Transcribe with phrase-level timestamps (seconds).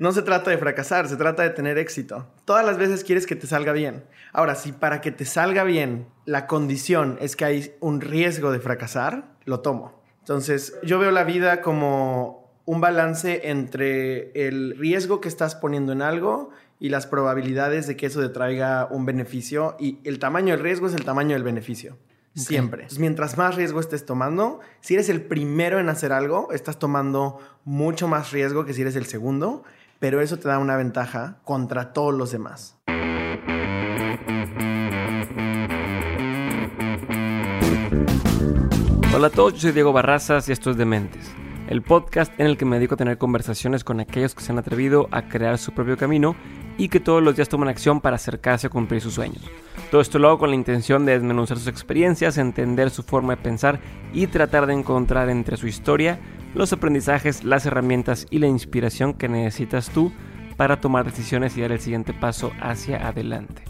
[0.00, 2.26] No se trata de fracasar, se trata de tener éxito.
[2.46, 4.02] Todas las veces quieres que te salga bien.
[4.32, 8.60] Ahora, si para que te salga bien la condición es que hay un riesgo de
[8.60, 10.02] fracasar, lo tomo.
[10.20, 16.00] Entonces, yo veo la vida como un balance entre el riesgo que estás poniendo en
[16.00, 16.48] algo
[16.78, 19.76] y las probabilidades de que eso te traiga un beneficio.
[19.78, 21.98] Y el tamaño del riesgo es el tamaño del beneficio.
[22.32, 22.86] Siempre.
[22.98, 28.06] mientras más riesgo estés tomando, si eres el primero en hacer algo, estás tomando mucho
[28.06, 29.64] más riesgo que si eres el segundo
[30.00, 32.76] pero eso te da una ventaja contra todos los demás.
[39.14, 41.30] Hola a todos, yo soy Diego Barrazas y esto es Dementes,
[41.70, 44.58] el podcast en el que me dedico a tener conversaciones con aquellos que se han
[44.58, 46.34] atrevido a crear su propio camino
[46.76, 49.48] y que todos los días toman acción para acercarse a cumplir sus sueños.
[49.92, 53.42] Todo esto lo hago con la intención de desmenuzar sus experiencias, entender su forma de
[53.42, 53.78] pensar
[54.12, 56.18] y tratar de encontrar entre su historia
[56.54, 60.12] los aprendizajes, las herramientas y la inspiración que necesitas tú
[60.56, 63.62] para tomar decisiones y dar el siguiente paso hacia adelante.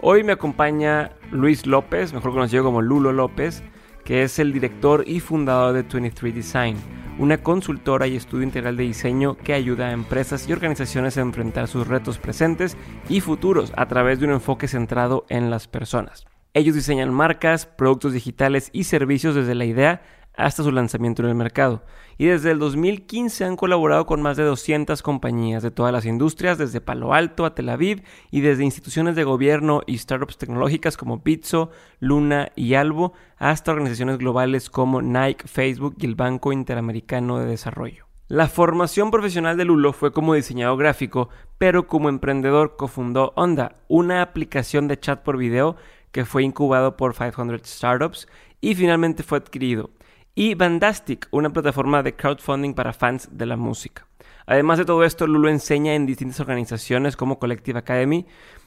[0.00, 3.62] Hoy me acompaña Luis López, mejor conocido como Lulo López,
[4.06, 6.76] que es el director y fundador de 23 Design,
[7.20, 11.68] una consultora y estudio integral de diseño que ayuda a empresas y organizaciones a enfrentar
[11.68, 12.78] sus retos presentes
[13.10, 16.24] y futuros a través de un enfoque centrado en las personas.
[16.54, 20.02] Ellos diseñan marcas, productos digitales y servicios desde la idea
[20.40, 21.82] hasta su lanzamiento en el mercado.
[22.18, 26.58] Y desde el 2015 han colaborado con más de 200 compañías de todas las industrias,
[26.58, 31.22] desde Palo Alto a Tel Aviv y desde instituciones de gobierno y startups tecnológicas como
[31.22, 37.46] Pizzo, Luna y Albo, hasta organizaciones globales como Nike, Facebook y el Banco Interamericano de
[37.46, 38.06] Desarrollo.
[38.28, 44.22] La formación profesional de Lulo fue como diseñador gráfico, pero como emprendedor cofundó Onda, una
[44.22, 45.76] aplicación de chat por video
[46.12, 48.28] que fue incubado por 500 Startups
[48.60, 49.90] y finalmente fue adquirido
[50.40, 54.06] y Bandastic, una plataforma de crowdfunding para fans de la música.
[54.46, 58.24] Además de todo esto, Lulu enseña en distintas organizaciones como Collective Academy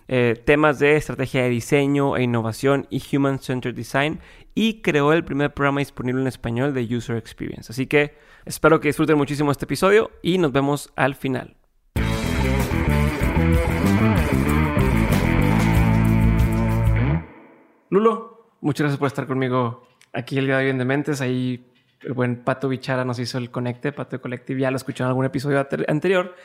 [0.07, 4.19] eh, temas de estrategia de diseño e innovación y Human Centered Design
[4.53, 7.71] y creó el primer programa disponible en español de User Experience.
[7.71, 11.55] Así que espero que disfruten muchísimo este episodio y nos vemos al final.
[17.89, 21.19] Lulo, muchas gracias por estar conmigo aquí el día de Dementes.
[21.21, 21.65] Ahí
[22.01, 24.61] el buen Pato Bichara nos hizo el conecte, Pato Collective.
[24.61, 26.35] Ya lo escuché en algún episodio anterior.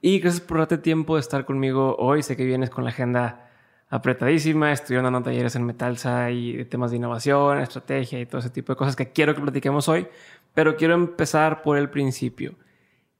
[0.00, 2.22] Y gracias por darte tiempo de estar conmigo hoy.
[2.22, 3.50] Sé que vienes con la agenda
[3.90, 8.72] apretadísima, estudiando talleres en Metalsa y de temas de innovación, estrategia y todo ese tipo
[8.72, 10.06] de cosas que quiero que platiquemos hoy.
[10.54, 12.54] Pero quiero empezar por el principio.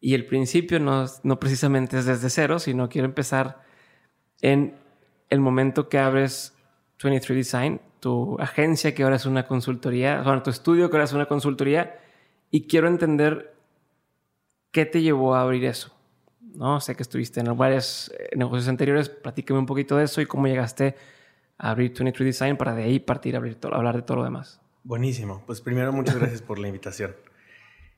[0.00, 3.62] Y el principio no, no precisamente es desde cero, sino quiero empezar
[4.40, 4.76] en
[5.30, 6.54] el momento que abres
[7.02, 11.12] 23 Design tu agencia que ahora es una consultoría, bueno, tu estudio que ahora es
[11.12, 11.98] una consultoría
[12.50, 13.54] y quiero entender
[14.70, 15.94] qué te llevó a abrir eso.
[16.54, 16.80] ¿no?
[16.80, 20.46] Sé que estuviste en varios eh, negocios anteriores, platícame un poquito de eso y cómo
[20.46, 20.96] llegaste
[21.56, 24.60] a abrir 23 Design para de ahí partir a, abrir hablar de todo lo demás.
[24.84, 25.42] Buenísimo.
[25.46, 27.14] Pues primero, muchas gracias por la invitación.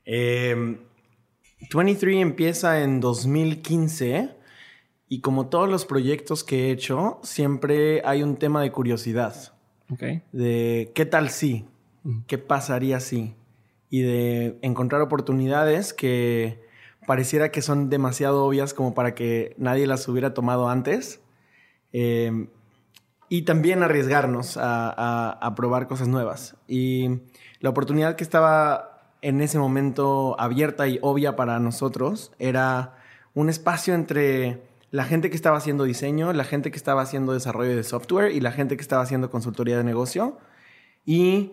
[0.05, 4.37] 23 em, empieza en 2015
[5.09, 9.60] y como todos los proyectos que he hecho, siempre hay un tema de curiosidad.
[10.33, 11.67] De qué tal si,
[12.27, 13.35] qué pasaría si.
[13.89, 16.61] Y de encontrar oportunidades que
[17.07, 21.21] pareciera que son demasiado obvias como para que nadie las hubiera tomado antes.
[21.93, 22.49] Em,
[23.29, 26.57] y también arriesgarnos a, a, probar cosas nuevas.
[26.67, 27.21] Y
[27.61, 32.97] la oportunidad que estaba en ese momento abierta y obvia para nosotros era
[33.35, 37.77] un espacio entre la gente que estaba haciendo diseño, la gente que estaba haciendo desarrollo
[37.77, 40.39] de software y la gente que estaba haciendo consultoría de negocio.
[41.07, 41.53] Y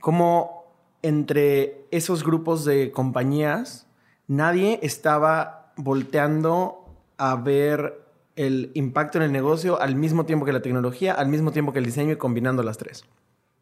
[0.00, 0.64] como
[1.02, 3.86] entre esos grupos de compañías,
[4.26, 6.84] nadie estaba volteando
[7.16, 8.02] a ver
[8.36, 11.78] el impacto en el negocio al mismo tiempo que la tecnología, al mismo tiempo que
[11.78, 13.04] el diseño y combinando las tres.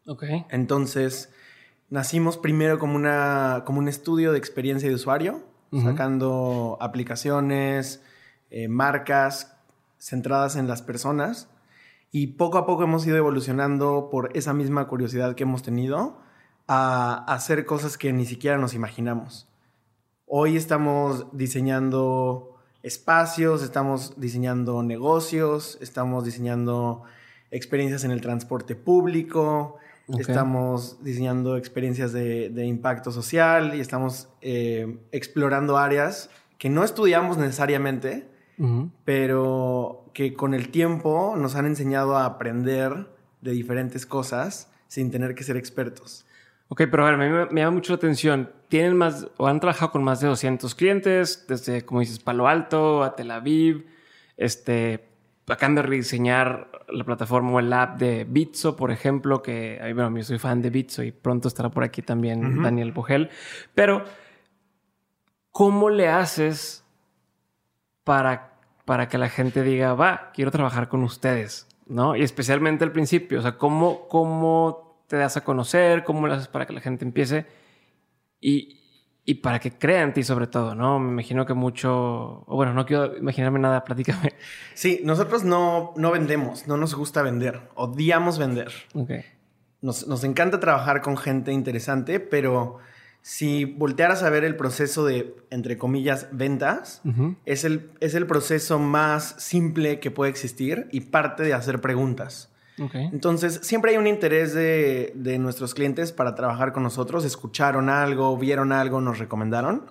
[0.07, 0.23] Ok.
[0.49, 1.31] Entonces,
[1.89, 5.41] nacimos primero como, una, como un estudio de experiencia de usuario,
[5.71, 8.03] sacando aplicaciones,
[8.53, 9.57] eh, marcas
[9.97, 11.49] centradas en las personas.
[12.11, 16.19] Y poco a poco hemos ido evolucionando por esa misma curiosidad que hemos tenido
[16.67, 19.49] a hacer cosas que ni siquiera nos imaginamos.
[20.27, 27.01] Hoy estamos diseñando espacios, estamos diseñando negocios, estamos diseñando
[27.49, 29.77] experiencias en el transporte público,
[30.19, 36.29] estamos diseñando experiencias de, impacto social y estamos eh, explorando áreas
[36.59, 38.32] que no estudiamos necesariamente,
[39.05, 43.07] pero que con el tiempo nos han enseñado a aprender
[43.41, 46.25] de diferentes cosas sin tener que ser expertos.
[46.69, 48.51] Ok, pero a ver, me, me, llama mucho la atención.
[48.69, 51.45] ¿Tienen más o han trabajado con más de 200 clientes?
[51.47, 53.85] Desde, como dices, Palo Alto a Tel Aviv.
[54.37, 55.07] Este,
[55.47, 60.23] acaban de rediseñar la plataforma o el app de Bitso, por ejemplo, que bueno, yo
[60.23, 63.29] soy fan de Bitso y pronto estará por aquí también Daniel Bogel.
[63.73, 64.03] Pero,
[65.51, 66.82] ¿cómo le haces
[68.03, 68.53] para,
[68.85, 71.67] para que la gente diga, va, quiero trabajar con ustedes?
[71.85, 72.15] ¿No?
[72.15, 76.03] Y especialmente al principio, o sea, ¿cómo, cómo te das a conocer?
[76.03, 77.45] ¿Cómo le haces para que la gente empiece?
[78.39, 78.79] Y,
[79.25, 80.99] y para que crean en ti sobre todo, ¿no?
[80.99, 84.33] Me imagino que mucho, o bueno, no quiero imaginarme nada, platícame.
[84.73, 88.71] Sí, nosotros no, no vendemos, no nos gusta vender, odiamos vender.
[88.93, 89.11] Ok.
[89.81, 92.79] Nos, nos encanta trabajar con gente interesante, pero
[93.23, 97.01] si voltearas a ver el proceso de, entre comillas, ventas,
[97.45, 102.53] es, el, es el proceso más simple que puede existir y parte de hacer preguntas.
[102.93, 107.23] Entonces, siempre hay un interés de, nuestros clientes para trabajar con nosotros.
[107.23, 109.89] Escucharon algo, vieron algo, nos recomendaron.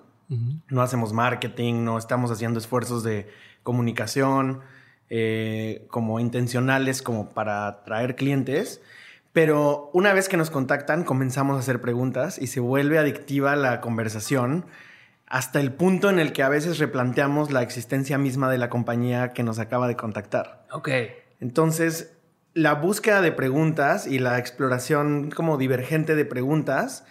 [0.69, 3.27] No hacemos marketing, no estamos haciendo esfuerzos de
[3.63, 4.61] comunicación
[5.09, 8.79] eh, como intencionales como para atraer clientes.
[9.33, 13.81] Pero una vez que nos contactan, comenzamos a hacer preguntas y se vuelve adictiva la
[13.81, 14.65] conversación
[15.25, 19.33] hasta el punto en el que a veces replanteamos la existencia misma de la compañía
[19.33, 20.65] que nos acaba de contactar.
[20.71, 20.89] Ok.
[21.39, 22.13] Entonces,
[22.53, 27.03] la búsqueda de preguntas y la exploración como divergente de preguntas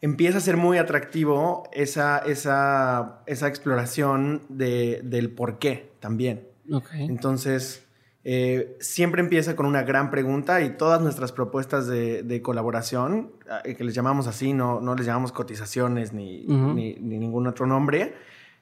[0.00, 6.48] empieza a ser muy atractivo esa, esa, esa exploración de, del por qué también.
[6.92, 7.87] Entonces,
[8.24, 13.32] eh, siempre empieza con una gran pregunta y todas nuestras propuestas de, colaboración,
[13.64, 17.66] eh, que les llamamos así, no, no les llamamos cotizaciones ni, ni, ni ningún otro
[17.66, 18.14] nombre,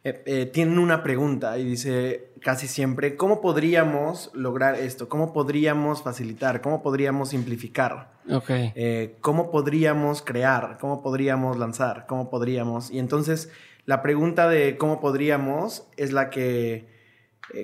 [0.08, 5.08] eh, eh, tienen una pregunta y dice casi siempre, ¿cómo podríamos lograr esto?
[5.08, 6.60] ¿Cómo podríamos facilitar?
[6.60, 8.12] ¿Cómo podríamos simplificar?
[8.30, 8.72] Okay.
[8.76, 10.78] Eh, ¿Cómo podríamos crear?
[10.80, 12.06] ¿Cómo podríamos lanzar?
[12.06, 12.92] ¿Cómo podríamos?
[12.92, 13.50] Y entonces
[13.84, 16.86] la pregunta de cómo podríamos es la que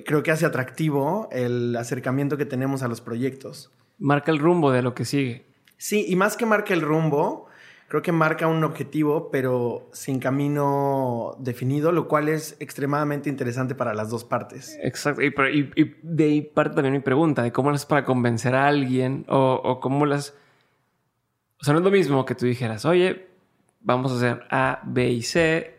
[0.05, 3.71] creo que hace atractivo el acercamiento que tenemos a los proyectos.
[3.99, 5.45] Marca el rumbo de lo que sigue.
[5.77, 7.47] Sí, y más que marca el rumbo,
[7.87, 13.93] creo que marca un objetivo, pero sin camino definido, lo cual es extremadamente interesante para
[13.93, 14.77] las dos partes.
[14.81, 15.21] Exacto.
[15.21, 19.79] Y, de ahí parte también mi pregunta, de cómo las para convencer a alguien o,
[19.81, 20.33] cómo las...
[21.59, 23.27] O sea, no es lo mismo que tú dijeras, oye,
[23.79, 25.77] vamos a hacer A, B y C.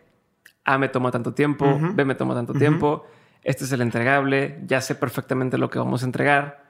[0.63, 3.05] A me toma tanto tiempo, B me toma tanto tiempo.
[3.45, 6.65] Este es el entregable, ya sé perfectamente lo que vamos a entregar.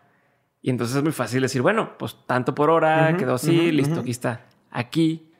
[0.61, 4.11] Y entonces es muy fácil decir, bueno, pues tanto por hora, quedó así, listo, aquí
[4.11, 4.45] está.
[4.71, 5.31] Aquí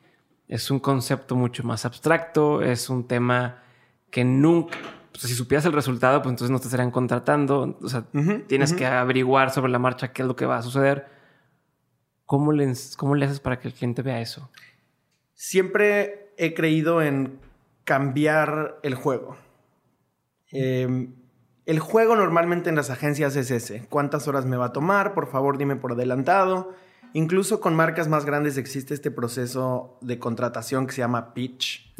[0.48, 3.62] es un concepto mucho más abstracto, es un tema
[4.10, 4.78] que nunca,
[5.12, 8.06] si supieras el resultado, pues entonces no te estarían contratando, o sea,
[8.46, 11.06] tienes que averiguar sobre la marcha qué es lo que va a suceder.
[12.24, 14.50] ¿Cómo le, ¿Cómo le haces para que el cliente vea eso?
[15.34, 17.38] Siempre he creído en
[17.84, 19.36] cambiar el juego.
[20.50, 21.12] Em,
[21.66, 23.86] el juego normalmente en las agencias es ese.
[23.90, 25.14] ¿Cuántas horas me va a tomar?
[25.14, 26.72] Por favor, dime por adelantado.
[27.12, 31.92] Incluso con marcas más grandes existe este proceso de contratación que se llama pitch,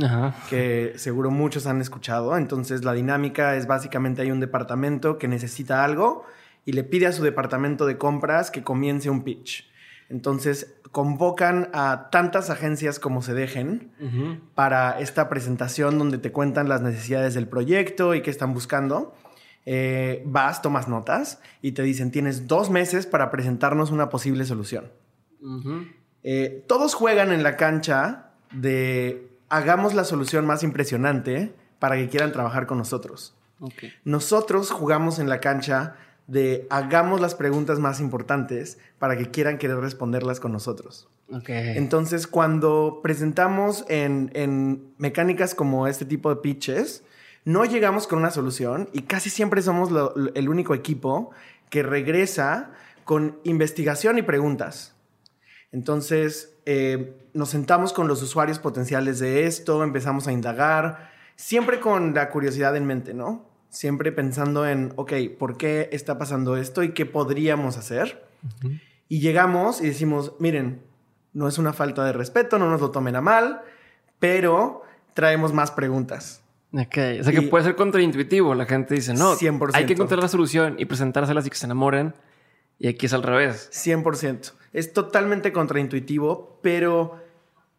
[0.49, 2.37] que seguro muchos han escuchado.
[2.37, 6.25] Entonces la dinámica es básicamente hay un departamento que necesita algo
[6.65, 9.69] y le pide a su departamento de compras que comience un pitch.
[10.09, 13.91] Entonces convocan a tantas agencias como se dejen
[14.55, 19.15] para esta presentación donde te cuentan las necesidades del proyecto y qué están buscando.
[19.69, 24.93] Eh, vas, tomas notas y te dicen tienes dos meses para presentarnos una posible solución.
[26.23, 32.33] Eh, todos juegan en la cancha de hagamos la solución más impresionante para que quieran
[32.33, 33.35] trabajar con nosotros.
[34.05, 35.97] Nosotros jugamos en la cancha
[36.27, 41.09] de hagamos las preguntas más importantes para que quieran querer responderlas con nosotros.
[41.49, 47.03] Entonces, cuando presentamos en, en, mecánicas como este tipo de pitches,
[47.47, 49.91] no llegamos con una solución y casi siempre somos
[50.35, 51.31] el único equipo
[51.71, 52.73] que regresa
[53.05, 54.97] con investigación y preguntas.
[55.71, 62.15] Entonces, eh, nos sentamos con los usuarios potenciales de esto, empezamos a indagar, siempre con
[62.15, 63.49] la curiosidad en mente, ¿no?
[63.69, 68.27] Siempre pensando en, ok, ¿por qué está pasando esto y qué podríamos hacer?
[69.09, 70.83] Y llegamos y decimos, miren,
[71.33, 73.63] no es una falta de respeto, no nos lo tomen a mal,
[74.19, 74.83] pero
[75.15, 76.43] traemos más preguntas.
[76.73, 78.55] Ok, o sea que puede ser contraintuitivo.
[78.55, 79.71] La gente dice, no, 100%.
[79.75, 82.15] hay que encontrar la solución y presentárselas y que se enamoren.
[82.79, 83.71] Y aquí es al revés.
[83.73, 84.53] 100%.
[84.73, 87.23] Es totalmente contraintuitivo, pero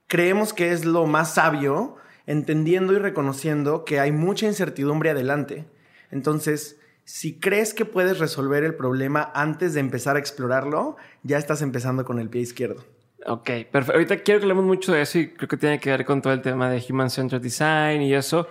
[0.08, 5.66] creemos que es lo más sabio, entendiendo y reconociendo que hay mucha incertidumbre adelante.
[6.10, 11.62] Entonces, si crees que puedes resolver el problema antes de empezar a explorarlo, ya estás
[11.62, 12.84] empezando con el pie izquierdo.
[13.26, 13.94] Ok, perfecto.
[13.94, 16.34] Ahorita quiero que hablemos mucho de eso y creo que tiene que ver con todo
[16.34, 18.48] el tema de Human Centered Design y eso.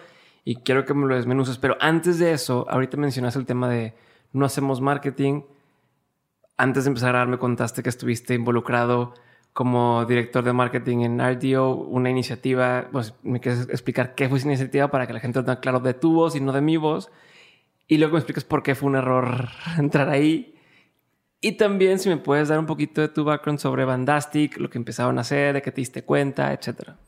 [0.48, 1.58] Y quiero que me lo desmenuces.
[1.58, 3.94] Pero antes de eso, ahorita mencionaste el tema de
[4.32, 5.42] no hacemos marketing.
[6.56, 9.12] Antes de empezar a hablar, me contaste que estuviste involucrado
[9.52, 12.86] como director de marketing en RDO, una iniciativa.
[12.92, 15.80] Pues, ¿Me quieres explicar qué fue esa iniciativa para que la gente lo tenga claro
[15.80, 17.10] de tu voz y no de mi voz?
[17.88, 19.48] Y luego me explicas por qué fue un error
[19.78, 20.54] entrar ahí.
[21.40, 24.78] Y también si me puedes dar un poquito de tu background sobre Bandastic, lo que
[24.78, 26.98] empezaron a hacer, de qué te diste cuenta, etcétera.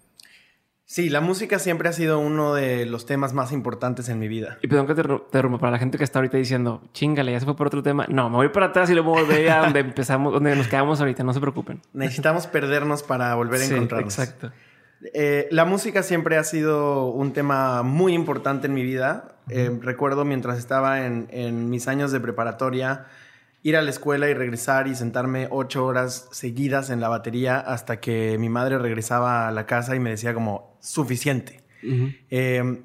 [0.91, 4.57] Sí, la música siempre ha sido uno de los temas más importantes en mi vida.
[4.63, 7.45] Y perdón que te interrumpa, para la gente que está ahorita diciendo, chingale, ya se
[7.45, 8.07] fue por otro tema.
[8.09, 11.23] No, me voy para atrás y luego volver a donde empezamos, donde nos quedamos ahorita,
[11.25, 11.83] no se preocupen.
[11.93, 14.19] Necesitamos perdernos para volver a sí, encontrarnos.
[14.19, 14.51] Exacto.
[15.13, 19.37] Eh, la música siempre ha sido un tema muy importante en mi vida.
[19.51, 23.05] Eh, recuerdo mientras estaba en, en mis años de preparatoria,
[23.63, 28.01] ir a la escuela y regresar y sentarme ocho horas seguidas en la batería hasta
[28.01, 31.63] que mi madre regresaba a la casa y me decía como suficiente.
[32.31, 32.83] Eh,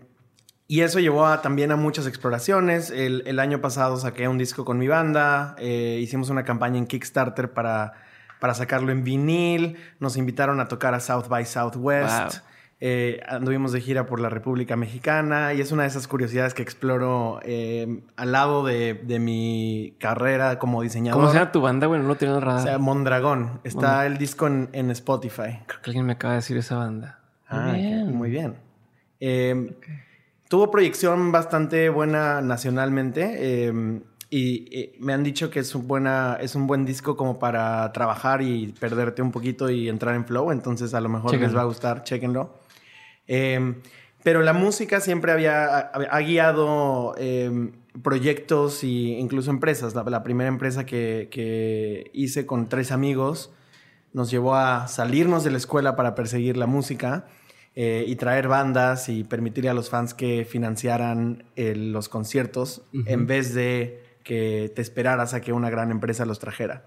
[0.67, 2.89] y eso llevó también a muchas exploraciones.
[2.89, 7.51] El, año pasado saqué un disco con mi banda, eh, hicimos una campaña en Kickstarter
[7.51, 7.93] para,
[8.39, 12.39] para sacarlo en vinil, nos invitaron a tocar a South by Southwest.
[12.85, 16.61] Eh, anduvimos de gira por la República Mexicana y es una de esas curiosidades que
[16.61, 21.21] exploro eh, al lado de, mi carrera como diseñador.
[21.21, 21.87] ¿Cómo se llama tu banda?
[21.87, 22.59] Bueno, no tiene radar.
[22.59, 23.61] O sea, Mondragón.
[23.63, 25.59] Está el disco en, Spotify.
[25.65, 27.19] Creo que alguien me acaba de decir esa banda.
[27.47, 27.73] Ah,
[28.05, 28.55] muy bien.
[29.21, 29.69] Em,
[30.49, 33.63] tuvo proyección bastante buena nacionalmente.
[33.65, 37.93] Em, y, me han dicho que es un, buena, es un buen disco como para
[37.93, 40.51] trabajar y perderte un poquito y entrar en flow.
[40.51, 42.61] Entonces a lo mejor les va a gustar, chéquenlo.
[43.27, 43.75] Em,
[44.23, 48.87] pero la música siempre había ha, guiado em, proyectos e
[49.19, 49.93] incluso empresas.
[49.95, 53.51] La, primera empresa que, hice con tres amigos
[54.13, 57.25] nos llevó a salirnos de la escuela para perseguir la música
[57.75, 63.25] eh, y traer bandas y permitirle a los fans que financiaran eh, los conciertos en
[63.25, 66.85] vez de que te esperaras a que una gran empresa los trajera.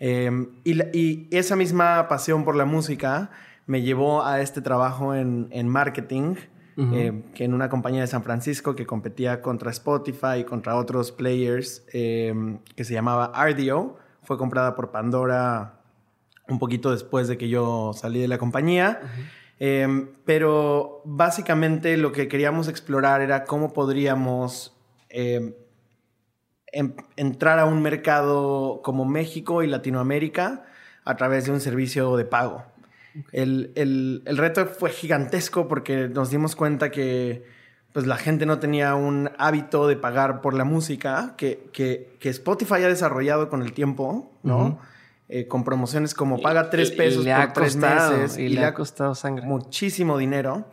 [0.00, 3.30] Em, y, y, esa misma pasión por la música
[3.66, 6.36] me llevó a este trabajo en, marketing,
[6.76, 11.12] eh, que en una compañía de San Francisco que competía contra Spotify y contra otros
[11.12, 13.96] players, em, que se llamaba RDO.
[14.22, 15.80] Fue comprada por Pandora
[16.48, 19.00] un poquito después de que yo salí de la compañía.
[19.58, 24.76] Em, pero básicamente lo que queríamos explorar era cómo podríamos
[25.08, 25.54] em,
[27.16, 30.64] entrar a un mercado como México y Latinoamérica
[31.04, 32.64] a través de un servicio de pago.
[33.32, 37.44] El, reto fue gigantesco porque nos dimos cuenta que
[37.92, 42.82] pues, la gente no tenía un hábito de pagar por la música que, que, Spotify
[42.84, 44.78] ha desarrollado con el tiempo, ¿no?
[45.28, 48.36] Eh, con promociones como paga tres pesos por tres meses.
[48.36, 49.46] Y, le, ha costado sangre.
[49.46, 50.66] Muchísimo dinero.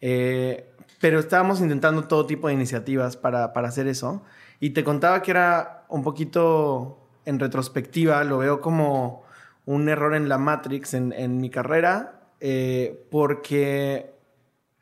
[0.00, 0.70] Eh,
[1.00, 4.22] pero estábamos intentando todo tipo de iniciativas para, para hacer eso.
[4.58, 9.24] Y te contaba que era un poquito en retrospectiva, lo veo como
[9.70, 14.10] un error en la Matrix en, mi carrera, eh, porque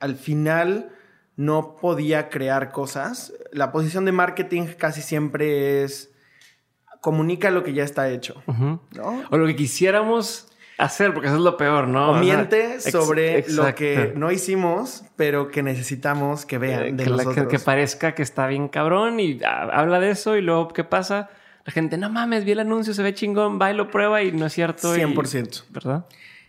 [0.00, 0.88] al final
[1.37, 3.35] no podía crear cosas.
[3.52, 6.11] La posición de marketing casi siempre es
[7.02, 8.42] comunica lo que ya está hecho.
[9.30, 12.12] O lo que quisiéramos hacer, porque eso es lo peor, ¿no?
[12.12, 17.11] O miente sobre lo que no hicimos, pero que necesitamos que vean eh, de que,
[17.11, 17.49] nosotros.
[17.49, 21.28] que, parezca que está bien cabrón y habla de eso y luego ¿qué pasa?
[21.68, 24.32] La gente, no mames, vi el anuncio, se ve chingón, va y lo prueba y
[24.32, 24.96] no es cierto.
[24.96, 25.64] 100%.
[25.68, 26.06] ¿Verdad?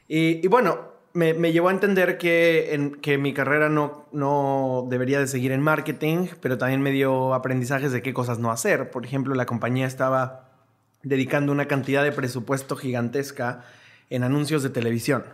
[0.08, 0.80] Y, bueno,
[1.12, 5.60] me, llevó a entender que, en, que mi carrera no, no debería de seguir en
[5.60, 8.92] marketing, pero también me dio aprendizajes de qué cosas no hacer.
[8.92, 10.52] Por ejemplo, la compañía estaba
[11.04, 13.66] dedicando una cantidad de presupuesto gigantesca
[14.10, 15.26] en anuncios de televisión.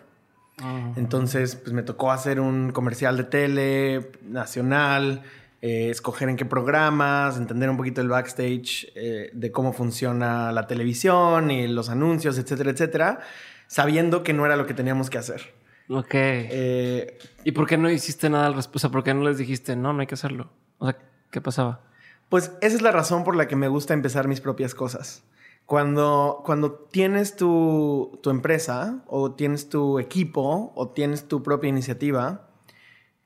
[0.64, 0.94] Ah.
[0.96, 5.22] Entonces, pues me tocó hacer un comercial de tele nacional,
[5.68, 10.68] eh, escoger en qué programas, entender un poquito el backstage eh, de cómo funciona la
[10.68, 13.20] televisión y los anuncios, etcétera, etcétera,
[13.66, 15.56] sabiendo que no era lo que teníamos que hacer.
[15.90, 16.14] Ok.
[16.14, 18.78] Eh, ¿Y por qué no hiciste nada al respecto?
[18.78, 20.52] O sea, ¿por qué no les dijiste, no, no hay que hacerlo?
[20.78, 21.00] O sea,
[21.32, 21.82] ¿qué pasaba?
[22.30, 25.24] Pues esa es la razón por la que me gusta empezar mis propias cosas.
[25.66, 32.52] Cuando, cuando tienes tu, tu empresa o tienes tu equipo o tienes tu propia iniciativa,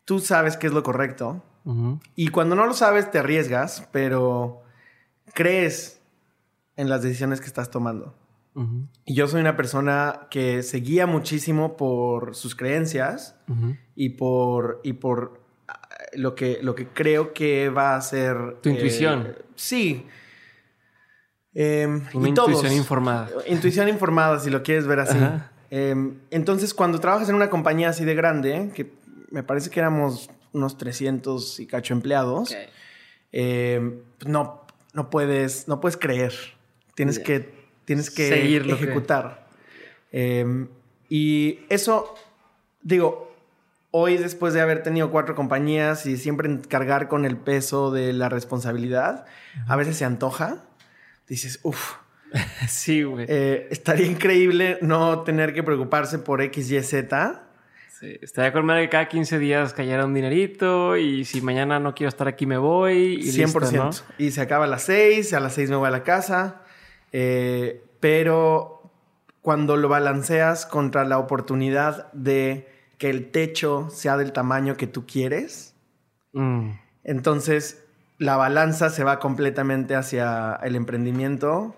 [0.05, 1.43] tú sabes qué es lo correcto
[2.15, 4.63] Y cuando no lo sabes, te arriesgas, pero
[5.33, 6.01] crees
[6.75, 8.15] en las decisiones que estás tomando.
[9.05, 13.37] Y yo soy una persona que se guía muchísimo por sus creencias
[13.95, 15.79] y por, y por ah,
[16.13, 18.57] lo, que, lo que creo que va a ser...
[18.61, 19.27] Tu intuición.
[19.27, 20.05] Eh, sí.
[21.53, 23.29] Em, una intuición informada.
[23.47, 25.17] Intuición informada, si lo quieres ver así.
[25.69, 28.91] Em, entonces, cuando trabajas en una compañía así de grande, que
[29.31, 32.55] me parece que éramos unos 300 y cacho empleados,
[33.31, 36.33] em, no, no, puedes, no puedes creer.
[36.95, 37.51] Tienes que,
[37.85, 39.47] tienes que ejecutar.
[40.11, 40.67] Em,
[41.09, 42.15] y eso,
[42.81, 43.33] digo,
[43.91, 48.29] hoy después de haber tenido cuatro compañías y siempre cargar con el peso de la
[48.29, 49.25] responsabilidad,
[49.67, 50.65] a veces se antoja.
[51.27, 51.95] Dices, uff,
[52.67, 53.25] sí, güey.
[53.27, 57.43] Eh, estaría increíble no tener que preocuparse por X, Y, Z.
[57.99, 62.07] Sí, estaría con que cada 15 días cayera un dinerito y si mañana no quiero
[62.07, 63.19] estar aquí me voy.
[63.21, 64.03] Y 100%.
[64.17, 66.61] Y se acaba a las 6, a las 6 me voy a la casa.
[67.11, 68.89] Eh, pero
[69.41, 75.05] cuando lo balanceas contra la oportunidad de que el techo sea del tamaño que tú
[75.05, 75.75] quieres,
[76.31, 76.69] mm.
[77.03, 77.83] entonces
[78.17, 81.75] la balanza se va completamente hacia el emprendimiento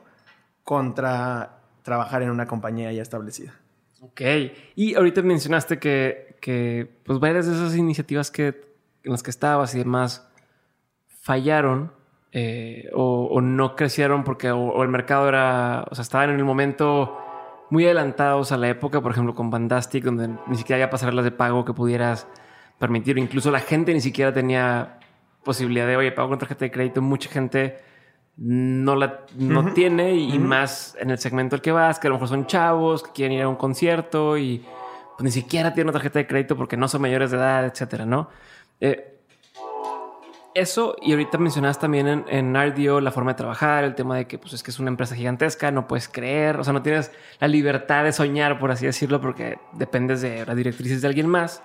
[0.63, 3.60] contra trabajar en una compañía ya establecida.
[4.01, 4.21] Ok.
[4.75, 8.47] Y ahorita mencionaste que, que pues varias de esas iniciativas que,
[9.03, 10.27] en las que estabas y demás
[11.21, 11.93] fallaron
[12.31, 17.17] eh, o, no crecieron porque o, el mercado era, o sea, estaban en el momento
[17.69, 21.31] muy adelantados a la época, por ejemplo, con Bandastic, donde ni siquiera había pasarlas de
[21.31, 22.27] pago que pudieras
[22.79, 23.19] permitir.
[23.19, 24.99] Incluso la gente ni siquiera tenía
[25.43, 27.01] posibilidad de, oye, pago con tarjeta de crédito.
[27.01, 27.79] Mucha gente
[28.43, 32.15] no la no tiene y más en el segmento al que vas, que a lo
[32.15, 34.65] mejor son chavos que quieren ir a un concierto y
[35.15, 38.07] pues, ni siquiera tienen una tarjeta de crédito porque no son mayores de edad, etcétera,
[38.07, 38.29] ¿no?
[38.79, 39.19] Eh,
[40.55, 42.51] eso, y ahorita mencionabas también en, en
[43.03, 45.69] la forma de trabajar, el tema de que pues, es que es una empresa gigantesca,
[45.69, 49.59] no puedes creer, o sea, no tienes la libertad de soñar, por así decirlo, porque
[49.73, 51.61] dependes de las directrices de alguien más.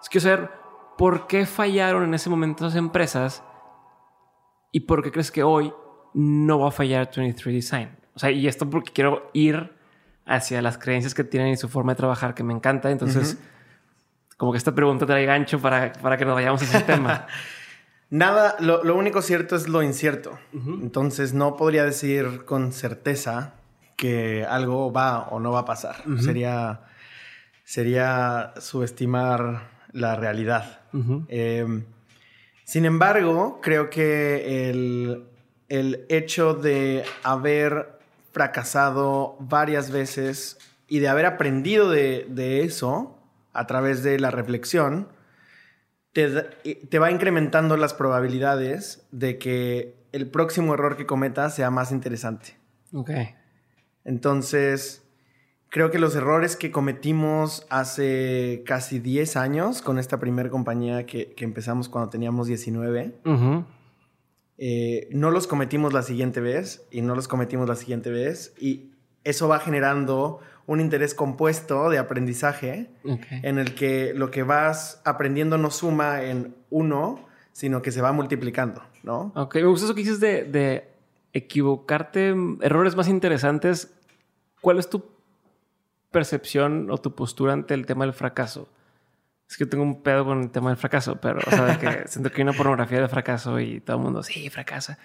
[0.00, 0.50] Es que saber
[0.96, 3.42] por qué fallaron en ese momento esas empresas
[4.70, 5.72] y por qué crees que hoy
[6.16, 7.90] no va a fallar 23 Design.
[8.14, 9.70] O sea, y esto porque quiero ir
[10.24, 12.90] hacia las creencias que tienen y su forma de trabajar que me encanta.
[12.90, 13.38] Entonces,
[14.38, 17.26] como que esta pregunta trae gancho para, para que nos vayamos a ese tema.
[18.08, 20.38] Nada, lo, único cierto es lo incierto.
[20.52, 23.54] Entonces, no podría decir con certeza
[23.96, 25.96] que algo va o no va a pasar.
[26.20, 26.82] Sería,
[27.64, 30.80] sería subestimar la realidad.
[31.28, 31.84] Em,
[32.64, 35.35] sin embargo, creo que el
[35.68, 37.98] el hecho de haber
[38.32, 43.18] fracasado varias veces y de haber aprendido de, eso
[43.52, 45.08] a través de la reflexión,
[46.12, 52.56] te, va incrementando las probabilidades de que el próximo error que cometas sea más interesante.
[52.92, 53.10] Ok.
[54.04, 55.02] Entonces,
[55.68, 61.34] creo que los errores que cometimos hace casi 10 años con esta primera compañía que,
[61.38, 63.14] empezamos cuando teníamos 19,
[64.58, 68.90] eh, no los cometimos la siguiente vez y no los cometimos la siguiente vez y
[69.24, 75.58] eso va generando un interés compuesto de aprendizaje en el que lo que vas aprendiendo
[75.58, 79.32] no suma en uno, sino que se va multiplicando, ¿no?
[79.36, 80.88] Ok, me gusta eso que dices de, de
[81.32, 83.94] equivocarte, errores más interesantes.
[84.60, 85.04] ¿Cuál es tu
[86.10, 88.68] percepción o tu postura ante el tema del fracaso?
[89.48, 92.30] Es que tengo un pedo con el tema del fracaso, pero, o sea, que siento
[92.30, 94.98] que hay una pornografía de fracaso y todo el mundo, sí, fracasa.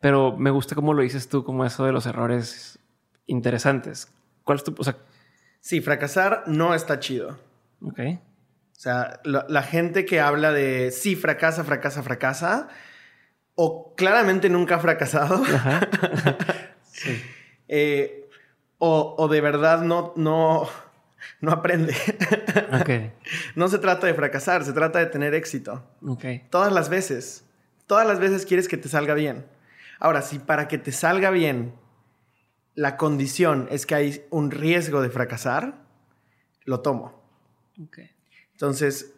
[0.00, 2.78] Pero me gusta cómo lo dices tú, como eso de los errores
[3.26, 4.12] interesantes.
[4.44, 4.96] ¿Cuál es tu, o sea...
[5.60, 7.38] Sí, fracasar no está chido.
[7.82, 8.00] Ok.
[8.78, 12.68] O sea, la, gente que habla de sí, fracasa, fracasa, fracasa,
[13.56, 15.42] o claramente nunca ha fracasado.
[16.92, 17.20] sí.
[17.66, 18.28] Eh,
[18.78, 20.68] o, o, de verdad no, no,
[21.40, 21.94] no aprende.
[23.54, 25.84] No se trata de fracasar, se trata de tener éxito.
[26.50, 27.44] Todas las veces.
[27.86, 29.46] Todas las veces quieres que te salga bien.
[29.98, 31.74] Ahora, si para que te salga bien
[32.74, 35.84] la condición es que hay un riesgo de fracasar,
[36.64, 37.24] lo tomo.
[38.52, 39.14] Entonces,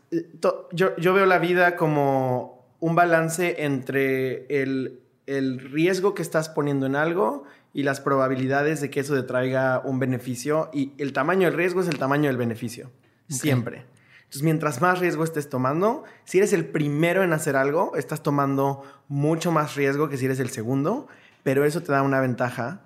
[0.72, 6.86] yo, yo, veo la vida como un balance entre el, el riesgo que estás poniendo
[6.86, 10.70] en algo y las probabilidades de que eso te traiga un beneficio.
[10.72, 12.90] Y el tamaño del riesgo es el tamaño del beneficio.
[13.28, 13.86] Siempre.
[14.20, 18.82] Entonces, mientras más riesgo estés tomando, si eres el primero en hacer algo, estás tomando
[19.08, 21.08] mucho más riesgo que si eres el segundo,
[21.42, 22.82] pero eso te da una ventaja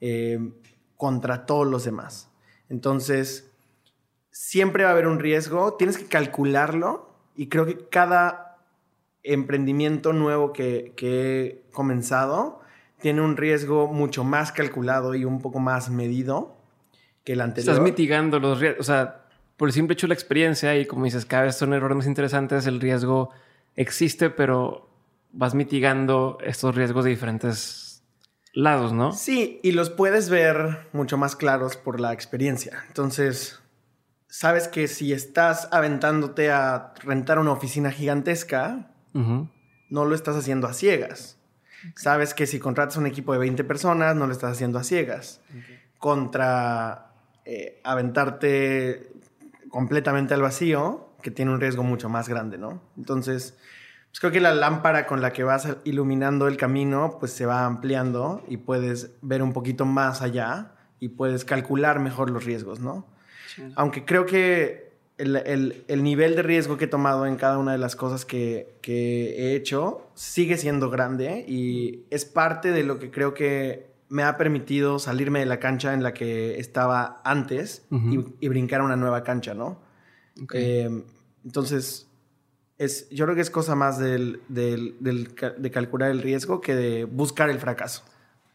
[0.00, 0.52] eh,
[0.96, 2.28] contra todos los demás.
[2.68, 3.50] Entonces,
[4.30, 8.58] siempre va a haber un riesgo, tienes que calcularlo y creo que cada
[9.22, 12.57] emprendimiento nuevo que, he comenzado
[13.00, 16.56] tiene un riesgo mucho más calculado y un poco más medido
[17.24, 17.74] que el anterior.
[17.74, 19.24] Estás mitigando los riesgos, o sea,
[19.56, 22.06] por el simple hecho de la experiencia y como dices, cada vez son errores más
[22.06, 23.30] interesantes, el riesgo
[23.76, 24.88] existe, pero
[25.32, 28.02] vas mitigando estos riesgos de diferentes
[28.52, 29.12] lados, ¿no?
[29.12, 32.84] Sí, y los puedes ver mucho más claros por la experiencia.
[32.88, 33.60] Entonces,
[34.28, 40.72] sabes que si estás aventándote a rentar una oficina gigantesca, no lo estás haciendo a
[40.72, 41.37] ciegas.
[41.94, 45.40] Sabes que si contratas un equipo de 20 personas, no lo estás haciendo a ciegas.
[45.98, 47.12] Contra
[47.44, 49.12] eh, aventarte
[49.68, 52.82] completamente al vacío, que tiene un riesgo mucho más grande, ¿no?
[52.96, 53.56] Entonces,
[54.10, 57.64] pues creo que la lámpara con la que vas iluminando el camino, pues se va
[57.64, 63.06] ampliando y puedes ver un poquito más allá y puedes calcular mejor los riesgos, ¿no?
[63.74, 64.87] Aunque creo que
[65.18, 69.54] el, nivel de riesgo que he tomado en cada una de las cosas que, he
[69.54, 74.98] hecho sigue siendo grande y es parte de lo que creo que me ha permitido
[74.98, 77.86] salirme de la cancha en la que estaba antes
[78.40, 79.80] y, brincar a una nueva cancha, ¿no?
[80.52, 81.02] Em,
[81.44, 82.08] entonces,
[82.78, 87.50] es, yo creo que es cosa más del, de calcular el riesgo que de buscar
[87.50, 88.04] el fracaso.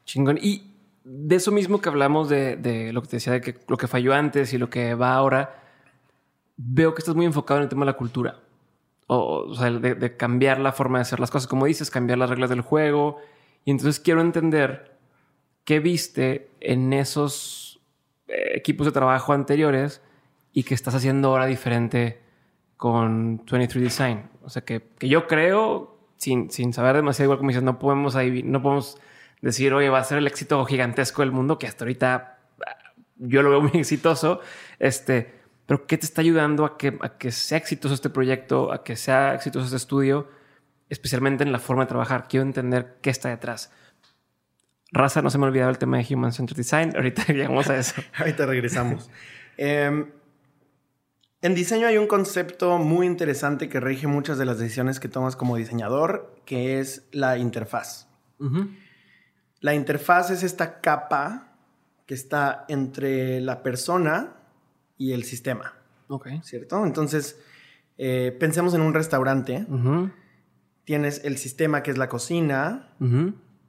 [0.05, 0.39] Chingón.
[0.41, 0.73] Y
[1.03, 4.13] de eso mismo que hablamos de, lo que te decía, de que lo que falló
[4.13, 5.62] antes y lo que va ahora,
[6.57, 8.39] veo que estás muy enfocado en el tema de la cultura.
[9.07, 12.49] O, sea, de, cambiar la forma de hacer las cosas, como dices, cambiar las reglas
[12.49, 13.17] del juego.
[13.65, 14.97] Y entonces quiero entender
[15.65, 17.81] qué viste en esos
[18.27, 20.01] eh, equipos de trabajo anteriores
[20.53, 22.21] y qué estás haciendo ahora diferente
[22.77, 24.29] con 23 Design.
[24.43, 28.61] O sea, que, yo creo, sin, sin saber demasiado, igual como dices, no podemos, no
[28.61, 28.97] podemos
[29.41, 33.41] decir, oye, va a ser el éxito gigantesco del mundo, que hasta ahorita ah, yo
[33.41, 34.39] lo veo muy exitoso.
[34.79, 38.83] Este, pero ¿qué te está ayudando a que, a que sea exitoso este proyecto, a
[38.83, 40.27] que sea exitoso este estudio,
[40.89, 42.27] especialmente en la forma de trabajar?
[42.27, 43.71] Quiero entender qué está detrás.
[44.91, 46.93] Raza, no se me ha olvidado el tema de Human Centered Design.
[46.95, 48.01] Ahorita llegamos a eso.
[48.17, 49.09] Ahorita regresamos.
[49.57, 50.11] Em,
[51.41, 55.35] en diseño hay un concepto muy interesante que rige muchas de las decisiones que tomas
[55.35, 58.07] como diseñador, que es la interfaz.
[59.61, 61.55] La interfaz es esta capa
[62.05, 64.42] que está entre la persona
[64.97, 65.73] y el sistema.
[66.07, 66.27] Ok.
[66.43, 66.85] ¿Cierto?
[66.85, 67.39] Entonces,
[67.97, 69.65] eh, pensemos en un restaurante.
[70.83, 72.95] Tienes el sistema que es la cocina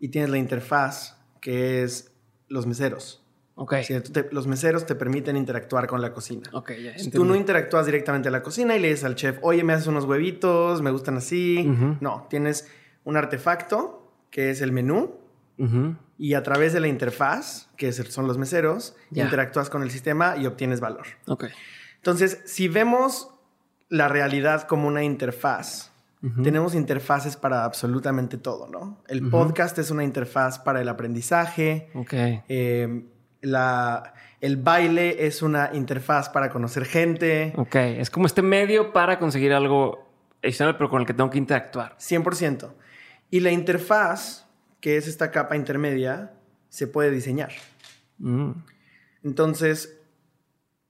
[0.00, 2.12] y tienes la interfaz que es
[2.48, 3.20] los meseros.
[3.56, 3.74] Ok.
[4.32, 6.50] los meseros te permiten interactuar con la cocina.
[6.52, 7.10] Ok, ya.
[7.12, 9.86] tú no interactúas directamente a la cocina y le dices al chef, oye, me haces
[9.86, 11.70] unos huevitos, me gustan así.
[12.00, 12.68] No, tienes
[13.04, 15.23] un artefacto que es el menú
[16.18, 20.46] y a través de la interfaz, que son los meseros, interactúas con el sistema y
[20.46, 21.06] obtienes valor.
[21.26, 21.50] Okay.
[21.96, 23.30] Entonces, si vemos
[23.88, 25.90] la realidad como una interfaz,
[26.42, 29.02] tenemos interfaces para absolutamente todo, ¿no?
[29.08, 31.90] El podcast es una interfaz para el aprendizaje.
[31.94, 32.42] Okay.
[32.48, 33.04] Eh,
[33.42, 37.52] la, el baile es una interfaz para conocer gente.
[37.56, 40.08] Ok, es como este medio para conseguir algo
[40.42, 41.96] adicional, pero con el que tengo que interactuar.
[41.98, 42.72] 100%.
[43.30, 44.43] Y la interfaz
[44.84, 46.34] que es esta capa intermedia,
[46.68, 47.52] se puede diseñar.
[48.18, 48.50] Mm.
[49.22, 49.98] Entonces,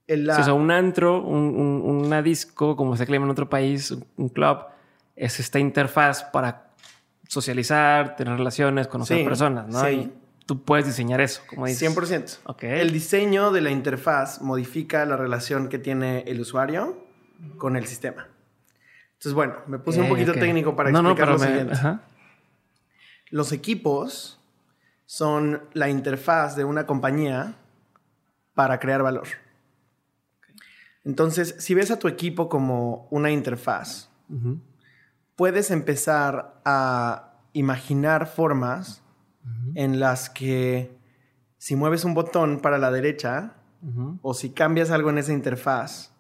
[0.08, 4.30] el, o sea, un antro, un, una disco, como se llama en otro país, un
[4.30, 4.64] club,
[5.14, 6.72] es esta interfaz para
[7.28, 9.84] socializar, tener relaciones, conocer personas, ¿no?
[9.84, 10.12] Sí.
[10.44, 11.96] tú puedes diseñar eso, como dices.
[11.96, 12.38] 100%.
[12.46, 12.80] Okay.
[12.80, 16.98] El diseño de la interfaz modifica la relación que tiene el usuario
[17.58, 18.26] con el sistema.
[19.12, 21.76] Entonces, bueno, me puse un poquito técnico para explicar lo siguiente.
[23.34, 24.38] Los equipos
[25.06, 27.56] son la interfaz de una compañía
[28.54, 29.26] para crear valor.
[31.02, 34.08] Entonces, si ves a tu equipo como una interfaz,
[35.34, 39.02] puedes empezar a imaginar formas
[39.74, 40.96] en las que
[41.58, 43.54] si mueves un botón para la derecha
[44.22, 46.12] o si cambias algo en esa interfaz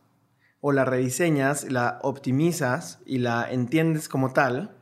[0.60, 4.74] o la rediseñas, la optimizas y la entiendes como tal,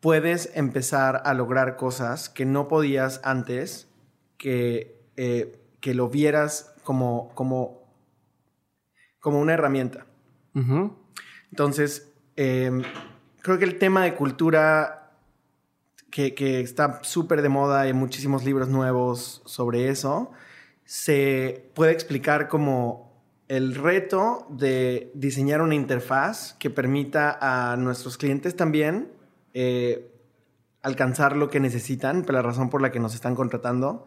[0.00, 3.88] puedes empezar a lograr cosas que no podías antes,
[4.36, 7.82] que, eh, que lo vieras como, como,
[9.20, 10.06] como una herramienta.
[11.50, 12.82] Entonces, em,
[13.42, 15.12] creo que el tema de cultura
[16.10, 20.30] que, que está súper de moda, hay muchísimos libros nuevos sobre eso,
[20.84, 23.12] se puede explicar como
[23.48, 29.15] el reto de diseñar una interfaz que permita a nuestros clientes también
[29.58, 30.12] eh,
[30.82, 34.06] alcanzar lo que necesitan, por la razón por la que nos están contratando,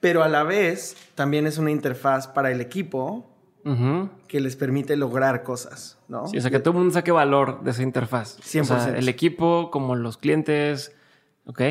[0.00, 3.32] pero a la vez también es una interfaz para el equipo
[4.28, 6.28] que les permite lograr cosas, ¿no?
[6.28, 8.38] Sí, o sea, que todo el mundo saque valor de esa interfaz.
[8.38, 8.60] 100%.
[8.60, 10.94] O sea, el equipo, como los clientes,
[11.46, 11.62] ¿ok?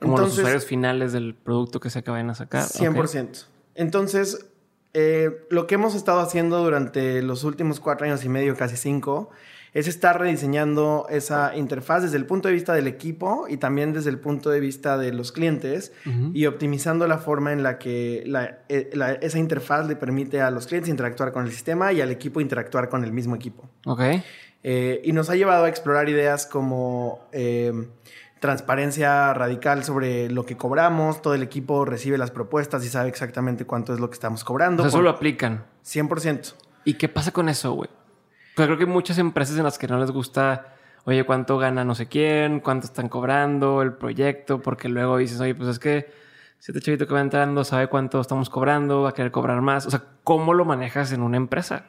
[0.00, 2.64] Como los usuarios finales del producto que se acaban de sacar.
[2.64, 3.46] 100%.
[3.76, 4.46] Entonces,
[4.94, 9.30] eh, lo que hemos estado haciendo durante los últimos cuatro años y medio, casi cinco,
[9.76, 14.08] es estar rediseñando esa interfaz desde el punto de vista del equipo y también desde
[14.08, 15.92] el punto de vista de los clientes
[16.32, 18.24] y optimizando la forma en la que
[18.70, 22.40] eh, esa interfaz le permite a los clientes interactuar con el sistema y al equipo
[22.40, 23.68] interactuar con el mismo equipo.
[23.84, 24.00] Ok.
[24.62, 27.28] Eh, y nos ha llevado a explorar ideas como
[28.40, 33.66] transparencia radical sobre lo que cobramos, todo el equipo recibe las propuestas y sabe exactamente
[33.66, 34.86] cuánto es lo que estamos cobrando.
[34.86, 35.66] eso lo aplican.
[35.84, 36.54] 100%.
[36.84, 37.90] ¿Y qué pasa con eso, güey?
[38.56, 41.84] Pues creo que hay muchas empresas en las que no les gusta, oye, cuánto gana
[41.84, 46.10] no sé quién, cuánto están cobrando, el proyecto, porque luego dices, oye, pues es que
[46.58, 49.86] si este chavito que va entrando sabe cuánto estamos cobrando, va a querer cobrar más.
[49.86, 51.84] O sea, ¿cómo lo manejas en una empresa?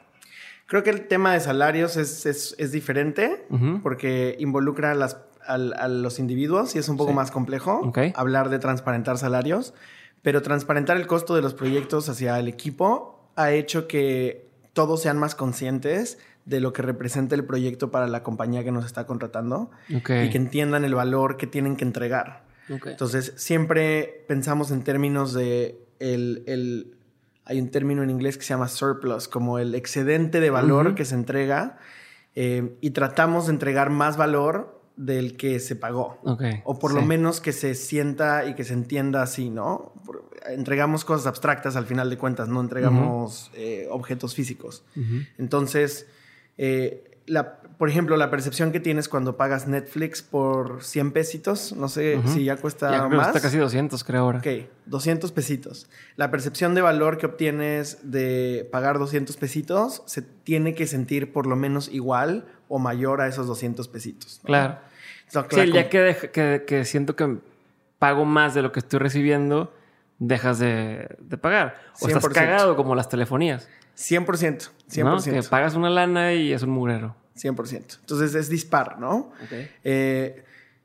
[0.66, 3.46] Creo que el tema de salarios es, es, diferente
[3.82, 9.16] porque involucra las a los individuos y es un poco más complejo hablar de transparentar
[9.16, 9.72] salarios,
[10.20, 15.18] pero transparentar el costo de los proyectos hacia el equipo ha hecho que todos sean
[15.18, 16.18] más conscientes
[16.48, 20.36] de lo que representa el proyecto para la compañía que nos está contratando y que
[20.36, 22.44] entiendan el valor que tienen que entregar.
[22.68, 26.96] Entonces, siempre pensamos en términos de el,
[27.44, 31.04] hay un término en inglés que se llama surplus, como el excedente de valor que
[31.04, 31.78] se entrega
[32.34, 36.18] eh, y tratamos de entregar más valor del que se pagó.
[36.64, 39.92] o por lo menos que se sienta y que se entienda así, ¿no?
[40.46, 44.84] entregamos cosas abstractas al final de cuentas, no entregamos eh, objetos físicos.
[45.36, 46.06] Entonces,
[46.58, 51.88] eh, la, por ejemplo, la percepción que tienes cuando pagas Netflix por 100 pesitos, no
[51.88, 53.28] sé si ya cuesta ya más.
[53.28, 54.38] Cuesta casi 200, creo ahora.
[54.38, 55.88] Ok, 200 pesitos.
[56.16, 61.46] La percepción de valor que obtienes de pagar 200 pesitos se tiene que sentir por
[61.46, 64.40] lo menos igual o mayor a esos 200 pesitos.
[64.44, 64.78] Claro.
[65.28, 67.38] sí, ya que, que, siento que
[68.00, 69.72] pago más de lo que estoy recibiendo,
[70.18, 71.76] dejas de, pagar.
[72.00, 73.68] O estás cagado como las telefonías.
[73.96, 74.70] 100%.
[74.90, 75.42] 100%.
[75.42, 77.16] Que pagas una lana y es un mugrero.
[77.36, 77.98] 100%.
[78.00, 79.32] Entonces es dispar, ¿no?
[79.84, 80.44] Eh,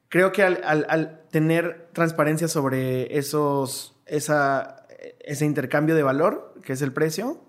[0.09, 4.85] creo que al, tener transparencia sobre esos, esa,
[5.19, 7.41] ese intercambio de valor, que es el precio,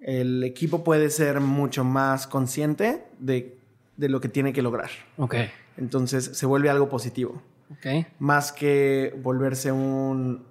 [0.00, 3.58] el equipo puede ser mucho más consciente de,
[3.96, 4.90] lo que tiene que lograr.
[5.16, 5.34] Ok.
[5.76, 7.42] Entonces se vuelve algo positivo.
[7.70, 8.06] Ok.
[8.18, 10.44] Más que volverse un...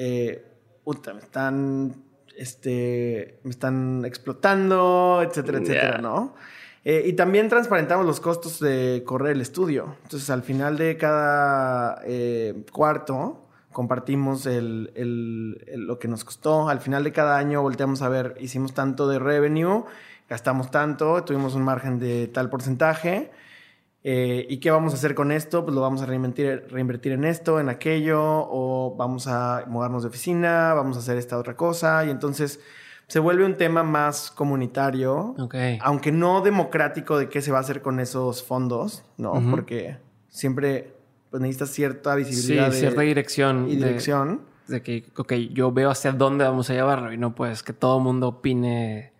[0.00, 0.44] Eh,
[1.12, 2.04] me están,
[2.36, 6.36] este, me están explotando, etcétera, etcétera, ¿no?
[6.84, 9.96] Eh, y también transparentamos los costos de correr el estudio.
[10.04, 14.92] Entonces, al final de cada eh, cuarto, compartimos el,
[15.66, 16.68] lo que nos costó.
[16.68, 19.84] Al final de cada año volteamos a ver, hicimos tanto de revenue,
[20.28, 23.32] gastamos tanto, tuvimos un margen de tal porcentaje.
[24.04, 25.64] Eh, ¿Y qué vamos a hacer con esto?
[25.64, 30.08] Pues lo vamos a reinvertir, reinvertir en esto, en aquello, o vamos a mudarnos de
[30.08, 32.04] oficina, vamos a hacer esta otra cosa.
[32.04, 32.60] Y entonces
[33.08, 35.34] se vuelve un tema más comunitario,
[35.80, 39.32] aunque no democrático de qué se va a hacer con esos fondos, ¿no?
[39.50, 39.96] Porque
[40.28, 40.94] siempre
[41.30, 42.70] pues, necesitas cierta visibilidad.
[42.70, 43.66] Sí, cierta dirección.
[43.68, 44.42] Y dirección.
[44.68, 47.96] De, que, ok, yo veo hacia dónde vamos a llevarlo y no pues que todo
[47.96, 49.12] el mundo opine.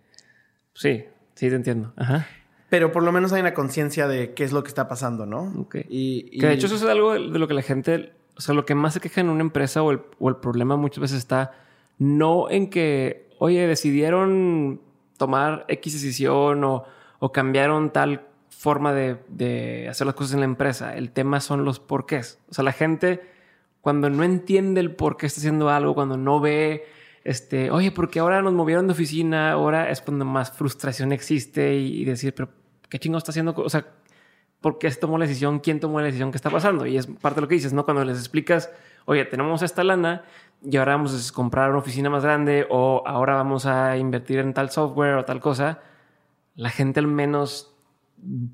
[0.73, 1.91] Sí, sí te entiendo.
[1.97, 2.27] Ajá.
[2.69, 5.53] Pero por lo menos hay una conciencia de qué es lo que está pasando, ¿no?
[5.59, 5.77] Ok.
[5.89, 8.65] Y, Que de hecho eso es algo de lo que la gente, o sea, lo
[8.65, 11.51] que más se queja en una empresa o el, o el problema muchas veces está
[11.97, 14.81] no en que oye, decidieron
[15.17, 16.85] tomar X decisión o,
[17.33, 20.95] cambiaron tal forma de, hacer las cosas en la empresa.
[20.95, 22.39] El tema son los porqués.
[22.49, 23.21] O sea, la gente
[23.81, 26.85] cuando no entiende el por qué está haciendo algo, cuando no ve,
[27.23, 32.05] este, oye, porque ahora nos movieron de oficina, ahora es cuando más frustración existe y,
[32.05, 32.49] decir, pero
[32.89, 33.53] ¿qué chingo está haciendo?
[33.55, 33.85] O sea,
[34.61, 35.59] ¿por qué se tomó la decisión?
[35.59, 36.31] ¿Quién tomó la decisión?
[36.31, 36.85] ¿Qué está pasando?
[36.85, 37.85] Y es parte de lo que dices, ¿no?
[37.85, 38.71] Cuando les explicas,
[39.05, 40.23] oye, tenemos esta lana
[40.63, 44.53] y ahora vamos a comprar una oficina más grande o ahora vamos a invertir en
[44.53, 45.79] tal software o tal cosa,
[46.55, 47.73] la gente al menos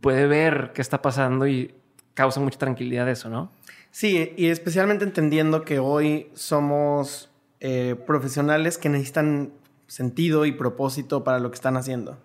[0.01, 1.73] puede ver qué está pasando y
[2.13, 3.51] causa mucha tranquilidad eso, ¿no?
[3.91, 9.51] Sí, y especialmente entendiendo que hoy somos eh, profesionales que necesitan
[9.87, 12.17] sentido y propósito para lo que están haciendo.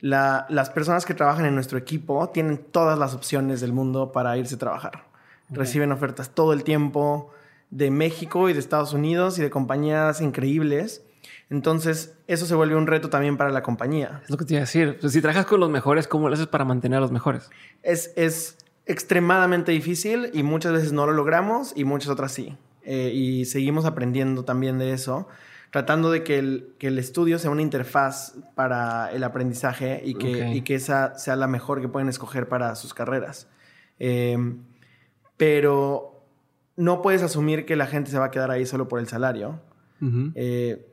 [0.00, 4.54] las personas que trabajan en nuestro equipo tienen todas las opciones del mundo para irse
[4.54, 5.04] a trabajar.
[5.50, 7.30] Reciben ofertas todo el tiempo,
[7.70, 11.02] de México y de Estados Unidos y de compañías increíbles.
[11.50, 14.22] Entonces, eso se vuelve un reto también para la compañía.
[14.24, 14.98] Es lo que te iba a decir.
[15.08, 17.50] si trabajas con los mejores, ¿cómo lo haces para mantener a los mejores?
[17.82, 22.56] Es, es extremadamente difícil y muchas veces no lo logramos y muchas otras sí.
[22.86, 25.28] Eh, y seguimos aprendiendo también de eso.
[25.70, 30.48] tratando de que el, que el estudio sea una interfaz para el aprendizaje y que,
[30.54, 33.48] y que esa sea la mejor que pueden escoger para sus carreras.
[33.98, 34.62] Em,
[35.36, 36.24] pero
[36.76, 39.60] no puedes asumir que la gente se va a quedar ahí solo por el salario.
[40.34, 40.86] Eh,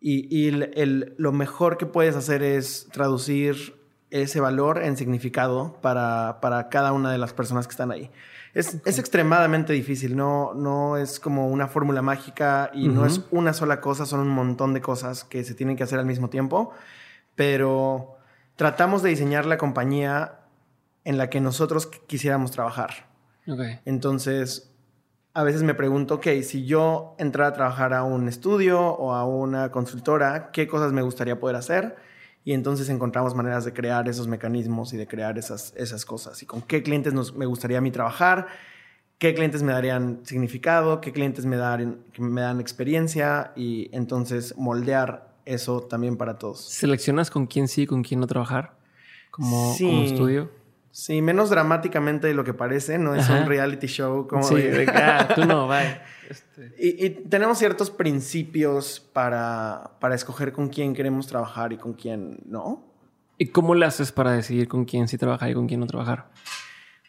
[0.00, 3.76] y, el, lo mejor que puedes hacer es traducir
[4.10, 8.10] ese valor en significado para, para cada una de las personas que están ahí.
[8.54, 13.54] Es, es extremadamente difícil, no, no es como una fórmula mágica y no es una
[13.54, 16.70] sola cosa, son un montón de cosas que se tienen que hacer al mismo tiempo,
[17.34, 18.16] pero
[18.56, 20.40] tratamos de diseñar la compañía
[21.04, 23.08] en la que nosotros quisiéramos trabajar.
[23.86, 24.72] Entonces,
[25.34, 29.24] a veces me pregunto, ok, si yo entrara a trabajar a un estudio o a
[29.24, 31.96] una consultora, ¿qué cosas me gustaría poder hacer?
[32.44, 36.42] Y entonces encontramos maneras de crear esos mecanismos y de crear esas, esas cosas.
[36.42, 38.48] Y con qué clientes nos, me gustaría a mí trabajar,
[39.18, 45.32] qué clientes me darían significado, qué clientes me dan, me dan experiencia y entonces moldear
[45.44, 46.64] eso también para todos.
[46.64, 48.74] ¿Seleccionas con quién sí y con quién no trabajar
[49.30, 50.61] como, como estudio?
[50.92, 54.86] Sí, menos dramáticamente de lo que parece, no es un reality show como sí, de,
[54.88, 56.00] ah, tú no, bye.
[56.28, 56.74] Este.
[56.78, 62.84] Y, tenemos ciertos principios para, para escoger con quién queremos trabajar y con quién no.
[63.38, 66.30] ¿Y cómo le haces para decidir con quién sí trabajar y con quién no trabajar?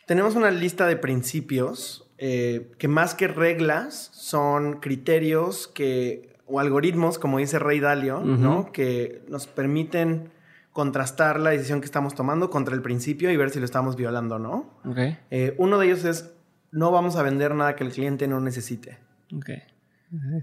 [0.08, 7.20] Tenemos una lista de principios eh, que más que reglas son criterios que, o algoritmos,
[7.20, 8.72] como dice Rey Dalio, ¿no?
[8.72, 10.32] que nos permiten
[10.74, 14.36] contrastar la decisión que estamos tomando contra el principio y ver si lo estamos violando
[14.36, 14.80] o no.
[14.84, 15.18] Okay.
[15.30, 16.34] Eh, uno de ellos es,
[16.72, 18.98] no vamos a vender nada que el cliente no necesite.
[19.36, 19.50] Ok.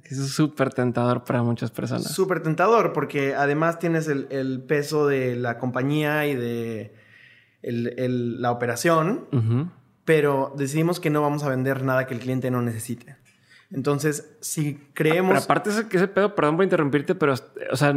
[0.04, 2.12] Eso es súper tentador para muchas personas.
[2.12, 6.92] Súper tentador porque además tienes el, peso de la compañía y de
[7.62, 9.26] la operación,
[10.04, 13.16] pero decidimos que no vamos a vender nada que el cliente no necesite.
[13.70, 15.30] Entonces, si creemos...
[15.30, 17.34] Pero aparte que ese pedo, perdón por interrumpirte, pero,
[17.70, 17.94] o sea,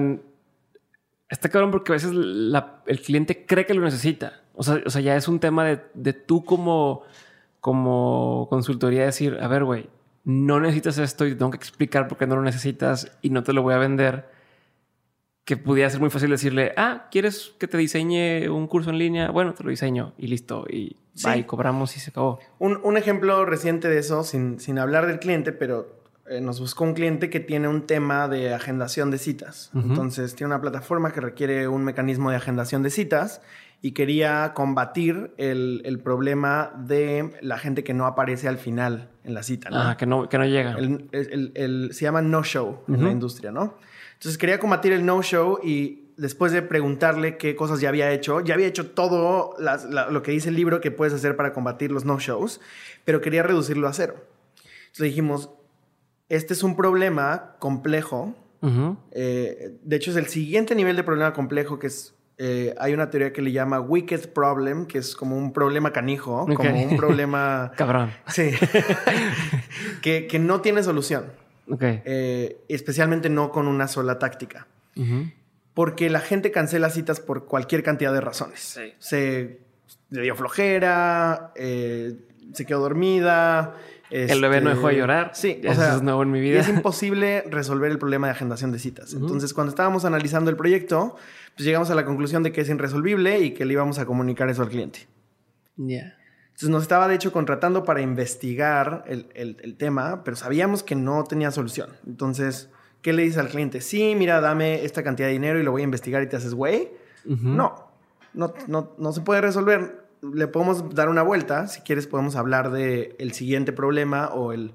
[1.29, 4.41] Está cabrón porque a veces el cliente cree que lo necesita.
[4.53, 7.03] O sea, o sea ya es un tema de, de tú como,
[7.59, 9.89] como consultoría decir, a ver, güey,
[10.23, 13.53] no necesitas esto y tengo que explicar por qué no lo necesitas y no te
[13.53, 14.29] lo voy a vender.
[15.45, 19.29] Que pudiera ser muy fácil decirle, ah, ¿quieres que te diseñe un curso en línea?
[19.29, 20.65] Bueno, te lo diseño y listo.
[20.69, 21.43] Y sí.
[21.43, 22.39] cobramos y se acabó.
[22.59, 26.86] Un, un, ejemplo reciente de eso, sin, sin hablar del cliente, pero eh, nos buscó
[26.86, 29.71] un cliente que tiene un tema de agendación de citas.
[29.73, 33.41] Entonces, tiene una plataforma que requiere un mecanismo de agendación de citas
[33.81, 39.43] y quería combatir el, problema de la gente que no aparece al final en la
[39.43, 39.69] cita.
[39.73, 40.77] Ah, que no, que no llega.
[40.77, 43.77] El, se llama no-show en la industria, ¿no?
[44.13, 48.53] Entonces, quería combatir el no-show y después de preguntarle qué cosas ya había hecho, ya
[48.53, 52.62] había hecho todo lo que dice el libro que puedes hacer para combatir los no-shows,
[53.03, 54.15] pero quería reducirlo a cero.
[54.86, 55.49] Entonces dijimos,
[56.29, 58.36] este es un problema complejo.
[59.12, 62.15] Eh, de hecho, es el siguiente nivel de problema complejo que es...
[62.39, 66.47] Eh, hay una teoría que le llama wicked problem, que es como un problema canijo,
[66.55, 67.71] como un problema...
[67.75, 68.12] Cabrón.
[68.27, 68.51] Sí.
[70.01, 71.25] que, no tiene solución.
[71.79, 74.67] Eh, especialmente no con una sola táctica.
[75.73, 78.79] Porque la gente cancela citas por cualquier cantidad de razones.
[78.99, 79.59] Se
[80.09, 81.51] le dio flojera,
[82.53, 83.75] se quedó dormida,
[84.13, 85.32] el bebé no dejó de llorar.
[85.34, 86.60] Sí, o sea, es nuevo en mi vida.
[86.60, 89.13] es imposible resolver el problema de agendación de citas.
[89.13, 91.15] Entonces, cuando estábamos analizando el proyecto,
[91.56, 94.49] pues llegamos a la conclusión de que es irresolvible y que le íbamos a comunicar
[94.49, 95.08] eso al cliente.
[95.77, 96.15] Ya.
[96.47, 101.49] Entonces nos estaba de hecho contratando para investigar el, tema, pero sabíamos que no tenía
[101.49, 101.89] solución.
[102.06, 102.69] Entonces,
[103.01, 103.82] ¿qué le dices al cliente?
[103.82, 106.53] Sí, mira, dame esta cantidad de dinero y lo voy a investigar y te haces
[106.53, 106.91] güey.
[107.25, 107.88] No,
[108.34, 110.02] no, no, no se puede resolver
[110.33, 111.67] le podemos dar una vuelta.
[111.67, 114.73] Si quieres, podemos hablar del el siguiente problema o el,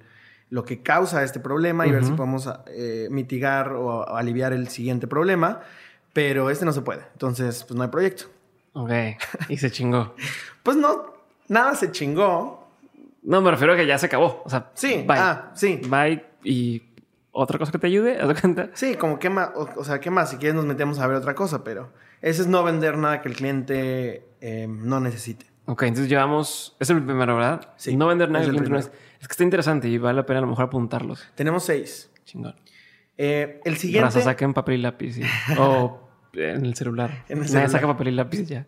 [0.50, 5.06] lo que causa este problema y ver si podemos eh, mitigar o aliviar el siguiente
[5.06, 5.60] problema.
[6.12, 7.02] Pero este no se puede.
[7.12, 8.24] Entonces, pues no hay proyecto.
[8.74, 8.90] Ok.
[9.48, 10.14] Y se chingó.
[10.62, 11.14] pues no,
[11.48, 12.68] nada se chingó.
[13.22, 14.42] No, me refiero a que ya se acabó.
[14.44, 15.18] O sea, sí, bye.
[15.18, 15.80] Ah, sí.
[15.88, 16.82] Bye y
[17.32, 18.70] otra cosa que te ayude, ¿a cuenta?
[18.74, 21.34] Sí, como qué más, o, sea, qué más, si quieres nos metemos a ver otra
[21.34, 21.90] cosa, pero
[22.22, 25.46] ese es no vender nada que el cliente Em, no necesite.
[25.66, 26.76] Ok, entonces llevamos.
[26.78, 27.72] Es el primero, ¿verdad?
[27.76, 27.96] Sí.
[27.96, 28.44] No vender nada.
[28.44, 31.28] Es, es, que está interesante y vale la pena a lo mejor apuntarlos.
[31.34, 32.10] Tenemos seis.
[32.24, 32.54] Chingón.
[33.16, 34.06] Eh, el siguiente.
[34.06, 35.16] Raza, saquen papel y lápiz.
[35.58, 37.24] o en el celular.
[37.28, 37.70] En el celular.
[37.70, 38.66] saca papel y lápiz ya.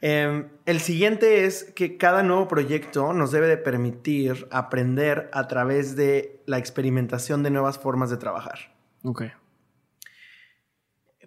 [0.00, 5.96] Em, el siguiente es que cada nuevo proyecto nos debe de permitir aprender a través
[5.96, 8.72] de la experimentación de nuevas formas de trabajar.
[9.02, 9.24] Ok.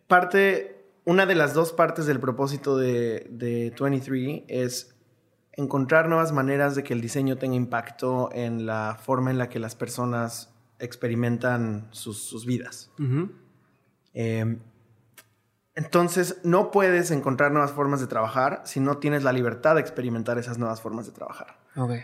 [0.08, 4.96] Parte una de las dos partes del propósito de, 23 es
[5.54, 9.60] encontrar nuevas maneras de que el diseño tenga impacto en la forma en la que
[9.60, 12.92] las personas experimentan sus, vidas.
[14.14, 14.60] Em,
[15.76, 20.38] entonces, no puedes encontrar nuevas formas de trabajar si no tienes la libertad de experimentar
[20.38, 21.61] esas nuevas formas de trabajar.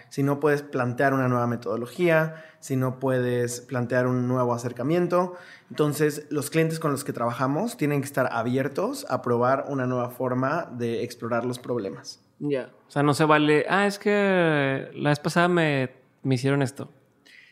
[0.09, 5.35] Si no puedes plantear una nueva metodología, si no puedes plantear un nuevo acercamiento.
[5.69, 10.09] Entonces, los clientes con los que trabajamos tienen que estar abiertos a probar una nueva
[10.09, 12.21] forma de explorar los problemas.
[12.39, 12.69] Ya.
[12.87, 15.91] O sea, no se vale, ah, es que la vez pasada me,
[16.23, 16.89] me hicieron esto.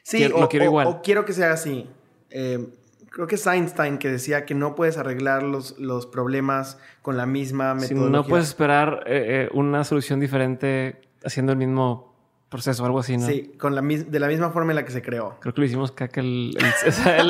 [0.04, 0.88] Sí, o, quiero igual.
[0.88, 1.90] o quiero que sea así.
[2.30, 2.66] Eh,
[3.10, 7.26] creo que es Einstein que decía que no puedes arreglar los, los problemas con la
[7.26, 8.12] misma metodología.
[8.12, 12.16] no puedes esperar eh, eh, una solución diferente haciendo el mismo
[12.50, 13.26] proceso o algo así, ¿no?
[13.26, 15.38] Sí, con la, de la misma forma en la que se creó.
[15.40, 16.22] Creo que lo hicimos caca.
[16.22, 16.54] El,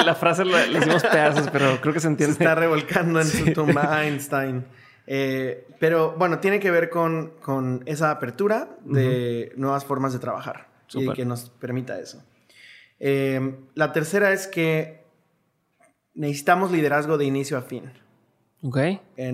[0.05, 2.35] la frase la, hicimos pedazos, pero creo que se entiende.
[2.35, 4.65] Se está revolcando en su tumba Einstein.
[5.07, 10.67] Eh, pero bueno, tiene que ver con, con esa apertura de nuevas formas de trabajar
[10.93, 12.23] y que nos permita eso.
[12.99, 15.05] la tercera es que
[16.15, 17.91] necesitamos liderazgo de inicio a fin.
[18.63, 18.79] Ok.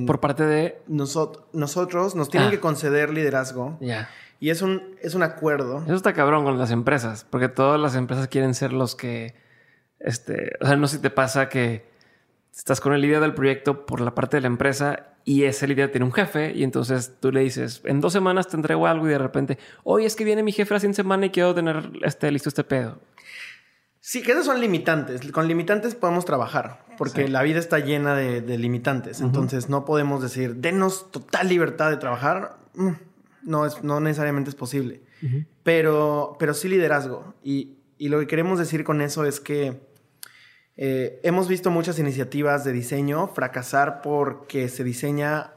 [0.05, 0.81] Por parte de...
[0.87, 2.51] nosotros nos tienen ah.
[2.51, 3.77] que conceder liderazgo.
[3.79, 4.09] Ya.
[4.41, 5.83] Y es un, es un acuerdo.
[5.85, 9.35] Eso está cabrón con las empresas, porque todas las empresas quieren ser los que...
[9.99, 11.85] Este, o sea, no sé si te pasa que
[12.51, 15.91] estás con el líder del proyecto por la parte de la empresa y ese líder
[15.91, 19.11] tiene un jefe y entonces tú le dices, en dos semanas te entrego algo y
[19.11, 22.31] de repente, oye, es que viene mi jefe la siguiente semana y quiero tener este,
[22.31, 22.99] listo este pedo.
[23.99, 25.21] Sí, que esos son limitantes.
[25.31, 29.21] Con limitantes podemos trabajar, porque la vida está llena de, limitantes.
[29.21, 32.57] Entonces no podemos decir, denos total libertad de trabajar.
[32.73, 32.93] Mm,
[33.43, 35.01] no, es, no necesariamente es posible.
[35.63, 37.33] pero, pero sí liderazgo.
[37.43, 39.79] Y, lo que queremos decir con eso es que
[40.75, 45.53] eh, hemos visto muchas iniciativas de diseño fracasar porque se diseña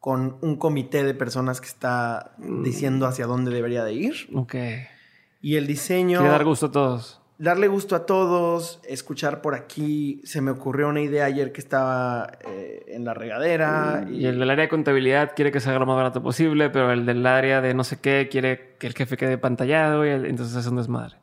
[0.00, 2.62] con un comité de personas que está mm.
[2.62, 4.14] diciendo hacia dónde debería de ir.
[4.34, 4.54] Ok.
[5.42, 6.20] Y el diseño...
[6.20, 10.20] Quiere dar gusto a todos darle gusto a todos, escuchar por aquí.
[10.24, 14.06] Se me ocurrió una idea ayer que estaba eh, en la regadera.
[14.10, 14.26] Y...
[14.26, 17.26] el del área de contabilidad quiere que sea lo más barato posible, pero el del
[17.26, 20.76] área de no sé qué quiere que el jefe quede pantallado y entonces es un
[20.76, 21.16] desmadre.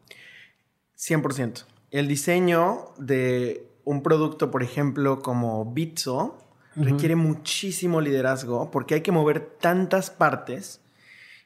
[0.98, 1.66] 100%.
[1.92, 6.38] El diseño de un producto, por ejemplo, como Bitso,
[6.76, 10.80] requiere muchísimo liderazgo porque hay que mover tantas partes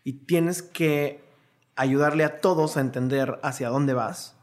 [0.04, 1.24] y tienes que
[1.76, 4.35] ayudarle a todos a entender hacia dónde vas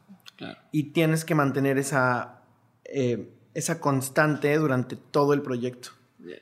[0.71, 2.43] y tienes que mantener esa,
[2.85, 5.91] eh, esa constante durante todo el proyecto.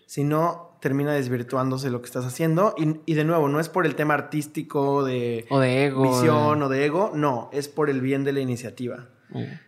[0.07, 2.75] Si no, termina desvirtuándose lo que estás haciendo.
[3.07, 6.69] Y, de nuevo, no es por el tema artístico de, o de ego, visión o
[6.69, 9.09] de ego, no, es por el bien de la iniciativa.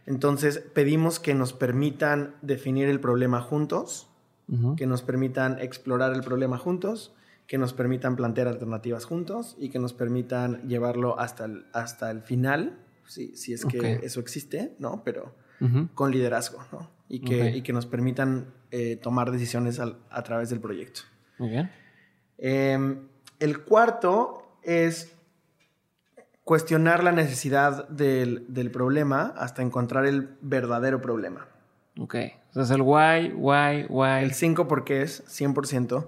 [0.06, 4.08] Entonces, pedimos que nos permitan definir el problema juntos,
[4.76, 7.14] que nos permitan explorar el problema juntos,
[7.46, 12.78] que nos permitan plantear alternativas juntos y que nos permitan llevarlo hasta hasta el final
[13.14, 15.02] si, es que eso existe, ¿no?
[15.04, 15.34] Pero
[15.94, 16.90] con liderazgo, ¿no?
[17.08, 21.02] Y que, que nos permitan eh, tomar decisiones a través del proyecto.
[21.38, 21.70] Muy bien.
[22.38, 23.06] Em,
[23.38, 25.14] el cuarto es
[26.44, 31.46] cuestionar la necesidad del, problema hasta encontrar el verdadero problema.
[31.98, 32.14] Ok.
[32.14, 34.24] Entonces el why, why, why.
[34.24, 36.06] El 5 porque es 100%.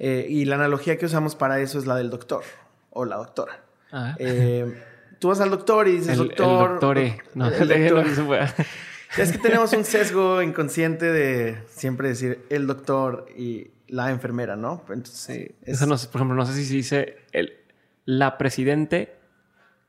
[0.00, 2.42] Eh, y la analogía que usamos para eso es la del doctor
[2.90, 3.62] o la doctora.
[3.92, 4.16] Ah.
[4.18, 4.82] Eh,
[5.18, 6.62] tú vas al doctor y dices, doctor.
[6.62, 7.18] El doctore.
[7.34, 8.04] No, el
[9.16, 14.82] Es que tenemos un sesgo inconsciente de siempre decir el doctor y la enfermera, ¿no?
[14.90, 17.54] Entonces, Eso no por ejemplo, no sé si se dice el,
[18.04, 19.16] la presidente,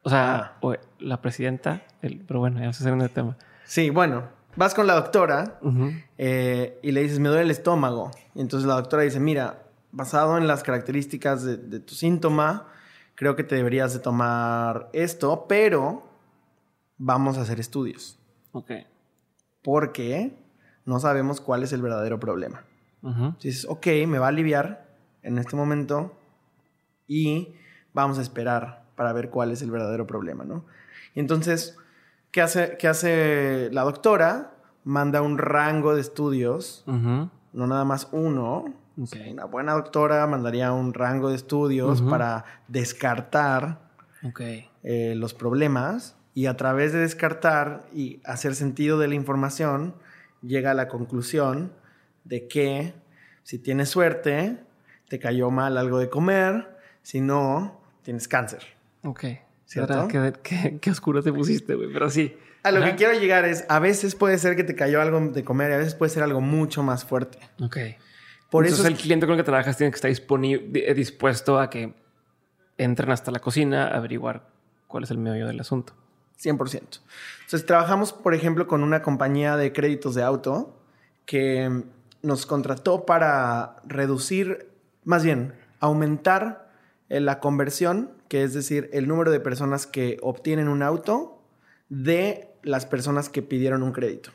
[0.03, 0.57] o sea, ah.
[0.61, 3.37] o la presidenta, el, pero bueno, ya se hace un tema.
[3.65, 5.59] Sí, bueno, vas con la doctora
[6.17, 8.11] eh, y le dices, me duele el estómago.
[8.35, 12.67] Y entonces la doctora dice, mira, basado en las características de, de tu síntoma,
[13.19, 16.07] creo que te deberías de tomar esto, pero
[16.97, 18.17] vamos a hacer estudios.
[18.53, 18.71] Ok.
[19.61, 20.37] Porque
[20.85, 22.63] no sabemos cuál es el verdadero problema.
[23.39, 24.87] Si dices, ok, me va a aliviar
[25.21, 26.13] en este momento
[27.07, 27.55] y
[27.91, 30.63] vamos a esperar para ver cuál es el verdadero problema, ¿no?
[31.13, 31.77] Y entonces,
[32.31, 34.53] ¿qué hace, qué hace la doctora?
[34.85, 38.73] Manda un rango de estudios, no nada más uno,
[39.31, 43.79] una buena doctora mandaría un rango de estudios para descartar
[44.83, 49.95] eh, los problemas y a través de descartar y hacer sentido de la información
[50.41, 51.71] llega a la conclusión
[52.25, 52.93] de que
[53.43, 54.57] si tienes suerte,
[55.07, 58.63] te cayó mal algo de comer, si no, tienes cáncer.
[59.03, 59.25] Ok.
[59.65, 60.07] ¿Cierto?
[60.07, 62.35] Qué, oscuro te pusiste, güey, pero sí.
[62.63, 65.43] A lo que quiero llegar es, a veces puede ser que te cayó algo de
[65.43, 67.39] comer y a veces puede ser algo mucho más fuerte.
[67.61, 67.77] Ok.
[68.49, 71.69] Por Entonces eso el cliente con el que trabajas tiene que estar disponible, dispuesto a
[71.69, 71.93] que
[72.77, 74.47] entren hasta la cocina a averiguar
[74.87, 75.93] cuál es el medio del asunto.
[76.41, 76.99] 100%.
[77.41, 80.77] Entonces trabajamos, por ejemplo, con una compañía de créditos de auto
[81.25, 81.83] que
[82.21, 84.69] nos contrató para reducir,
[85.03, 86.71] más bien, aumentar
[87.09, 91.41] eh, la conversión, que es decir, el número de personas que obtienen un auto
[91.89, 94.31] de las personas que pidieron un crédito.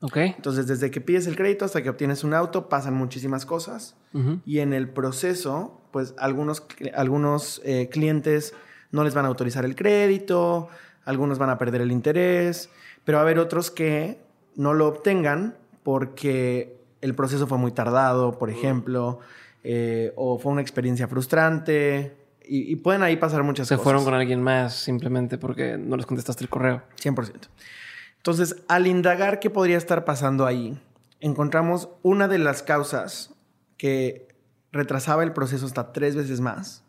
[0.00, 0.16] Ok.
[0.16, 3.96] Entonces, desde que pides el crédito hasta que obtienes un auto, pasan muchísimas cosas.
[4.44, 8.54] Y en el proceso, pues algunos, algunos eh, clientes
[8.90, 10.68] no les van a autorizar el crédito,
[11.04, 12.70] algunos van a perder el interés,
[13.04, 14.18] pero va a haber otros que
[14.56, 19.20] no lo obtengan porque el proceso fue muy tardado, por ejemplo,
[19.64, 22.16] eh, o fue una experiencia frustrante.
[22.52, 23.78] Y, pueden ahí pasar muchas cosas.
[23.78, 26.82] Se fueron con alguien más simplemente porque no les contestaste el correo.
[27.00, 27.32] 100%.
[28.20, 30.78] Entonces, al indagar qué podría estar pasando ahí,
[31.20, 33.34] encontramos una de las causas
[33.78, 34.28] que
[34.72, 36.84] retrasaba el proceso hasta tres veces más.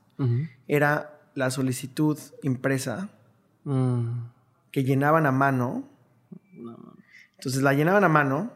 [0.68, 3.10] Era la solicitud impresa
[3.64, 4.10] mm.
[4.72, 5.88] que llenaban a mano.
[7.38, 8.52] Entonces la llenaban a mano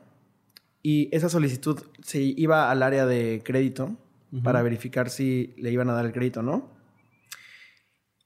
[0.84, 3.96] y esa solicitud se iba al área de crédito
[4.44, 6.70] para verificar si le iban a dar el crédito o no.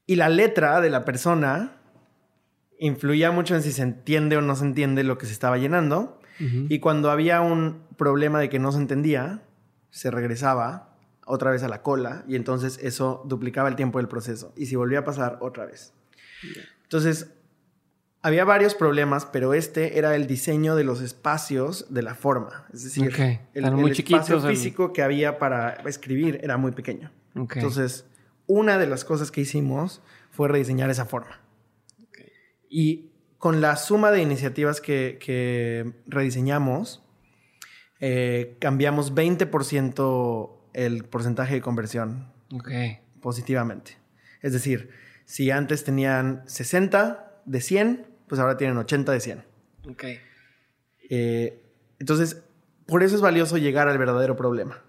[0.08, 1.79] Y la letra de la persona
[2.80, 6.20] influía mucho en si se entiende o no se entiende lo que se estaba llenando.
[6.70, 9.44] Y cuando había un problema de que no se entendía,
[9.92, 14.54] se regresaba otra vez a la cola y entonces eso duplicaba el tiempo del proceso.
[14.56, 15.92] Y si volvía a pasar, otra vez.
[16.84, 17.34] Entonces,
[18.22, 22.66] había varios problemas, pero este era el diseño de los espacios de la forma.
[22.74, 23.14] Es decir,
[23.54, 27.12] el, muy espacio físico que había para escribir era muy pequeño.
[27.36, 28.06] Entonces,
[28.48, 30.02] una de las cosas que hicimos
[30.32, 31.42] fue rediseñar esa forma.
[32.70, 37.04] Y con la suma de iniciativas que, rediseñamos,
[38.00, 42.32] eh, cambiamos 20% el porcentaje de conversión
[43.22, 43.98] positivamente.
[44.42, 44.92] Es decir,
[45.26, 49.44] si antes tenían 60 de 100, pues ahora tienen 80 de 100.
[49.90, 50.04] Ok.
[51.10, 51.64] Eh,
[52.00, 52.44] entonces,
[52.86, 54.84] por eso es valioso llegar al verdadero problema.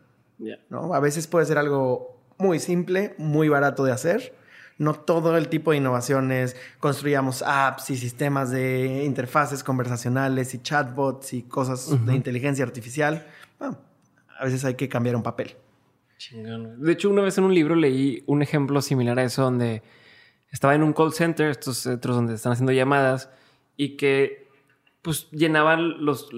[0.68, 0.94] ¿no?
[0.94, 4.34] A veces puede ser algo muy simple, muy barato de hacer.
[4.80, 11.34] No todo el tipo de innovaciones, construíamos apps y sistemas de interfaces conversacionales y chatbots
[11.34, 13.26] y cosas de inteligencia artificial.
[13.60, 15.54] a veces hay que cambiar un papel.
[16.32, 19.82] De hecho, una vez en un libro leí un ejemplo similar a eso donde
[20.50, 23.28] estaba en un call center, estos centros donde están haciendo llamadas,
[23.76, 24.48] y que
[25.02, 26.30] pues llenaban los,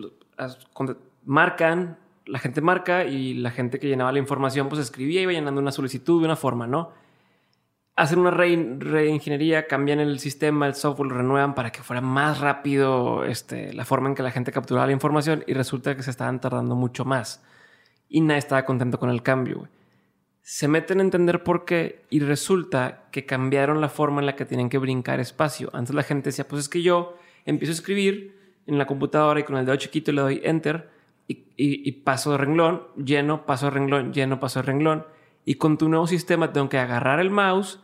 [1.24, 5.32] marcan, la gente marca y la gente que llenaba la información pues escribía y iba
[5.32, 6.93] llenando una solicitud de una forma, ¿no?
[7.95, 13.24] Hacen una reingeniería, cambian el sistema, el software, lo renuevan para que fuera más rápido
[13.24, 16.40] este, la forma en que la gente capturaba la información y resulta que se estaban
[16.40, 17.45] tardando mucho más.
[18.09, 19.68] Y nadie estaba contento con el cambio,
[20.43, 24.45] se meten a entender por qué y resulta que cambiaron la forma en la que
[24.45, 25.70] tienen que brincar espacio.
[25.72, 28.36] Antes la gente decía, pues es que yo empiezo a escribir
[28.66, 30.90] en la computadora y con el dedo chiquito le doy enter
[31.28, 35.07] y, paso de renglón, lleno, paso de renglón, lleno, paso de renglón.
[35.45, 37.82] Y con tu nuevo sistema tengo que agarrar el mouse,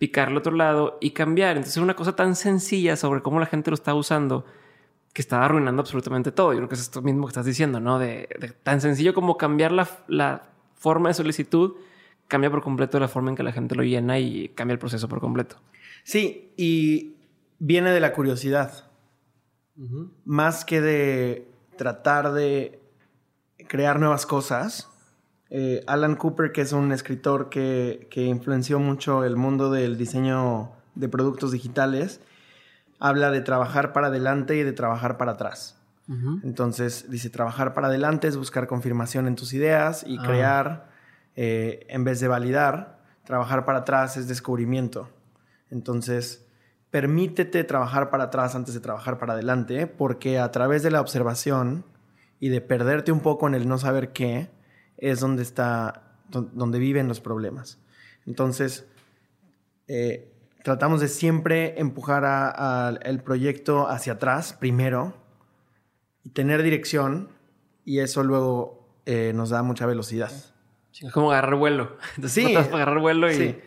[0.00, 1.58] picar al otro lado y cambiar.
[1.58, 4.46] Entonces es una cosa tan sencilla sobre cómo la gente lo está usando
[5.12, 6.54] que estaba arruinando absolutamente todo.
[6.54, 7.98] Yo creo que es esto mismo que estás diciendo, ¿no?
[7.98, 8.26] De,
[8.62, 10.44] tan sencillo como cambiar la, la
[10.74, 11.74] forma de solicitud
[12.28, 15.06] cambia por completo la forma en que la gente lo llena y cambia el proceso
[15.06, 15.56] por completo.
[16.02, 17.16] Sí, y
[17.58, 18.86] viene de la curiosidad.
[20.24, 21.46] Más que de
[21.76, 22.80] tratar de
[23.68, 24.89] crear nuevas cosas.
[25.50, 31.08] Eh, Alan Cooper, que es un escritor que, influenció mucho el mundo del diseño de
[31.08, 32.20] productos digitales,
[33.00, 35.76] habla de trabajar para adelante y de trabajar para atrás.
[36.42, 40.22] Entonces, dice, trabajar para adelante es buscar confirmación en tus ideas y ah.
[40.24, 40.90] crear
[41.36, 45.08] eh, en vez de validar, trabajar para atrás es descubrimiento.
[45.70, 46.48] Entonces,
[46.90, 51.84] permítete trabajar para atrás antes de trabajar para adelante, porque a través de la observación
[52.40, 54.50] y de perderte un poco en el no saber qué,
[55.00, 57.78] es donde está, donde viven los problemas.
[58.26, 58.86] Entonces,
[59.88, 60.30] eh,
[60.62, 65.14] tratamos de siempre empujar el proyecto hacia atrás primero
[66.22, 67.28] y tener dirección
[67.84, 70.30] y eso luego eh, nos da mucha velocidad.
[70.92, 71.96] Es como agarrar vuelo.
[72.16, 72.54] Entonces, sí.
[72.54, 73.58] agarrar vuelo y...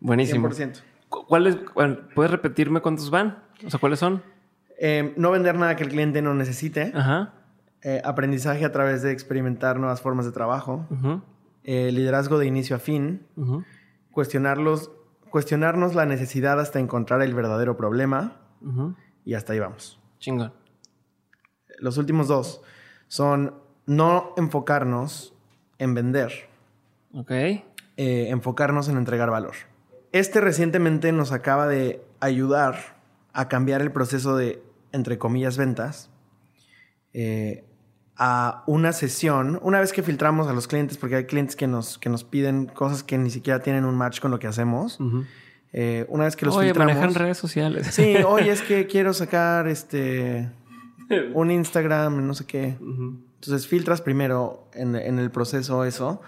[0.00, 0.48] Buenísimo.
[0.48, 0.80] 100%.
[1.08, 1.56] ¿Cuáles,
[2.14, 3.42] ¿Puedes repetirme cuántos van?
[3.64, 4.22] O sea, ¿cuáles son?
[4.78, 6.92] Em, no vender nada que el cliente no necesite.
[6.94, 7.34] Ajá.
[7.82, 10.86] Eh, aprendizaje a través de experimentar nuevas formas de trabajo.
[11.64, 13.26] Eh, liderazgo de inicio a fin.
[14.12, 14.90] Cuestionarlos,
[15.30, 18.40] cuestionarnos la necesidad hasta encontrar el verdadero problema.
[19.24, 20.00] Y hasta ahí vamos.
[20.18, 20.52] Chingón.
[21.78, 22.62] Los últimos dos
[23.08, 23.54] son
[23.86, 25.34] no enfocarnos
[25.78, 26.50] en vender
[27.12, 27.30] Ok.
[27.30, 27.64] Eh,
[27.96, 29.54] enfocarnos en entregar valor.
[30.12, 32.96] Este recientemente nos acaba de ayudar
[33.32, 34.62] a cambiar el proceso de,
[34.92, 36.10] entre comillas, ventas,
[37.12, 37.64] eh,
[38.22, 41.96] a una sesión, una vez que filtramos a los clientes, porque hay clientes que nos,
[41.96, 44.98] que nos piden cosas que ni siquiera tienen un match con lo que hacemos.
[45.72, 46.96] Eh, una vez que los oye, filtramos.
[46.96, 47.86] manejan redes sociales.
[47.86, 50.50] Sí, oye, es que quiero sacar este
[51.32, 52.76] un Instagram, no sé qué.
[52.78, 56.20] Entonces filtras primero en, el proceso eso.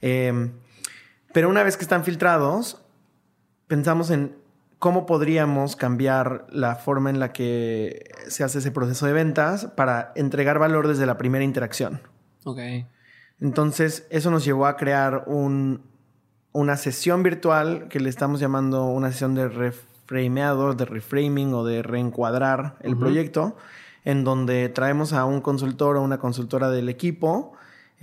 [0.00, 0.50] Em,
[1.32, 2.82] pero una vez que están filtrados,
[3.68, 4.34] pensamos en
[4.82, 10.10] cómo podríamos cambiar la forma en la que se hace ese proceso de ventas para
[10.16, 12.00] entregar valor desde la primera interacción.
[12.42, 12.58] Ok.
[13.40, 15.82] Entonces, eso nos llevó a crear un,
[16.50, 21.84] una sesión virtual que le estamos llamando una sesión de reframeado, de reframing o de
[21.84, 23.56] reencuadrar el proyecto,
[24.04, 27.52] en donde traemos a un consultor o una consultora del equipo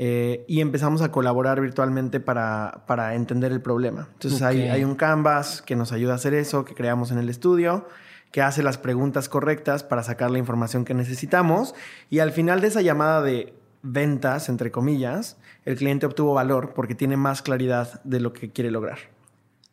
[0.01, 4.07] eh, y empezamos a colaborar virtualmente para, para entender el problema.
[4.13, 7.27] Entonces hay, hay, un canvas que nos ayuda a hacer eso, que creamos en el
[7.27, 7.85] estudio,
[8.31, 11.75] que hace las preguntas correctas para sacar la información que necesitamos
[12.09, 15.35] y al final de esa llamada de ventas, entre comillas,
[15.65, 18.99] el cliente obtuvo valor porque tiene más claridad de lo que quiere lograr.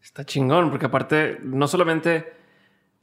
[0.02, 2.35] Está chingón, porque aparte no solamente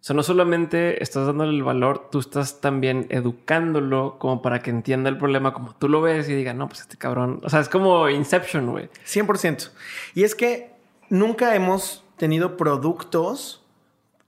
[0.04, 4.70] o sea, no solamente estás dándole el valor, tú estás también educándolo como para que
[4.70, 7.40] entienda el problema como tú lo ves y diga, no, pues este cabrón.
[7.42, 8.90] O sea, es como Inception, güey.
[9.06, 9.70] 100%.
[10.14, 10.76] Y es que
[11.10, 13.66] nunca hemos tenido productos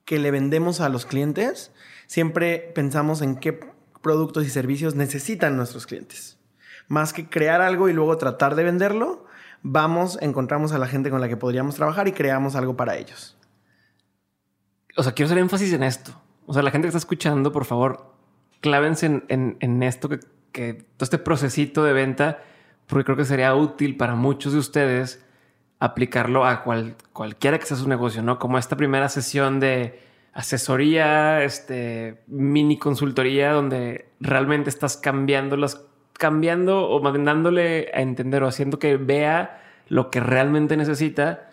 [0.06, 1.74] que le vendemos a los clientes.
[2.08, 3.60] Siempre pensamos en qué
[4.02, 6.40] productos y servicios necesitan nuestros clientes.
[6.88, 9.26] Más que crear algo y luego tratar de venderlo,
[9.62, 13.36] vamos, encontramos a la gente con la que podríamos trabajar y creamos algo para ellos
[14.96, 16.12] o sea, quiero hacer énfasis en esto.
[16.46, 18.14] O sea, la gente que está escuchando, por favor,
[18.62, 20.10] clávense en, esto,
[20.52, 22.40] que, todo este procesito de venta,
[22.88, 25.24] porque creo que sería útil para muchos de ustedes
[25.80, 28.40] aplicarlo a cual, cualquiera que sea su negocio, ¿no?
[28.40, 30.00] Como esta primera sesión de
[30.34, 35.82] asesoría, este mini consultoría, donde realmente estás cambiando las,
[36.14, 41.50] cambiando o mandándole a entender o haciendo que vea lo que realmente necesita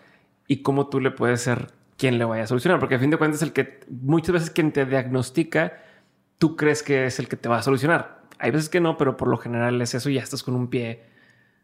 [0.47, 1.73] y cómo tú le puedes ser
[2.03, 4.73] quién le vaya a solucionar, porque a fin de cuentas el que muchas veces quien
[4.73, 5.75] te diagnostica,
[6.39, 8.23] tú crees que es el que te va a solucionar.
[8.41, 10.67] Hay veces que no, pero por lo general es eso y ya estás con un
[10.67, 11.05] pie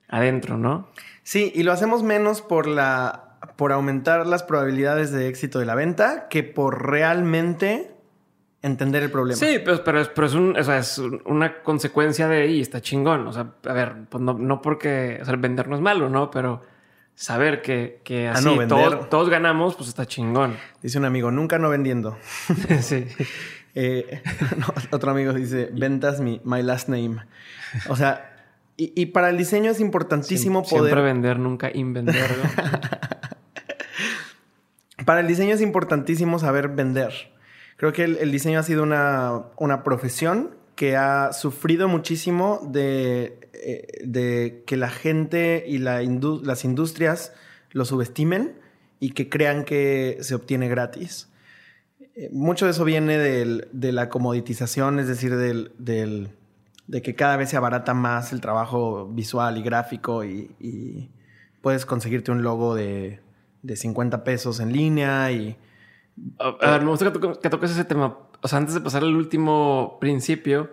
[0.07, 0.91] adentro, ¿no?
[1.25, 3.25] Sí, y lo hacemos menos por la
[3.57, 7.91] por aumentar las probabilidades de éxito de la venta que por realmente
[8.63, 9.37] entender el problema.
[9.37, 12.81] Sí, pero, pero, es, pero es, un, o sea, es una consecuencia de ahí, está
[12.81, 13.27] chingón.
[13.27, 16.31] O sea, a ver, pues no, no porque o sea, vender no es malo, ¿no?
[16.31, 16.63] Pero
[17.19, 20.57] saber que, que así todos, ganamos, pues está chingón.
[20.81, 22.17] Dice un amigo, nunca no vendiendo.
[22.81, 23.07] sí.
[23.81, 24.23] Eh,
[24.91, 27.19] otro amigo dice, ventas mi my last name.
[27.89, 28.35] O sea,
[28.77, 30.87] y, para el diseño es importantísimo poder...
[30.87, 32.29] Siempre vender, nunca invender.
[35.05, 37.13] para el diseño es importantísimo saber vender.
[37.77, 44.03] Creo que el, diseño ha sido una, una profesión que ha sufrido muchísimo de eh,
[44.05, 47.33] de que la gente y las industrias
[47.73, 48.55] lo subestimen
[49.01, 51.29] y que crean que se obtiene gratis.
[52.15, 56.31] Eh, mucho de eso viene de la comoditización, es decir, del,
[56.87, 61.11] de que cada vez se abarata más el trabajo visual y gráfico y,
[61.61, 63.21] puedes conseguirte un logo de,
[63.63, 65.57] de, 50 pesos en línea y...
[66.39, 68.17] A, ver, me gusta que toques ese tema.
[68.41, 70.71] O sea, antes de pasar al último principio,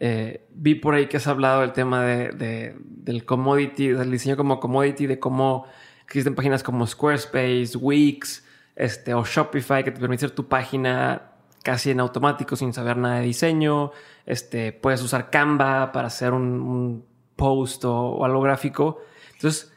[0.00, 4.60] eh, vi por ahí que has hablado del tema de, del commodity, del diseño como
[4.60, 5.66] commodity, de cómo
[6.04, 8.44] existen páginas como Squarespace, Wix,
[8.76, 11.32] este, o Shopify que te permite hacer tu página
[11.62, 13.92] casi en automático sin saber nada de diseño.
[14.24, 17.04] Este, puedes usar Canva para hacer un,
[17.36, 19.00] post o, algo gráfico.
[19.34, 19.72] Entonces,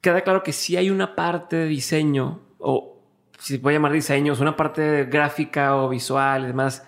[0.00, 2.95] queda claro que si hay una parte de diseño, o
[3.38, 6.86] si se puede llamar diseño, es una parte gráfica o visual y demás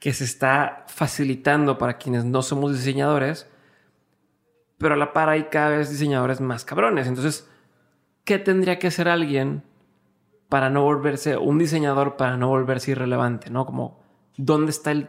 [0.00, 3.48] que se está facilitando para quienes no somos diseñadores,
[4.78, 7.06] pero a la par hay cada vez diseñadores más cabrones.
[7.06, 7.48] Entonces,
[8.24, 9.62] ¿qué tendría que hacer alguien
[10.48, 13.48] para no volverse un diseñador, para no volverse irrelevante?
[13.50, 13.64] ¿No?
[13.64, 14.02] Como,
[14.36, 15.08] ¿dónde está el,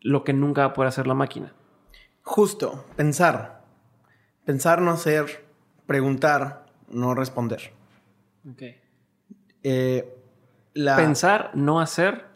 [0.00, 1.52] lo que nunca va a poder hacer la máquina?
[2.22, 3.62] Justo, pensar.
[4.44, 5.44] Pensar, no hacer,
[5.86, 7.72] preguntar, no responder.
[8.50, 8.62] Ok.
[9.68, 10.12] Eh,
[10.74, 12.26] Pensar, no hacer,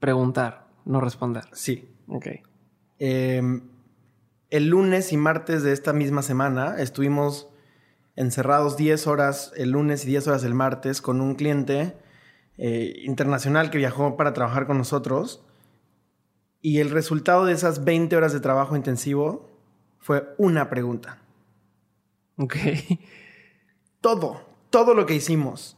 [0.00, 1.44] preguntar no responder.
[1.52, 1.88] Sí.
[2.08, 2.26] Ok.
[2.98, 3.62] Em,
[4.50, 7.48] el lunes y martes de esta misma semana estuvimos
[8.16, 11.96] encerrados 10 horas el lunes y 10 horas el martes con un cliente
[12.58, 15.44] eh, internacional que viajó para trabajar con nosotros.
[16.60, 19.48] Y el resultado de esas 20 horas de trabajo intensivo
[19.98, 21.18] fue una pregunta.
[22.36, 22.56] Ok.
[24.00, 24.40] Todo,
[24.70, 25.76] todo lo que hicimos.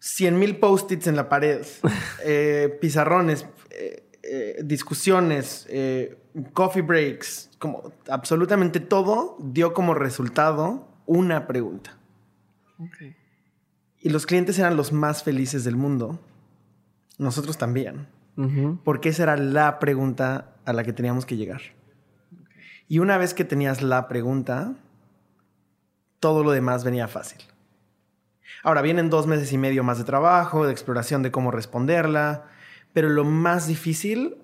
[0.00, 1.66] 100 mil post-its en la pared,
[2.24, 5.66] eh, pizarrones, eh, eh, discusiones,
[6.52, 11.96] coffee breaks, como absolutamente todo dio como resultado una pregunta.
[14.00, 16.20] Y los clientes eran los más felices del mundo.
[17.16, 18.06] Nosotros también.
[18.84, 21.60] Porque esa era la pregunta a la que teníamos que llegar.
[22.86, 24.76] Y una vez que tenías la pregunta,
[26.20, 27.40] todo lo demás venía fácil.
[28.62, 32.44] Ahora vienen dos meses y medio más de trabajo, de exploración de cómo responderla,
[32.92, 34.36] pero lo más difícil,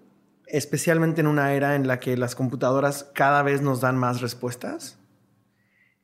[0.47, 4.99] especialmente en una era en la que las computadoras cada vez nos dan más respuestas,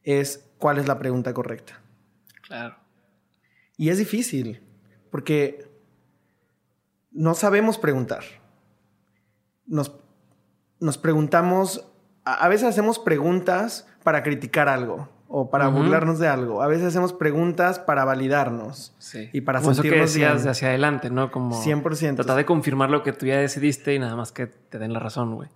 [0.03, 1.81] es cuál es la pregunta correcta.
[2.43, 2.77] Claro.
[3.77, 4.63] Y es difícil,
[5.11, 5.71] porque
[7.11, 8.25] no sabemos preguntar.
[9.67, 9.93] Nos,
[10.81, 11.87] nos preguntamos,
[12.25, 16.61] a veces hacemos preguntas para criticar algo o para burlarnos de algo.
[16.61, 18.93] A veces hacemos preguntas para validarnos
[19.33, 21.31] y para Como sentirnos eso que decías de hacia adelante, ¿no?
[21.31, 22.17] Como 100%.
[22.17, 24.99] Tratar de confirmar lo que tú ya decidiste y nada más que te den la
[24.99, 25.49] razón, güey.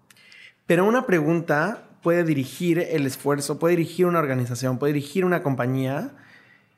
[0.67, 6.13] Pero una pregunta puede dirigir el esfuerzo, puede dirigir una organización, puede dirigir una compañía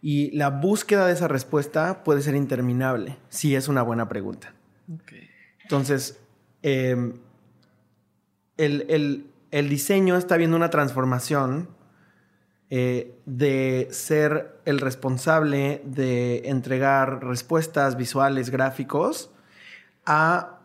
[0.01, 4.55] y la búsqueda de esa respuesta puede ser interminable si es una buena pregunta.
[5.63, 6.19] Entonces,
[6.63, 7.13] em,
[8.57, 11.76] el, el diseño está viendo una transformación
[12.69, 19.31] eh, de ser el responsable de entregar respuestas visuales, gráficos,
[20.05, 20.59] a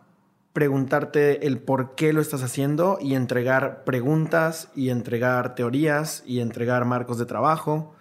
[0.53, 6.85] preguntarte el por qué lo estás haciendo y entregar preguntas y entregar teorías y entregar
[6.85, 7.95] marcos de trabajo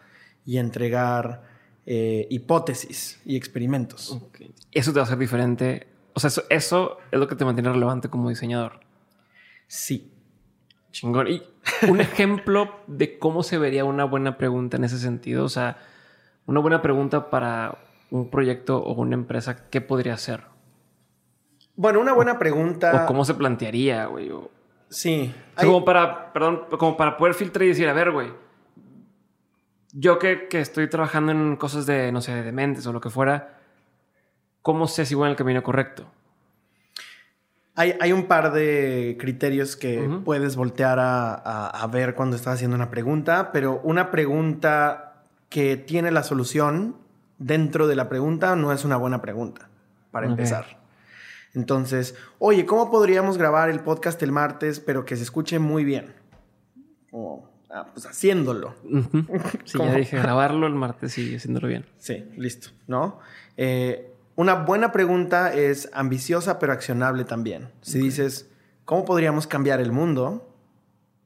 [0.45, 1.43] y entregar
[1.87, 4.19] eh, hipótesis y experimentos.
[4.73, 5.87] Eso te va a hacer diferente.
[6.15, 8.81] O sea, eso, eso es lo que te mantiene relevante como diseñador.
[9.67, 10.11] Sí.
[10.91, 11.29] Chingón.
[11.29, 11.43] Y
[11.89, 15.45] un ejemplo de cómo se vería una buena pregunta en ese sentido.
[15.45, 15.77] O sea,
[16.47, 17.79] una buena pregunta para
[18.11, 20.45] un proyecto o una empresa, ¿qué podría ser?
[21.77, 23.05] Bueno, una buena pregunta.
[23.05, 24.31] O cómo se plantearía, güey.
[24.89, 25.33] Sí.
[25.57, 28.33] Como para, perdón, como para poder filtrar y decir, a ver, güey.
[29.93, 33.11] Yo que, que, estoy trabajando en cosas de, no sé, de mentes o lo que
[33.11, 33.59] fuera,
[34.63, 36.07] ¿cómo sé si voy en el camino correcto?
[37.81, 43.53] Hay, un par de criterios que puedes voltear a, ver cuando estás haciendo una pregunta,
[43.53, 46.97] pero una pregunta que tiene la solución
[47.39, 49.71] dentro de la pregunta no es una buena pregunta,
[50.11, 50.79] para empezar.
[51.55, 56.13] Entonces, oye, ¿cómo podríamos grabar el podcast el martes, pero que se escuche muy bien?
[57.13, 58.75] O, ah, pues haciéndolo.
[59.65, 61.87] Sí, ya dije, grabarlo el martes y haciéndolo bien.
[61.97, 63.21] Sí, listo, ¿no?
[63.57, 67.69] Eh, una buena pregunta es ambiciosa pero accionable también.
[67.83, 68.51] Si dices,
[68.85, 70.47] ¿cómo podríamos cambiar el mundo?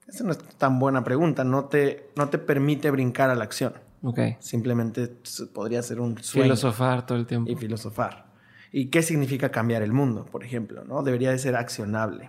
[0.07, 3.75] Esa no es tan buena pregunta, no te, no te permite brincar a la acción.
[4.03, 4.37] Okay.
[4.39, 5.11] Simplemente
[5.55, 6.45] podría ser un sueño.
[6.45, 7.51] Filosofar todo el tiempo.
[7.51, 8.27] Y filosofar.
[8.71, 10.85] ¿Y qué significa cambiar el mundo, por ejemplo?
[10.85, 11.03] ¿no?
[11.03, 12.29] Debería de ser accionable.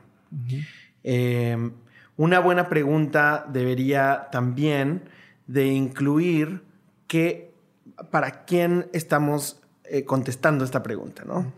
[1.03, 1.73] Em,
[2.17, 5.09] una buena pregunta debería también
[5.47, 6.61] de incluir
[7.07, 7.53] que
[8.11, 11.53] para quién estamos eh, contestando esta pregunta, ¿no?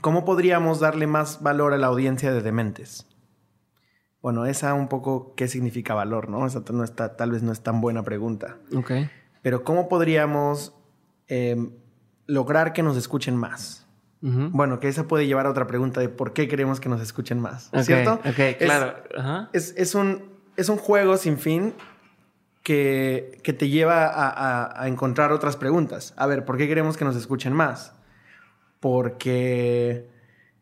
[0.00, 3.06] ¿Cómo podríamos darle más valor a la audiencia de dementes?
[4.20, 6.46] Bueno, esa un poco qué significa valor, ¿no?
[6.46, 8.56] Esa no está, tal vez no es tan buena pregunta.
[8.74, 8.92] Ok.
[9.42, 10.74] Pero ¿cómo podríamos
[11.28, 11.70] em,
[12.26, 13.86] lograr que nos escuchen más?
[14.20, 17.38] Bueno, que esa puede llevar a otra pregunta de por qué queremos que nos escuchen
[17.38, 18.14] más, ¿cierto?
[18.14, 18.96] Ok, claro.
[19.52, 21.74] es, un, es un juego sin fin
[22.66, 26.12] que, te lleva a, encontrar otras preguntas.
[26.16, 27.94] A ver, ¿por qué queremos que nos escuchen más?
[28.80, 30.10] Porque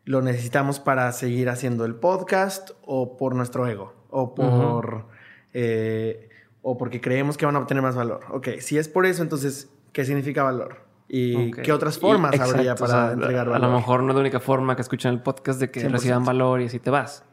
[0.03, 5.07] lo necesitamos para seguir haciendo el podcast o por nuestro ego o por...
[5.53, 6.29] Eh,
[6.61, 8.21] o porque creemos que van a obtener más valor.
[8.29, 10.81] Ok, si es por eso, entonces, ¿qué significa valor?
[11.07, 13.65] ¿Y qué otras formas habría para entregar valor?
[13.65, 16.23] A lo mejor no es la única forma que escuchan el podcast de que reciban
[16.23, 17.23] valor y así te vas.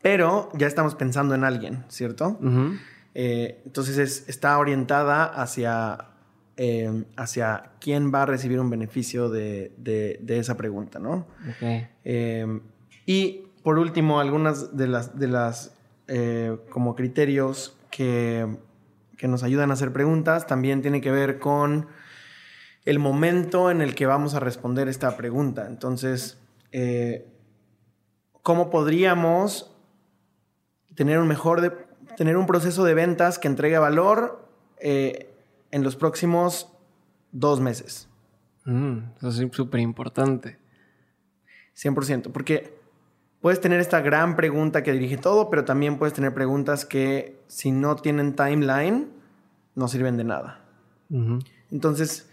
[0.00, 2.38] Pero ya estamos pensando en alguien, ¿cierto?
[3.14, 6.06] Eh, entonces está orientada hacia,
[6.56, 9.72] eh, hacia quién va a recibir un beneficio de,
[10.28, 11.26] esa pregunta, ¿no?
[12.04, 12.60] Eh,
[13.04, 15.74] y por último, algunas de las, de las
[16.68, 18.58] como criterios que,
[19.16, 21.86] que, nos ayudan a hacer preguntas también tiene que ver con
[22.84, 25.66] el momento en el que vamos a responder esta pregunta.
[25.66, 26.38] Entonces,
[28.42, 29.74] ¿cómo podríamos
[30.94, 31.72] tener un mejor de,
[32.16, 34.48] tener un proceso de ventas que entregue valor
[34.78, 35.34] eh,
[35.70, 36.72] en los próximos
[37.32, 38.08] dos meses.
[38.64, 40.58] Mm, eso es súper importante.
[41.74, 42.78] 100%, porque
[43.40, 47.72] puedes tener esta gran pregunta que dirige todo, pero también puedes tener preguntas que si
[47.72, 49.10] no tienen timeline,
[49.74, 50.60] no sirven de nada.
[51.70, 52.30] Entonces,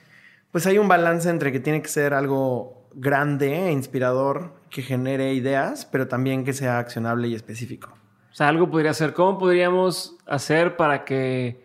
[0.52, 5.34] pues hay un balance entre que tiene que ser algo grande e inspirador, que genere
[5.34, 7.99] ideas, pero también que sea accionable y específico.
[8.32, 11.64] O sea, algo podría ser, ¿cómo podríamos hacer para que,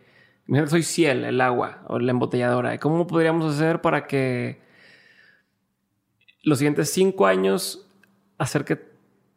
[0.67, 4.61] soy Ciel, el agua o la embotelladora, ¿cómo podríamos hacer para que
[6.43, 7.87] los siguientes cinco años
[8.39, 8.81] hacer que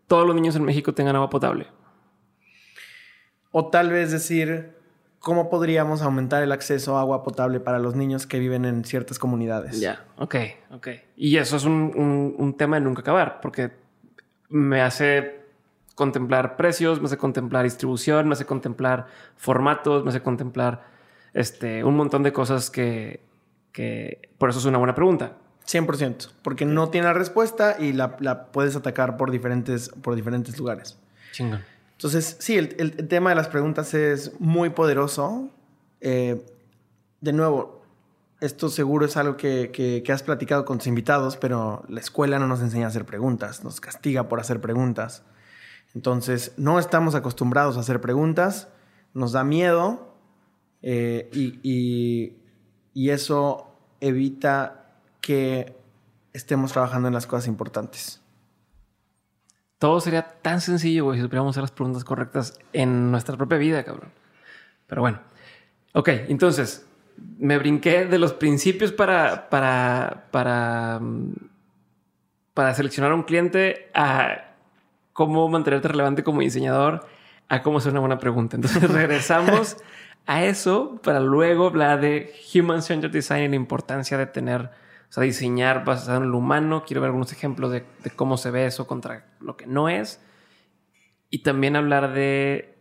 [0.07, 1.67] todos los niños en México tengan agua potable?
[3.51, 4.77] O tal vez decir,
[5.19, 9.19] ¿cómo podríamos aumentar el acceso a agua potable para los niños que viven en ciertas
[9.19, 9.79] comunidades?
[9.79, 10.35] Ya, ok,
[10.71, 10.87] ok.
[11.15, 13.71] Y eso es un, un, tema de nunca acabar, porque
[14.49, 15.41] me hace
[15.97, 20.83] contemplar precios, me hace contemplar distribución, me hace contemplar formatos, me hace contemplar
[21.33, 23.25] este, un montón de cosas que,
[23.71, 25.31] que por eso es una buena pregunta.
[25.65, 30.55] 100%, porque no tiene la respuesta y la, la, puedes atacar por diferentes, por diferentes
[30.59, 30.99] lugares.
[31.31, 31.63] Chingón.
[31.93, 35.49] Entonces, sí, el, el, tema de las preguntas es muy poderoso.
[35.99, 36.45] Eh,
[37.21, 37.81] de nuevo,
[38.39, 42.37] esto seguro es algo que, que, que, has platicado con tus invitados, pero la escuela
[42.37, 45.23] no nos enseña a hacer preguntas, nos castiga por hacer preguntas.
[45.97, 48.67] Entonces, no estamos acostumbrados a hacer preguntas,
[49.15, 50.13] nos da miedo
[50.83, 51.59] eh, y,
[52.93, 54.91] y, eso evita
[55.21, 55.75] que
[56.33, 58.21] estemos trabajando en las cosas importantes
[59.79, 64.11] todo sería tan sencillo, si supiéramos hacer las preguntas correctas en nuestra propia vida, cabrón.
[64.87, 65.19] Pero bueno.
[65.93, 66.85] Ok, entonces,
[67.37, 71.33] me brinqué de los principios para, para, para, mm,
[72.53, 74.46] para seleccionar a un cliente a
[75.17, 77.07] cómo mantenerte relevante como diseñador,
[77.49, 78.55] a cómo hacer una buena pregunta.
[78.55, 79.77] Entonces regresamos
[80.27, 84.69] a eso para luego hablar de Human Centered Design y la importancia de tener
[85.09, 86.83] o sea, diseñar basado en lo humano.
[86.85, 87.83] Quiero ver algunos ejemplos de,
[88.15, 90.23] cómo se ve eso contra lo que no es.
[91.31, 92.77] Y también hablar de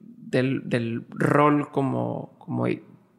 [0.00, 2.66] del, rol como, como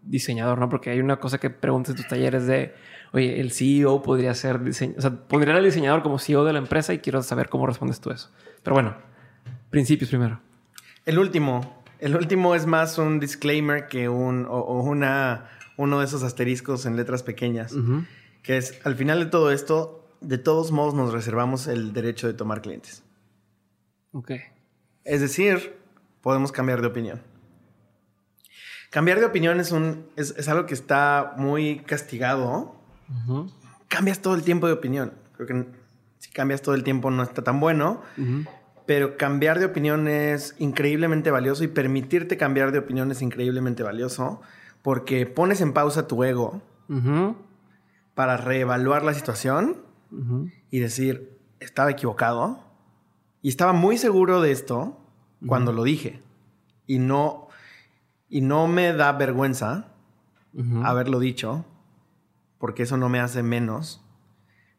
[0.03, 0.69] diseñador, ¿no?
[0.69, 2.75] Porque hay una cosa que preguntas en tus talleres de,
[3.15, 6.59] oye, el CEO podría ser diseñador, o sea, pondría al diseñador como CEO de la
[6.59, 8.29] empresa y quiero saber cómo respondes tú eso.
[8.61, 8.95] Pero bueno,
[9.69, 10.39] principios primero.
[11.05, 11.83] El último.
[11.99, 16.97] El último es más un disclaimer que un, o, una, uno de esos asteriscos en
[16.97, 17.73] letras pequeñas
[18.45, 22.33] que es, al final de todo esto, de todos modos nos reservamos el derecho de
[22.33, 23.03] tomar clientes.
[24.11, 24.33] Ok.
[25.03, 25.77] Es decir,
[26.21, 27.21] podemos cambiar de opinión.
[28.91, 32.75] Cambiar de opinión es, un, es, algo que está muy castigado.
[33.87, 35.13] Cambias todo el tiempo de opinión.
[35.33, 35.65] Creo que
[36.19, 38.01] si cambias todo el tiempo no está tan bueno.
[38.85, 44.41] Pero cambiar de opinión es increíblemente valioso y permitirte cambiar de opinión es increíblemente valioso
[44.83, 46.61] porque pones en pausa tu ego
[48.13, 49.77] para reevaluar la situación
[50.69, 52.63] y decir, estaba equivocado.
[53.41, 54.99] Y estaba muy seguro de esto
[55.47, 56.21] cuando lo dije.
[56.87, 57.47] Y no,
[58.29, 59.87] y no me da vergüenza
[60.83, 61.65] haberlo dicho,
[62.65, 64.03] porque eso no me hace menos,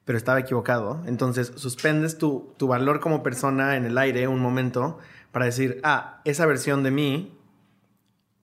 [0.05, 1.05] pero estaba equivocado.
[1.07, 4.99] Entonces suspendes tu, tu valor como persona en el aire un momento
[5.31, 7.39] para decir, ah, esa versión de mí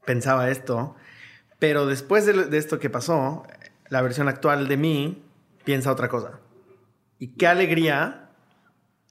[0.05, 0.95] pensaba esto,
[1.59, 3.43] pero después de, esto que pasó,
[3.89, 5.25] la versión actual de mí
[5.65, 6.39] piensa otra cosa.
[7.19, 8.29] Y qué alegría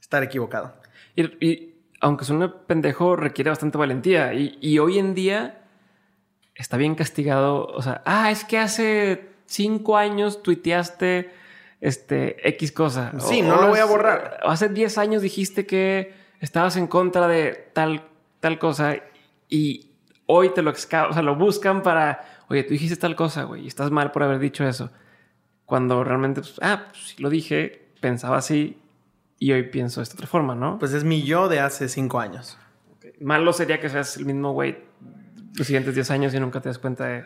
[0.00, 0.72] estar equivocado.
[1.14, 4.32] Y, aunque suene pendejo, requiere bastante valentía.
[4.32, 5.62] Y, hoy en día
[6.54, 7.66] está bien castigado.
[7.66, 11.30] O sea, ah, es que hace cinco años tuiteaste
[11.80, 13.12] este X cosa.
[13.18, 14.38] Sí, no lo voy a borrar.
[14.44, 18.04] Hace 10 años dijiste que estabas en contra de tal,
[18.40, 18.96] tal cosa
[19.48, 19.90] y
[20.26, 23.66] hoy te lo, o sea, lo buscan para oye, tú dijiste tal cosa, güey, y
[23.66, 24.90] estás mal por haber dicho eso.
[25.64, 28.78] Cuando realmente, pues, ah, pues sí lo dije, pensaba así
[29.38, 30.78] y hoy pienso de esta otra forma, ¿no?
[30.78, 32.58] Pues es mi yo de hace cinco años.
[33.20, 34.76] Malo sería que seas el mismo güey
[35.54, 37.24] los siguientes diez años y nunca te das cuenta de...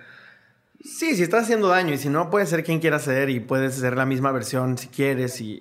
[0.87, 3.75] Sí, si estás haciendo daño y si no, puedes ser quien quieras ser y puedes
[3.75, 5.41] ser la misma versión si quieres.
[5.41, 5.61] Y...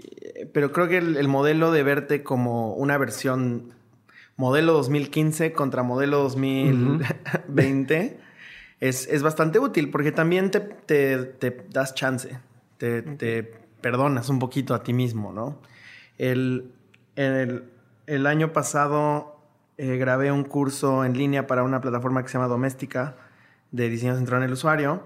[0.53, 3.73] Pero creo que el, el modelo de verte como una versión
[4.37, 8.19] modelo 2015 contra modelo 2020
[8.79, 12.37] es, bastante útil porque también te, das chance,
[12.77, 15.59] te, perdonas un poquito a ti mismo, ¿no?
[16.17, 16.71] El,
[17.15, 19.39] el, año pasado
[19.77, 23.15] eh, grabé un curso en línea para una plataforma que se llama Doméstica
[23.71, 25.03] de diseño centrado en el usuario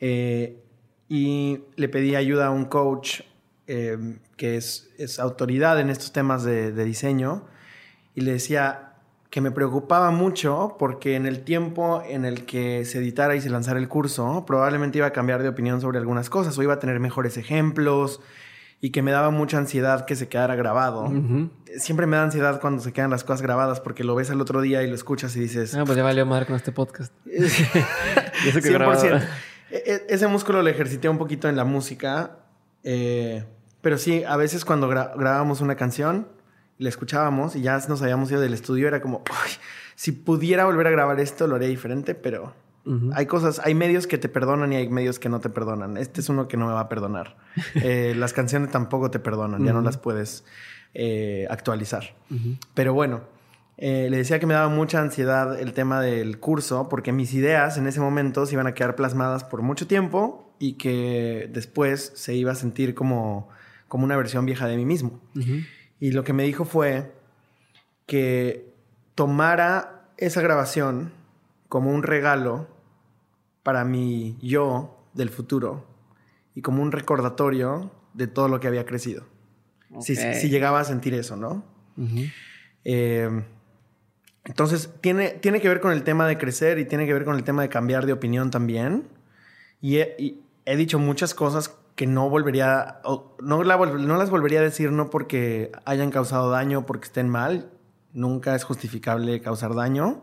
[0.00, 0.62] eh,
[1.08, 3.22] y le pedí ayuda a un coach
[3.66, 3.98] eh,
[4.36, 4.88] que es,
[5.18, 7.46] autoridad en estos temas de, de diseño
[8.14, 8.88] y le decía,
[9.30, 13.50] que me preocupaba mucho porque en el tiempo en el que se editara y se
[13.50, 16.78] lanzara el curso, probablemente iba a cambiar de opinión sobre algunas cosas o iba a
[16.78, 18.20] tener mejores ejemplos
[18.80, 21.12] y que me daba mucha ansiedad que se quedara grabado.
[21.76, 24.62] Siempre me da ansiedad cuando se quedan las cosas grabadas porque lo ves al otro
[24.62, 25.74] día y lo escuchas y dices...
[25.74, 27.12] Ah, pues ya valió madre con este podcast.
[27.26, 29.22] 100%.
[29.70, 29.76] E,
[30.08, 32.38] e, ese músculo lo ejercité un poquito en la música.
[32.84, 33.44] Eh,
[33.80, 36.28] Pero sí, a veces cuando grabábamos una canción,
[36.78, 39.22] la escuchábamos y ya nos habíamos ido del estudio, era como,
[39.94, 42.54] si pudiera volver a grabar esto, lo haría diferente, pero
[43.12, 45.98] hay cosas, hay medios que te perdonan y hay medios que no te perdonan.
[45.98, 47.36] Este es uno que no me va a perdonar.
[47.74, 50.44] Eh, las canciones tampoco te perdonan, ya no las puedes
[50.94, 52.14] eh, actualizar.
[52.74, 53.22] Pero bueno,
[53.80, 57.78] eh, le decía que me daba mucha ansiedad el tema del curso porque mis ideas
[57.78, 62.34] en ese momento se iban a quedar plasmadas por mucho tiempo y que después se
[62.34, 63.48] iba a sentir como,
[63.86, 65.20] como una versión vieja de mí mismo.
[66.00, 67.14] Y lo que me dijo fue
[68.06, 68.74] que
[69.14, 71.12] tomara esa grabación
[71.68, 72.66] como un regalo
[73.62, 75.86] para mi yo del futuro
[76.56, 79.24] y como un recordatorio de todo lo que había crecido.
[80.00, 80.16] Si,
[80.48, 81.64] llegaba a sentir eso, ¿no?
[84.48, 87.36] Entonces, tiene, tiene que ver con el tema de crecer y tiene que ver con
[87.36, 89.06] el tema de cambiar de opinión también.
[89.80, 95.10] Y he, dicho muchas cosas que no volvería, no, no las volvería a decir no
[95.10, 97.70] porque hayan causado daño, porque estén mal.
[98.14, 100.22] Nunca es justificable causar daño.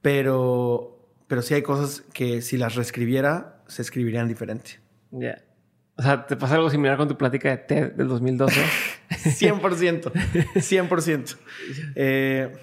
[0.00, 4.78] Pero, pero sí hay cosas que si las reescribiera, se escribirían diferente.
[5.10, 5.42] Ya.
[6.00, 8.58] O sea, ¿te pasa algo similar con tu plática de TED del 2012?
[9.10, 10.10] 100%.
[10.54, 11.36] 100%.
[11.94, 12.56] Eh,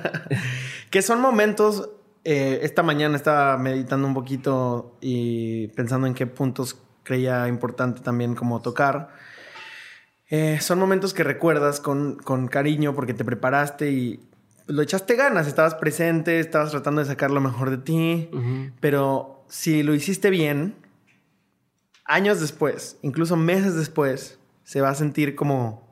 [0.90, 1.90] que son momentos...
[2.24, 8.34] Eh, esta mañana estaba meditando un poquito y pensando en qué puntos creía importante también
[8.34, 9.10] como tocar.
[10.28, 14.20] Eh, son momentos que recuerdas con, con, cariño porque te preparaste y
[14.66, 18.28] lo echaste ganas, estabas presente, estabas tratando de sacar lo mejor de ti,
[18.80, 20.74] pero si lo hiciste bien,
[22.10, 25.88] años después, incluso meses después, se va a sentir como,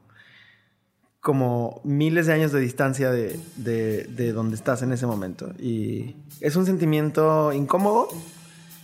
[1.21, 5.53] como miles de años de distancia de, de, donde estás en ese momento.
[5.61, 8.09] Y es un sentimiento incómodo,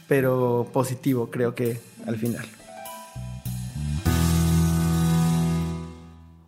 [0.06, 2.46] pero positivo, creo que al final.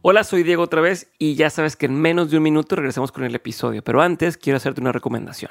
[0.02, 3.10] Hola, soy Diego otra vez y ya sabes que en menos de un minuto regresamos
[3.10, 5.50] con el episodio, pero antes quiero hacerte una recomendación.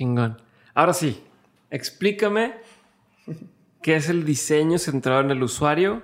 [0.00, 0.40] Chingón.
[0.72, 1.22] Ahora sí,
[1.70, 2.54] explícame
[3.82, 6.02] qué es el diseño centrado en el usuario.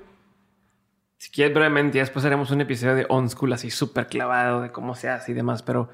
[1.17, 4.95] Si quieres brevemente, después haremos un episodio de On School así súper clavado de cómo
[4.95, 5.89] se hace y demás, pero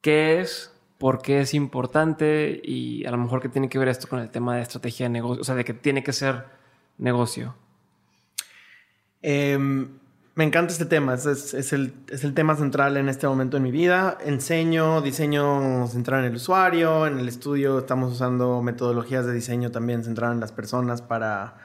[0.00, 0.72] ¿qué es?
[0.98, 2.60] ¿Por qué es importante?
[2.62, 5.10] Y a lo mejor qué tiene que ver esto con el tema de estrategia de
[5.10, 6.44] negocio, o sea, de que tiene que ser
[6.96, 7.56] negocio.
[9.20, 9.58] Eh,
[10.34, 11.92] me encanta este tema, es, el,
[12.34, 14.16] tema central en este momento en mi vida.
[14.24, 20.04] Enseño diseño centrado en el usuario, en el estudio estamos usando metodologías de diseño también
[20.04, 21.56] centradas en las personas para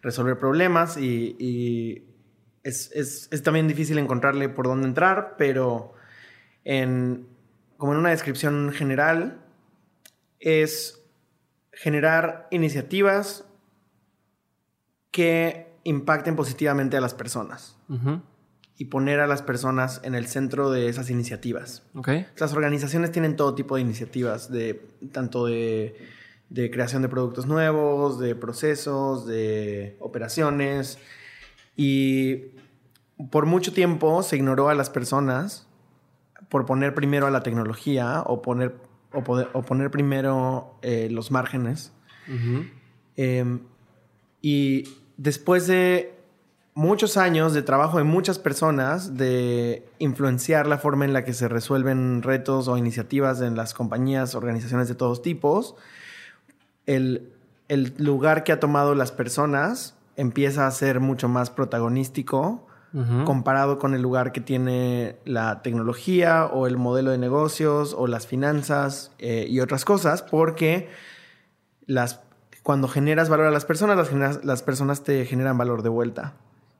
[0.00, 2.06] resolver problemas y,
[2.62, 5.92] es, también difícil encontrarle por dónde entrar, pero
[6.64, 7.26] en,
[7.76, 9.40] como en una descripción general,
[10.38, 11.02] es
[11.72, 13.44] generar iniciativas
[15.10, 17.73] que impacten positivamente a las personas.
[18.76, 21.82] Y poner a las personas en el centro de esas iniciativas.
[22.36, 25.96] Las organizaciones tienen todo tipo de iniciativas, de, tanto de,
[26.72, 30.98] creación de productos nuevos, de procesos, de operaciones.
[31.76, 32.52] Y
[33.30, 35.68] por mucho tiempo se ignoró a las personas
[36.48, 38.74] por poner primero a la tecnología o poner,
[39.12, 41.92] o poner primero eh, los márgenes.
[43.16, 43.60] Em,
[44.40, 44.84] y
[45.16, 46.13] después de
[46.74, 51.48] muchos años de trabajo de muchas personas, de influenciar la forma en la que se
[51.48, 55.76] resuelven retos o iniciativas en las compañías, organizaciones de todos tipos,
[56.86, 57.30] el,
[57.96, 62.66] lugar que ha tomado las personas empieza a ser mucho más protagonístico
[63.24, 68.28] comparado con el lugar que tiene la tecnología o el modelo de negocios o las
[68.28, 70.88] finanzas eh, y otras cosas, porque
[71.86, 72.20] las
[72.62, 76.34] cuando generas valor a las personas, las, las personas te generan valor de vuelta.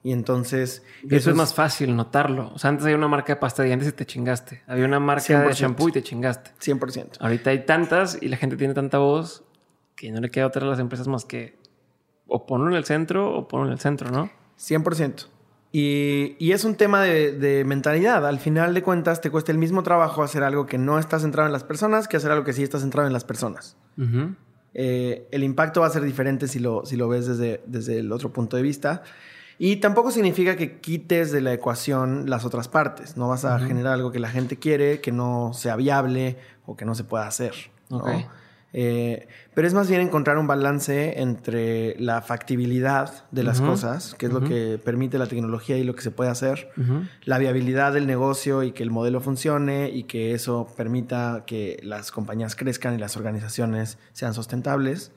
[0.05, 0.82] Y entonces...
[1.09, 2.52] eso, es más fácil notarlo.
[2.55, 4.62] O sea, antes había una marca de pasta de dientes y te chingaste.
[4.66, 6.50] Había una marca de shampoo y te chingaste.
[6.61, 7.16] 100%.
[7.20, 9.44] Ahorita hay tantas y la gente tiene tanta voz
[9.96, 11.57] que no le queda otra a las empresas más que
[12.26, 14.30] o ponerlo en el centro o ponerlo en el centro, ¿no?
[14.59, 15.26] 100%.
[15.72, 18.26] Y, y es un tema de, mentalidad.
[18.26, 21.46] Al final de cuentas, te cuesta el mismo trabajo hacer algo que no está centrado
[21.46, 23.76] en las personas que hacer algo que sí está centrado en las personas.
[24.74, 28.12] Eh, el impacto va a ser diferente si lo, si lo ves desde, desde el
[28.12, 29.02] otro punto de vista.
[29.59, 33.16] Y tampoco significa que quites de la ecuación las otras partes.
[33.16, 36.36] No vas a generar algo que la gente quiere, que no sea viable
[36.66, 37.55] o que no se pueda hacer.
[38.77, 44.27] Eh, pero es más bien encontrar un balance entre la factibilidad de las cosas, que
[44.27, 46.70] es lo que permite la tecnología y lo que se puede hacer,
[47.25, 52.11] la viabilidad del negocio y que el modelo funcione y que eso permita que las
[52.11, 55.12] compañías crezcan y las organizaciones sean sustentables,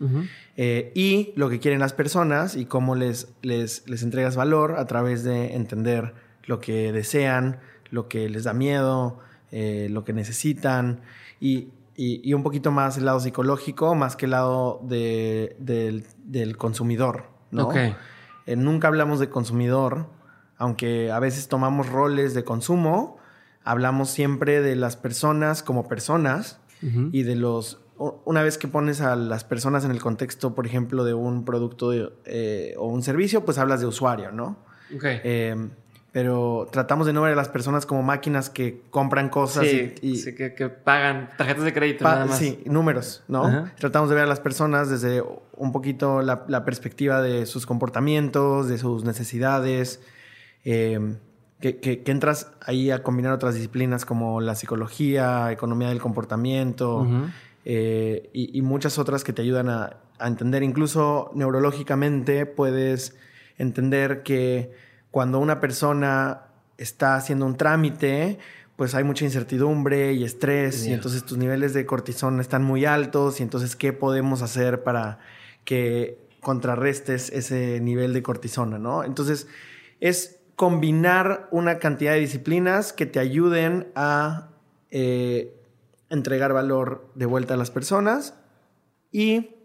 [0.55, 4.85] eh, y lo que quieren las personas y cómo les, les, les entregas valor a
[4.85, 6.13] través de entender
[6.45, 9.17] lo que desean, lo que les da miedo,
[9.51, 11.01] eh, lo que necesitan.
[11.39, 16.05] Y y, un poquito más el lado psicológico, más que el lado del,
[16.57, 17.71] consumidor, ¿no?
[17.73, 20.07] Eh, nunca hablamos de consumidor,
[20.57, 23.17] aunque a veces tomamos roles de consumo,
[23.63, 26.59] hablamos siempre de las personas como personas
[27.11, 27.81] y de los...
[27.97, 31.91] Una vez que pones a las personas en el contexto, por ejemplo, de un producto
[32.25, 34.59] eh, o un servicio, pues hablas de usuario, ¿no?
[34.95, 35.19] Okay.
[35.23, 35.69] Eh,
[36.17, 40.33] pero tratamos de no ver a las personas como máquinas que compran cosas y, sí,
[40.33, 42.05] que, pagan tarjetas de crédito.
[42.05, 42.39] nada más.
[42.39, 43.69] Sí, números, ¿no?
[43.77, 45.21] Tratamos de ver a las personas desde
[45.55, 50.01] un poquito la, perspectiva de sus comportamientos, de sus necesidades,
[50.63, 51.17] em,
[51.61, 57.07] que, entras ahí a combinar otras disciplinas como la psicología, economía del comportamiento
[57.63, 60.63] eh, y, muchas otras que te ayudan a entender.
[60.63, 63.15] Incluso neurológicamente puedes
[63.59, 66.41] entender que cuando una persona
[66.77, 68.39] está haciendo un trámite,
[68.75, 73.39] pues hay mucha incertidumbre y estrés y entonces tus niveles de cortisol están muy altos
[73.39, 75.19] y entonces ¿qué podemos hacer para
[75.65, 79.03] que contrarrestes ese nivel de cortisona, ¿no?
[79.03, 79.47] Entonces
[79.99, 84.49] es combinar una cantidad de disciplinas que te ayuden a
[84.91, 85.55] eh,
[86.09, 88.35] entregar valor de vuelta a las personas
[89.11, 89.56] y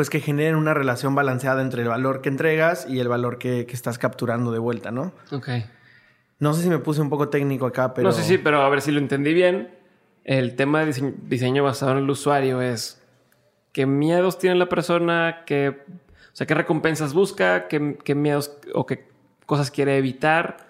[0.00, 3.66] pues que generen una relación balanceada entre el valor que entregas y el valor que,
[3.70, 5.12] estás capturando de vuelta, ¿no?
[5.30, 5.50] Ok.
[6.38, 8.08] No sé si me puse un poco técnico acá, pero...
[8.08, 9.76] No sé, sí, pero a ver si lo entendí bien.
[10.24, 13.06] El tema de diseño, basado en el usuario es
[13.72, 18.86] qué miedos tiene la persona, qué, o sea, qué recompensas busca, qué, qué miedos o
[18.86, 19.06] qué
[19.44, 20.66] cosas quiere evitar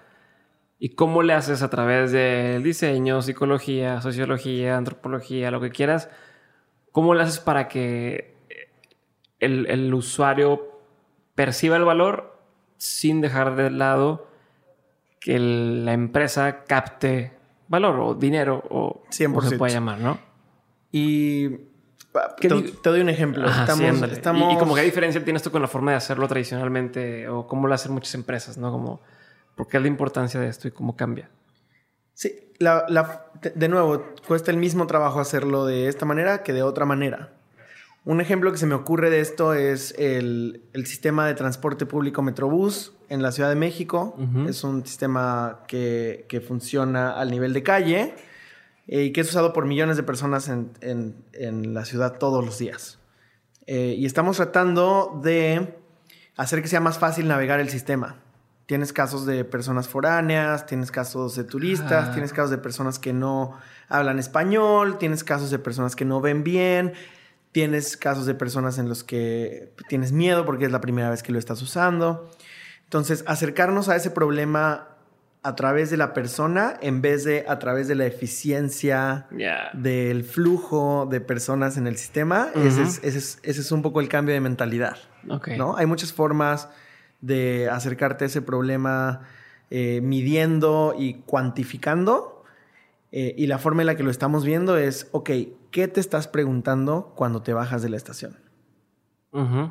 [0.77, 6.09] y cómo le haces a través del diseño, psicología, sociología, antropología, lo que quieras,
[6.91, 8.30] cómo le haces para que
[9.41, 10.79] el, usuario
[11.35, 12.37] perciba el valor
[12.77, 14.27] sin dejar de lado
[15.19, 17.33] que la empresa capte
[17.67, 19.49] valor o dinero o 100%.
[19.49, 20.17] se puede llamar, ¿no?
[20.91, 21.49] Y
[22.39, 22.49] te,
[22.83, 23.47] doy un ejemplo.
[23.47, 27.67] estamos, Y, como qué diferencia tiene esto con la forma de hacerlo tradicionalmente o cómo
[27.67, 28.71] lo hacen muchas empresas, ¿no?
[28.71, 29.01] Como,
[29.55, 31.29] ¿por qué es la importancia de esto y cómo cambia?
[32.13, 37.33] Sí, de nuevo, cuesta el mismo trabajo hacerlo de esta manera que de otra manera.
[38.03, 42.93] Un ejemplo que se me ocurre de esto es el, sistema de transporte público Metrobús
[43.09, 44.17] en la Ciudad de México.
[44.47, 48.15] Es un sistema que, funciona al nivel de calle
[48.87, 52.97] eh, y que es usado por millones de personas en, la ciudad todos los días.
[53.67, 55.75] Eh, y estamos tratando de
[56.37, 58.15] hacer que sea más fácil navegar el sistema.
[58.65, 63.59] Tienes casos de personas foráneas, tienes casos de turistas, tienes casos de personas que no
[63.89, 66.93] hablan español, tienes casos de personas que no ven bien
[67.51, 71.31] Tienes casos de personas en los que tienes miedo porque es la primera vez que
[71.31, 72.29] lo estás usando.
[72.83, 74.87] Entonces, acercarnos a ese problema
[75.43, 79.27] a través de la persona en vez de a través de la eficiencia
[79.73, 84.97] del flujo de personas en el sistema, ese, es, un poco el cambio de mentalidad.
[85.57, 85.77] ¿no?
[85.77, 86.69] Hay muchas formas
[87.21, 89.21] de acercarte a ese problema
[89.71, 92.43] eh, midiendo y cuantificando
[93.11, 95.29] eh, y la forma en la que lo estamos viendo es, ok,
[95.71, 98.37] ¿qué te estás preguntando cuando te bajas de la estación?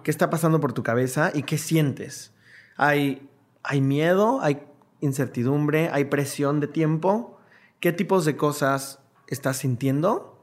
[0.02, 2.32] ¿Qué está pasando por tu cabeza y qué sientes?
[2.77, 3.28] ¿Hay,
[3.62, 4.40] ¿Hay miedo?
[4.40, 4.62] ¿Hay
[5.01, 5.90] incertidumbre?
[5.93, 7.39] ¿Hay presión de tiempo?
[7.78, 10.43] ¿Qué tipos de cosas estás sintiendo?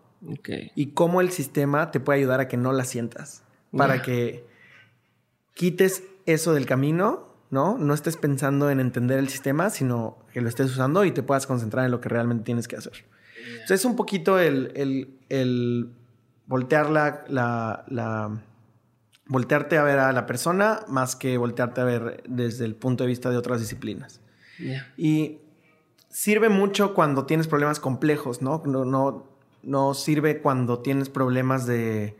[0.75, 3.43] Y cómo el sistema te puede ayudar a que no las sientas.
[3.75, 4.45] Para que
[5.55, 7.77] quites eso del camino ¿no?
[7.77, 11.47] No estés pensando en entender el sistema, sino que lo estés usando y te puedas
[11.47, 13.05] concentrar en lo que realmente tienes que hacer.
[13.53, 15.09] Entonces es un poquito el,
[16.45, 18.41] voltear la,
[19.27, 23.09] voltearte a ver a la persona más que voltearte a ver desde el punto de
[23.09, 24.21] vista de otras disciplinas.
[24.97, 25.39] Y
[26.09, 28.63] sirve mucho cuando tienes problemas complejos, ¿no?
[28.65, 29.27] No, no,
[29.63, 32.17] no sirve cuando tienes problemas de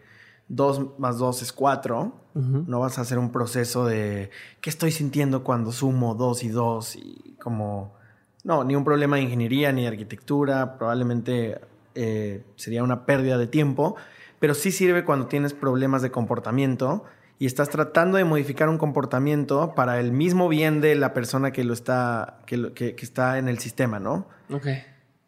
[0.49, 2.13] 2 más 2 es 4.
[2.35, 4.29] No vas a hacer un proceso de
[4.61, 7.97] qué estoy sintiendo cuando sumo 2 y 2 y como...
[8.43, 10.77] No, ni un problema de ingeniería ni de arquitectura.
[10.77, 11.59] Probablemente
[11.95, 13.95] eh, sería una pérdida de tiempo.
[14.39, 17.03] Pero sí sirve cuando tienes problemas de comportamiento
[17.39, 21.63] y estás tratando de modificar un comportamiento para el mismo bien de la persona que
[21.63, 24.27] lo está, que, que, está en el sistema, ¿no?
[24.51, 24.67] Ok.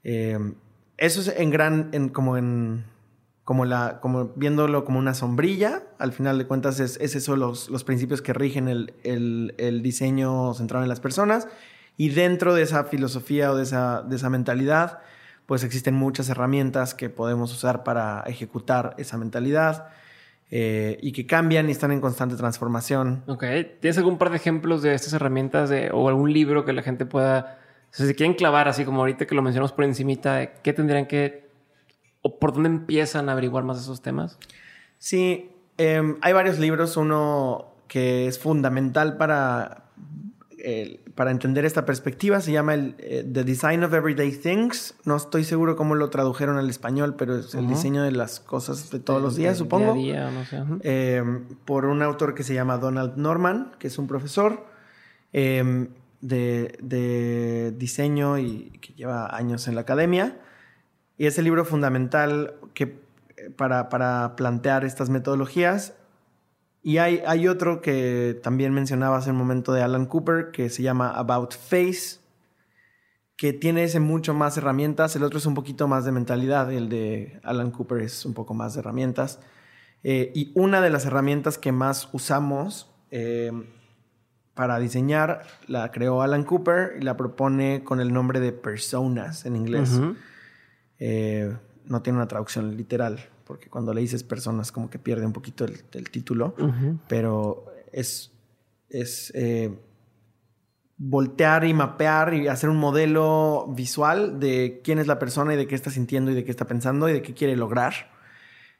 [0.04, 0.40] Eh,
[0.98, 2.86] eso es en gran, en, como en,
[3.44, 7.70] como la, como viéndolo como una sombrilla, al final de cuentas es, es eso los,
[7.70, 11.48] los principios que rigen el, el, el, diseño centrado en las personas
[12.00, 15.00] y dentro de esa filosofía o de esa, de esa mentalidad,
[15.46, 19.90] pues existen muchas herramientas que podemos usar para ejecutar esa mentalidad.
[20.50, 23.24] Eh, y que cambian y están en constante transformación.
[23.28, 23.44] Ok.
[23.82, 27.06] ¿Tienes algún par de ejemplos de estas herramientas de, o algún libro que la gente
[27.06, 27.60] pueda,
[27.92, 31.50] si se quieren clavar, así como ahorita que lo mencionamos por encimita, ¿qué tendrían que,
[32.22, 34.40] o por dónde empiezan a averiguar más esos temas?
[35.00, 36.96] Sí, em, hay varios libros.
[36.96, 39.90] Uno que es fundamental para
[41.16, 44.96] para entender esta perspectiva se llama el eh, The Design of Everyday Things.
[45.06, 48.90] No estoy seguro cómo lo tradujeron al español, pero es el diseño de las cosas
[48.90, 49.96] de todos los días, supongo.
[50.82, 51.24] Eh,
[51.66, 54.66] por un autor que se llama Donald Norman, que es un profesor
[55.34, 55.90] em,
[56.22, 60.38] de, diseño y que lleva años en la academia.
[61.18, 63.00] Y es el libro fundamental que,
[63.56, 65.94] para, para plantear estas metodologías
[66.90, 70.82] y hay, hay otro que también mencionaba hace un momento de Alan Cooper, que se
[70.82, 72.18] llama About Face,
[73.36, 75.16] que tiene ese mucho más herramientas.
[75.16, 76.74] El otro es un poquito más de mentalidad.
[76.74, 79.40] El de Alan Cooper es un poco más de herramientas.
[80.02, 83.52] Eh, y una de las herramientas que más usamos eh,
[84.56, 89.56] para diseñar la creó Alan Cooper y la propone con el nombre de personas en
[89.56, 90.02] inglés.
[90.98, 91.56] Eh,
[91.86, 95.66] no tiene una traducción literal, porque cuando le dices personas como que pierde un poquito
[95.66, 96.54] el, título,
[97.08, 98.32] pero es,
[98.92, 99.76] es eh,
[100.98, 105.66] voltear y mapear y hacer un modelo visual de quién es la persona y de
[105.66, 108.12] qué está sintiendo y de qué está pensando y de qué quiere lograr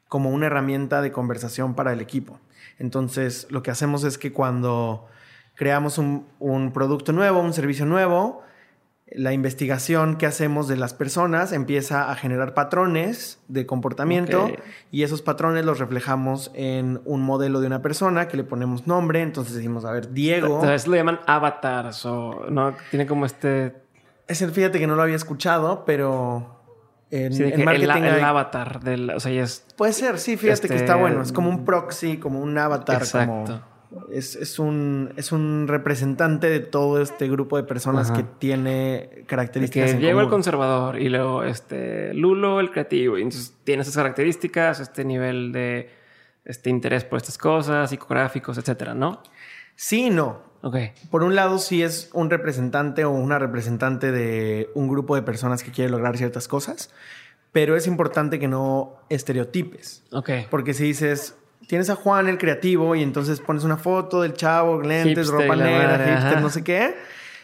[0.08, 2.40] como una herramienta de conversación para el equipo.
[2.78, 5.08] Entonces, lo que hacemos es que cuando
[5.56, 8.44] creamos un, un producto nuevo, un servicio nuevo,
[9.12, 14.52] la investigación que hacemos de las personas empieza a generar patrones de comportamiento
[14.92, 19.22] y esos patrones los reflejamos en un modelo de una persona que le ponemos nombre.
[19.22, 20.56] Entonces decimos, a ver, Diego.
[20.56, 23.76] Entonces lo llaman avatars o no tiene como este.
[24.28, 26.56] Es el, fíjate que no lo había escuchado, pero.
[27.12, 31.02] En, marketing el, avatar del, o sea, es, puede ser, sí, fíjate que está este,
[31.02, 31.24] bueno.
[31.24, 33.64] Es como un proxy, como un avatar, Exacto
[34.12, 39.96] es, un, es un representante de todo este grupo de personas que tiene características.
[39.96, 43.18] Que el conservador y luego este Lulo el creativo.
[43.18, 45.90] Y entonces tiene esas características, este nivel de
[46.46, 49.22] este interés por estas cosas, psicográficos, etcétera, ¿no?
[49.76, 50.50] Sí no.
[50.62, 50.76] Ok.
[51.10, 55.64] Por un lado, sí es un representante o una representante de un grupo de personas
[55.64, 56.92] que quiere lograr ciertas cosas,
[57.52, 60.04] pero es importante que no estereotipes.
[60.12, 60.30] Ok.
[60.50, 61.39] Porque si dices,
[61.70, 66.04] tienes a Juan el creativo y entonces pones una foto del chavo, lentes, ropa negra,
[66.04, 66.96] hipster, no sé qué.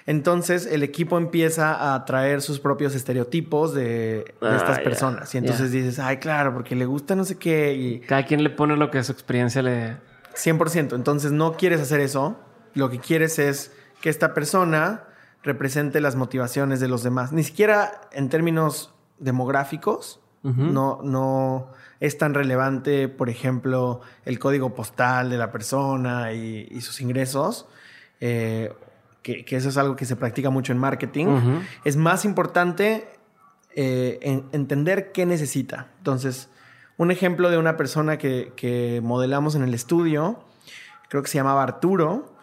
[0.08, 5.34] Entonces el equipo empieza a traer sus propios estereotipos de, ah, estas personas.
[5.36, 7.76] Y entonces dices, ay, claro, porque le gusta no sé qué.
[7.76, 8.00] Y...
[8.00, 9.98] Cada quien le pone lo que su experiencia le...
[10.34, 10.96] 100%.
[10.96, 12.36] Entonces no quieres hacer eso.
[12.74, 15.04] Lo que quieres es que esta persona
[15.44, 17.32] represente las motivaciones de los demás.
[17.32, 20.20] Ni siquiera en términos demográficos.
[20.42, 27.02] No, no es tan relevante, por ejemplo, el código postal de la persona y, sus
[27.02, 27.68] ingresos,
[28.20, 28.74] eh,
[29.22, 33.08] que, eso es algo que se practica mucho en marketing, es más importante
[33.76, 35.88] eh, entender qué necesita.
[35.98, 36.50] Entonces,
[36.98, 40.44] un ejemplo de una persona que, modelamos en el estudio,
[41.10, 42.34] creo que se llamaba Arturo,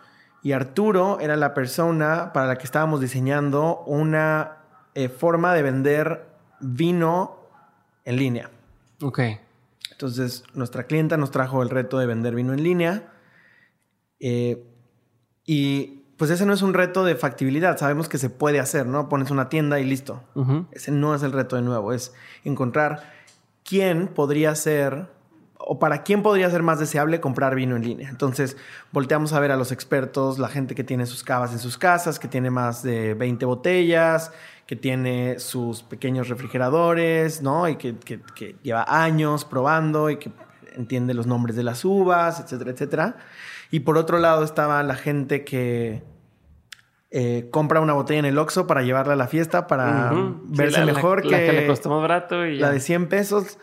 [0.43, 4.57] y Arturo era la persona para la que estábamos diseñando una
[4.95, 6.27] eh, forma de vender
[6.61, 7.39] vino
[8.05, 8.51] en línea.
[9.03, 9.21] Ok.
[9.91, 13.13] Entonces, nuestra clienta nos trajo el reto de vender vino en línea.
[14.21, 14.65] Eh,
[15.45, 17.77] y pues ese no es un reto de factibilidad.
[17.79, 19.09] Sabemos que se puede hacer, ¿no?
[19.09, 20.23] Pones una tienda y listo.
[20.71, 21.93] Ese no es el reto de nuevo.
[21.93, 22.15] Es
[22.45, 23.13] encontrar
[23.65, 25.09] quién podría ser
[25.59, 28.09] o para quién podría ser más deseable comprar vino en línea.
[28.09, 28.57] Entonces,
[28.91, 32.19] volteamos a ver a los expertos, la gente que tiene sus cavas en sus casas,
[32.19, 34.33] que tiene más de 20 botellas,
[34.67, 37.69] que tiene sus pequeños refrigeradores, ¿no?
[37.69, 37.97] Y que,
[38.63, 40.31] lleva años probando y que
[40.75, 43.17] entiende los nombres de las uvas, etcétera, etcétera.
[43.71, 46.03] Y por otro lado estaba la gente que
[47.11, 50.13] eh, compra una botella en el Oxxo para llevarla a la fiesta para
[50.45, 53.59] verse mejor que, la que le costó más barato y la de 100 pesos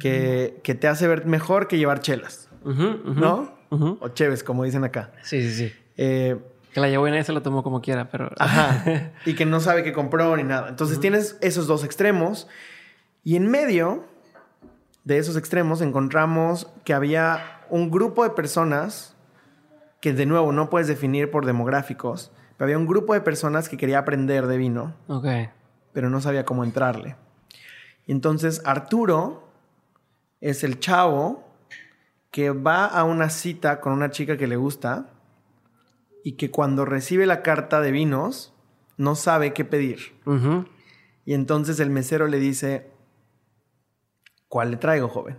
[0.00, 3.58] que, que, te hace ver mejor que llevar chelas, ¿no?
[3.70, 5.12] O cheves, como dicen acá.
[5.22, 5.72] Sí, sí, sí.
[5.96, 6.36] Eh,
[6.78, 8.30] que la llevó y nadie se la tomó como quiera, pero...
[8.38, 9.12] Ajá.
[9.26, 10.68] y que no sabe qué compró ni nada.
[10.68, 12.48] Entonces tienes esos dos extremos
[13.24, 14.04] y en medio
[15.04, 19.14] de esos extremos encontramos que había un grupo de personas
[20.00, 23.76] que de nuevo no puedes definir por demográficos, pero había un grupo de personas que
[23.76, 25.26] quería aprender de vino, Ok.
[25.92, 27.16] pero no sabía cómo entrarle.
[28.06, 29.48] Y entonces Arturo
[30.40, 31.44] es el chavo
[32.30, 35.06] que va a una cita con una chica que le gusta
[36.28, 38.52] y que cuando recibe la carta de vinos
[38.98, 39.98] no sabe qué pedir.
[41.24, 42.90] Y entonces el mesero le dice,
[44.46, 45.38] ¿cuál le traigo, joven?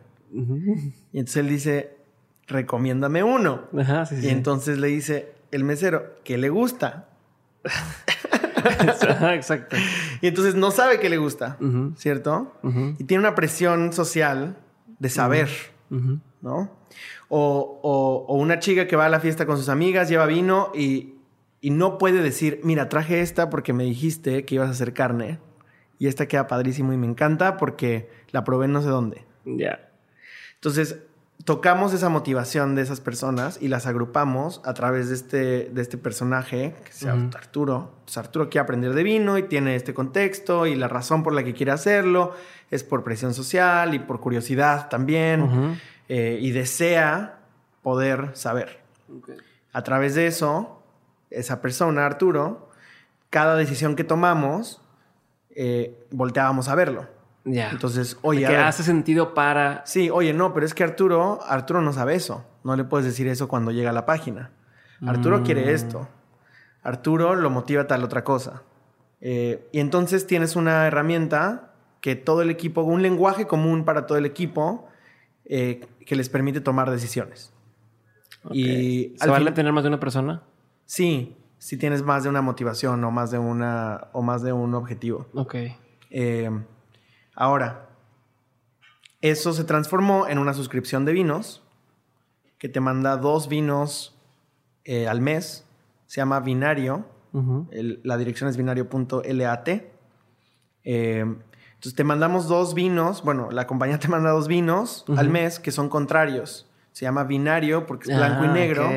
[1.13, 1.95] Y entonces él dice,
[2.47, 3.67] recomiéndame uno.
[4.23, 7.09] y entonces le dice el mesero, ¿qué le gusta?
[9.35, 9.75] Exacto.
[10.21, 11.57] Y entonces no sabe qué le gusta,
[11.97, 12.51] ¿cierto?
[12.97, 14.57] Y tiene una presión social
[14.97, 15.49] de saber,
[16.41, 16.71] ¿no?
[17.29, 21.13] O, una chica que va a la fiesta con sus amigas, lleva vino y,
[21.61, 25.39] y, no puede decir, mira, traje esta porque me dijiste que ibas a hacer carne.
[25.99, 29.25] Y esta queda padrísimo y me encanta porque la probé no sé dónde.
[29.45, 29.89] Ya.
[30.55, 30.97] Entonces,
[31.45, 35.97] tocamos esa motivación de esas personas y las agrupamos a través de este, de este
[35.97, 37.91] personaje que se llama Arturo.
[37.99, 41.43] Entonces, Arturo quiere aprender de vino y tiene este contexto y la razón por la
[41.43, 42.33] que quiere hacerlo
[42.71, 47.39] es por presión social y por curiosidad también eh, y desea
[47.81, 48.81] poder saber.
[49.71, 50.83] A través de eso,
[51.29, 52.69] esa persona, Arturo,
[53.29, 54.81] cada decisión que tomamos
[55.55, 57.07] eh, volteábamos a verlo.
[57.45, 57.69] Ya.
[57.69, 58.45] Entonces, oye.
[58.45, 59.83] Que hace sentido para.
[59.85, 62.45] Sí, oye, no, pero es que Arturo, Arturo no sabe eso.
[62.63, 64.51] No le puedes decir eso cuando llega a la página.
[65.05, 65.43] Arturo mm.
[65.43, 66.07] quiere esto.
[66.83, 68.63] Arturo lo motiva tal otra cosa.
[69.21, 74.17] Eh, y entonces tienes una herramienta que todo el equipo, un lenguaje común para todo
[74.17, 74.87] el equipo
[75.49, 77.51] eh, que les permite tomar decisiones.
[78.51, 80.43] Y ¿Se vale tener más de una persona?
[80.85, 84.73] Sí, si tienes más de una motivación o más de una o más de un
[84.75, 85.27] objetivo.
[85.33, 85.55] Ok.
[86.11, 86.49] Eh,
[87.35, 87.89] ahora,
[89.21, 91.63] eso se transformó en una suscripción de vinos
[92.59, 94.15] que te manda dos vinos
[94.85, 95.65] eh, al mes.
[96.05, 97.05] Se llama Binario.
[97.31, 99.69] la dirección es binario.lat.
[100.83, 101.25] Eh,
[101.79, 103.23] entonces te mandamos dos vinos.
[103.23, 107.85] Bueno, la compañía te manda dos vinos al mes que son contrarios se llama binario
[107.85, 108.89] porque es blanco y ah, negro.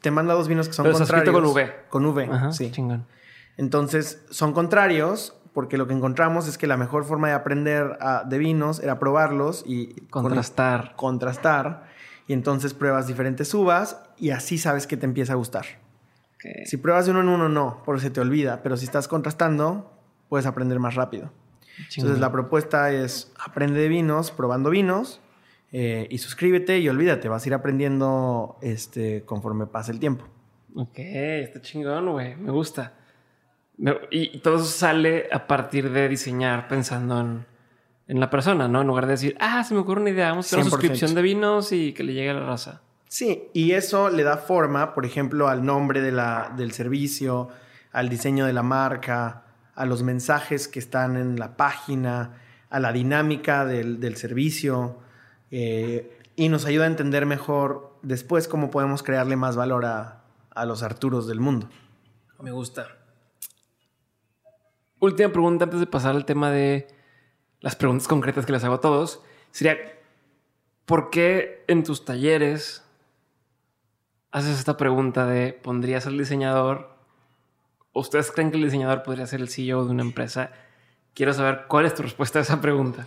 [0.00, 1.34] Te manda dos vinos que son contrarios.
[1.34, 1.74] con V.
[1.88, 2.70] Con V, sí.
[2.70, 3.06] Chingón.
[3.56, 8.22] Entonces, son contrarios porque lo que encontramos es que la mejor forma de aprender ah,
[8.24, 10.94] de vinos era probarlos y contrastar.
[10.94, 11.86] contrastar.
[12.28, 15.66] Y entonces pruebas diferentes uvas y así sabes que te empieza a gustar.
[16.66, 18.62] Si pruebas de uno en uno, no, porque se te olvida.
[18.62, 19.90] Pero si estás contrastando,
[20.28, 21.32] puedes aprender más rápido.
[21.96, 25.20] Entonces, la propuesta es aprende de vinos, probando vinos
[25.72, 30.26] eh, y suscríbete y olvídate, vas a ir aprendiendo este, conforme pase el tiempo.
[30.74, 32.94] Ok, está chingón, güey, me gusta.
[34.10, 37.46] Y todo eso sale a partir de diseñar pensando en,
[38.08, 38.82] en, la persona, ¿no?
[38.82, 41.14] En lugar de decir, ah, se me ocurre una idea, vamos a hacer una suscripción
[41.14, 42.82] de vinos y que le llegue a la raza.
[43.08, 47.48] Sí, y eso le da forma, por ejemplo, al nombre de la, del servicio,
[47.90, 49.44] al diseño de la marca,
[49.74, 52.38] a los mensajes que están en la página,
[52.68, 54.98] a la dinámica del, del servicio.
[55.50, 60.24] Eh, y nos ayuda a entender mejor después cómo podemos crearle más valor a,
[60.54, 61.68] a los Arturos del mundo.
[62.40, 62.88] Me gusta.
[64.98, 66.88] Última pregunta antes de pasar al tema de
[67.60, 69.22] las preguntas concretas que les hago a todos.
[69.50, 69.76] Sería,
[70.84, 72.84] ¿por qué en tus talleres
[74.30, 76.89] haces esta pregunta de, ¿pondrías al diseñador?
[77.92, 80.52] ¿Ustedes creen que el diseñador podría ser el CEO de una empresa?
[81.14, 83.06] Quiero saber cuál es tu respuesta a esa pregunta.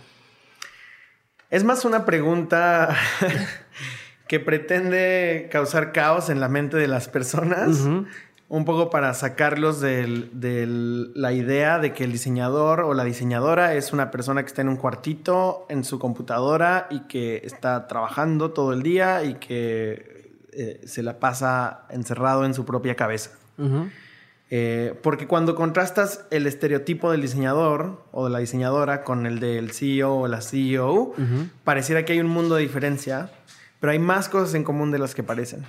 [1.50, 2.94] Es más una pregunta
[4.28, 7.80] que pretende causar caos en la mente de las personas.
[8.48, 10.66] Un poco para sacarlos de
[11.14, 14.68] la idea de que el diseñador o la diseñadora es una persona que está en
[14.68, 20.82] un cuartito en su computadora y que está trabajando todo el día y que eh,
[20.86, 23.30] se la pasa encerrado en su propia cabeza.
[24.50, 29.72] Eh, porque cuando contrastas el estereotipo del diseñador o de la diseñadora con el del
[29.72, 31.14] CEO o la CEO,
[31.64, 33.30] pareciera que hay un mundo de diferencia,
[33.80, 35.64] pero hay más cosas en común de las que parecen.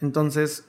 [0.00, 0.64] Entonces,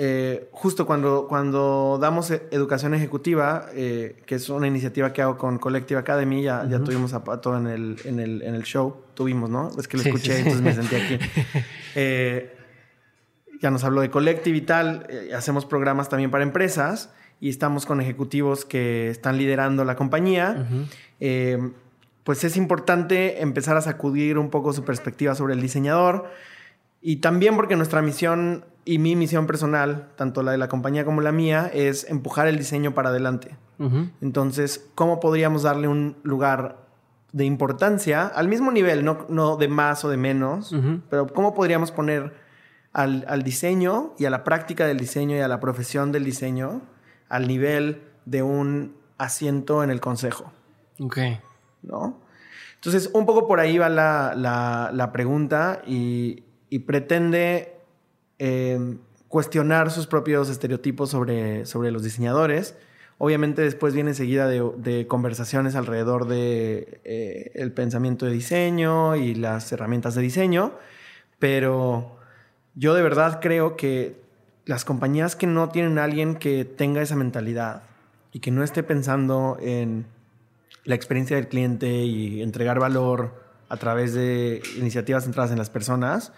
[0.00, 5.36] eh, justo cuando, cuando damos e, educación ejecutiva, eh, que es una iniciativa que hago
[5.36, 8.96] con Collective Academy, ya, ya tuvimos a Pato en el, en, el, en el show,
[9.14, 9.70] tuvimos, ¿no?
[9.76, 11.18] Es que lo escuché, entonces me sentí aquí.
[13.58, 15.06] Eh, ya nos habló de Collective y tal,
[15.36, 17.10] hacemos programas también para empresas
[17.40, 20.66] y estamos con ejecutivos que están liderando la compañía.
[22.24, 26.30] pues es importante empezar a sacudir un poco su perspectiva sobre el diseñador
[27.00, 31.20] y también porque nuestra misión y mi misión personal, tanto la de la compañía como
[31.20, 33.56] la mía, es empujar el diseño para adelante.
[34.20, 36.78] Entonces, ¿cómo podríamos darle un lugar
[37.32, 40.74] de importancia al mismo nivel, no, no de más o de menos,
[41.10, 42.32] pero cómo podríamos poner
[42.98, 46.82] al, al, diseño y a la práctica del diseño y a la profesión del diseño
[47.28, 50.52] al nivel de un asiento en el consejo?
[51.00, 51.18] Ok.
[51.82, 52.20] ¿No?
[52.74, 57.76] Entonces, un poco por ahí va la, la, la pregunta y, y pretende
[58.38, 58.98] em,
[59.28, 62.76] cuestionar sus propios estereotipos sobre, sobre los diseñadores.
[63.18, 69.72] Obviamente después viene seguida de, conversaciones alrededor de eh, el pensamiento de diseño y las
[69.72, 70.72] herramientas de diseño,
[71.40, 72.17] pero
[72.78, 74.20] yo de verdad creo que
[74.64, 77.82] las compañías que no tienen a alguien que tenga esa mentalidad
[78.32, 80.06] y que no esté pensando en
[80.84, 86.32] la experiencia del cliente y entregar valor a través de iniciativas centradas en las personas,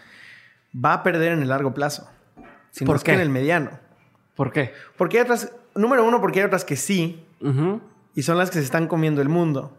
[0.75, 2.09] va a perder en el largo plazo.
[2.71, 3.13] Si ¿Por qué?
[3.13, 3.71] en el mediano.
[4.35, 4.73] ¿Por qué?
[4.97, 7.23] Porque hay otras, número uno, porque hay otras que sí,
[8.15, 9.77] y son las que se están comiendo el mundo.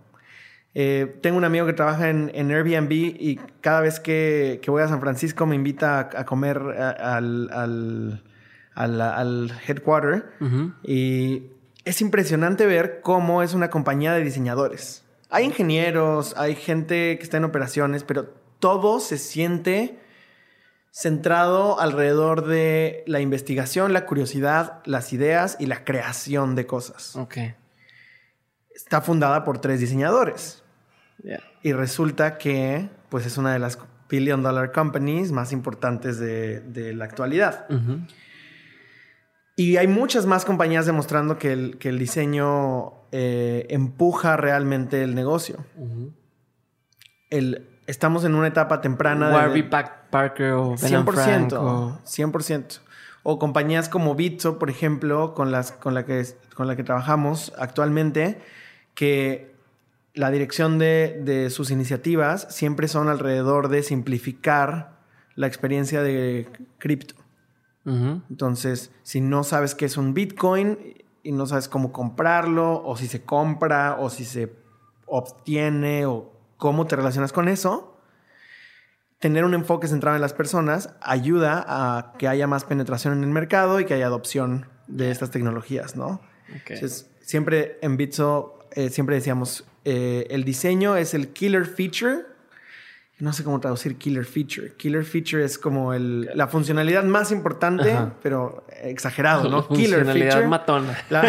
[0.73, 5.01] Eh, tengo un amigo que trabaja en, Airbnb y cada vez que, voy a San
[5.01, 8.21] Francisco me invita a, comer al, al,
[9.01, 10.31] al, headquarter.
[10.83, 11.43] Y
[11.83, 15.03] es impresionante ver cómo es una compañía de diseñadores.
[15.29, 19.99] Hay ingenieros, hay gente que está en operaciones, pero todo se siente
[20.91, 27.15] centrado alrededor de la investigación, la curiosidad, las ideas y la creación de cosas.
[27.15, 27.37] Ok.
[28.75, 30.60] Está fundada por tres diseñadores.
[31.61, 33.77] Y resulta que pues es una de las
[34.09, 37.65] billion dollar companies más importantes de, la actualidad.
[39.55, 45.13] Y hay muchas más compañías demostrando que el, que el diseño eh, empuja realmente el
[45.13, 45.63] negocio.
[47.29, 49.31] el, estamos en una etapa temprana.
[49.31, 51.99] Warby Parker o 100%, o...
[52.03, 52.79] 100%.
[53.23, 56.25] O compañías como Bitso, por ejemplo, con, las, con, la que,
[56.55, 58.41] con la que trabajamos actualmente,
[58.95, 59.50] que
[60.13, 64.99] la dirección de, de sus iniciativas siempre son alrededor de simplificar
[65.35, 66.47] la experiencia de
[66.77, 67.15] cripto.
[67.83, 70.77] Entonces, si no sabes qué es un Bitcoin
[71.23, 74.53] y no sabes cómo comprarlo, o si se compra, o si se
[75.07, 77.97] obtiene, o cómo te relacionas con eso,
[79.17, 83.31] tener un enfoque centrado en las personas ayuda a que haya más penetración en el
[83.31, 86.21] mercado y que haya adopción de estas tecnologías, ¿no?
[86.49, 92.25] Entonces, siempre en Bitso, eh, siempre decíamos, eh, el diseño es el killer feature
[93.21, 94.73] no sé cómo traducir killer feature.
[94.77, 99.67] Killer feature es como el, la funcionalidad más importante, pero exagerado, ¿no?
[99.69, 100.47] killer feature.
[100.47, 100.97] matona.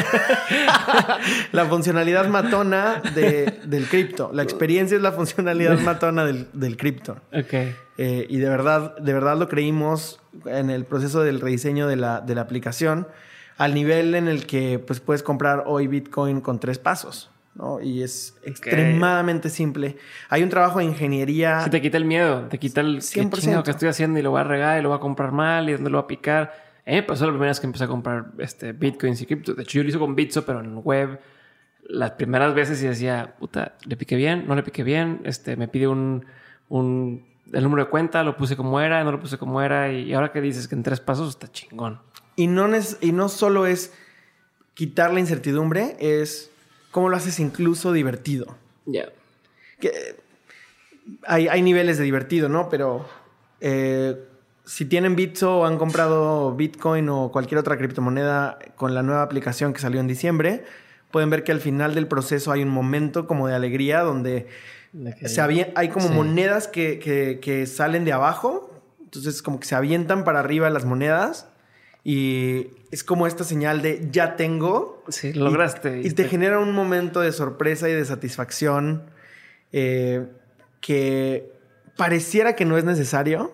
[1.53, 4.31] La, funcionalidad matona del cripto.
[4.33, 7.19] La experiencia es la funcionalidad matona del, del cripto.
[7.33, 7.53] Ok.
[7.99, 12.23] Eh, y de verdad, de verdad lo creímos en el proceso del rediseño de la,
[12.23, 13.07] de la aplicación
[13.59, 17.32] al nivel en el que pues, puedes comprar hoy Bitcoin con tres pasos.
[17.55, 17.81] ¿No?
[17.81, 19.97] Y es extremadamente simple.
[20.29, 21.63] Hay un trabajo de ingeniería.
[21.63, 23.63] Si te quita el miedo, te quita el 100%.
[23.63, 25.73] que estoy haciendo y lo voy a regar y lo voy a comprar mal y
[25.73, 26.53] dónde lo voy a picar.
[26.85, 29.55] Eh, pasó la primera vez que empecé a comprar este, bitcoins y cripto.
[29.55, 31.21] De hecho, yo lo hice con Bitso, pero en web.
[31.85, 35.21] Las primeras veces y decía, puta, le piqué bien, no le piqué bien.
[35.25, 36.25] Este, me pide un,
[36.69, 39.93] un, el número de cuenta, lo puse como era, no lo puse como era.
[39.93, 42.01] Y ahora que dices que en tres pasos está chingón.
[42.35, 43.93] Y no, es, y no solo es
[44.75, 46.52] quitar la incertidumbre, es
[46.93, 48.57] cómo lo haces incluso divertido.
[48.87, 49.09] Ya.
[51.27, 52.69] Hay, hay, niveles de divertido, ¿no?
[52.69, 53.05] Pero
[53.61, 54.17] eh,
[54.65, 59.73] si tienen Bitso o han comprado Bitcoin o cualquier otra criptomoneda con la nueva aplicación
[59.73, 60.65] que salió en diciembre,
[61.11, 64.47] pueden ver que al final del proceso hay un momento como de alegría donde
[65.25, 65.41] se
[65.75, 68.71] hay como monedas que, que, que salen de abajo.
[69.03, 71.49] Entonces como que se avientan para arriba las monedas
[72.05, 75.03] y es como esta señal de ya tengo.
[75.09, 76.03] Sí, lograste.
[76.03, 79.05] Y, te genera un momento de sorpresa y de satisfacción
[79.73, 80.29] eh,
[80.83, 81.51] que
[81.97, 83.51] pareciera que no es necesario,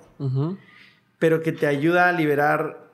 [1.21, 2.91] pero que te ayuda a liberar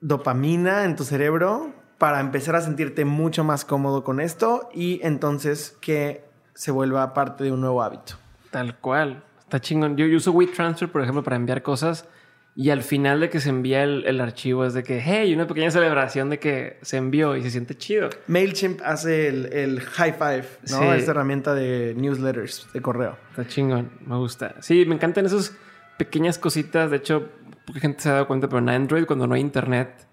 [0.00, 5.76] dopamina en tu cerebro para empezar a sentirte mucho más cómodo con esto y entonces
[5.80, 8.14] que se vuelva parte de un nuevo hábito.
[8.50, 9.22] Tal cual.
[9.38, 9.96] Está chingón.
[9.96, 12.08] Yo, yo uso WeTransfer, por ejemplo, para enviar cosas
[12.56, 15.72] Y al final de que se envía el, archivo es de que, hey, una pequeña
[15.72, 18.10] celebración de que se envió y se siente chido.
[18.28, 20.94] MailChimp hace el, high five, ¿no?
[20.94, 23.18] Esta herramienta de newsletters de correo.
[23.30, 24.54] Está chingón, me gusta.
[24.60, 25.56] Sí, me encantan esas
[25.98, 26.92] pequeñas cositas.
[26.92, 27.28] De hecho,
[27.66, 30.06] poca gente se ha dado cuenta, pero en Android, cuando no hay internet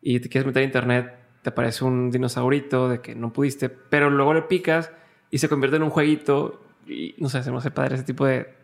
[0.00, 4.08] y te quieres meter a internet, te aparece un dinosaurito de que no pudiste, pero
[4.08, 4.90] luego le picas
[5.30, 6.62] y se convierte en un jueguito.
[6.86, 8.63] Y no sé, se me hace padre ese tipo de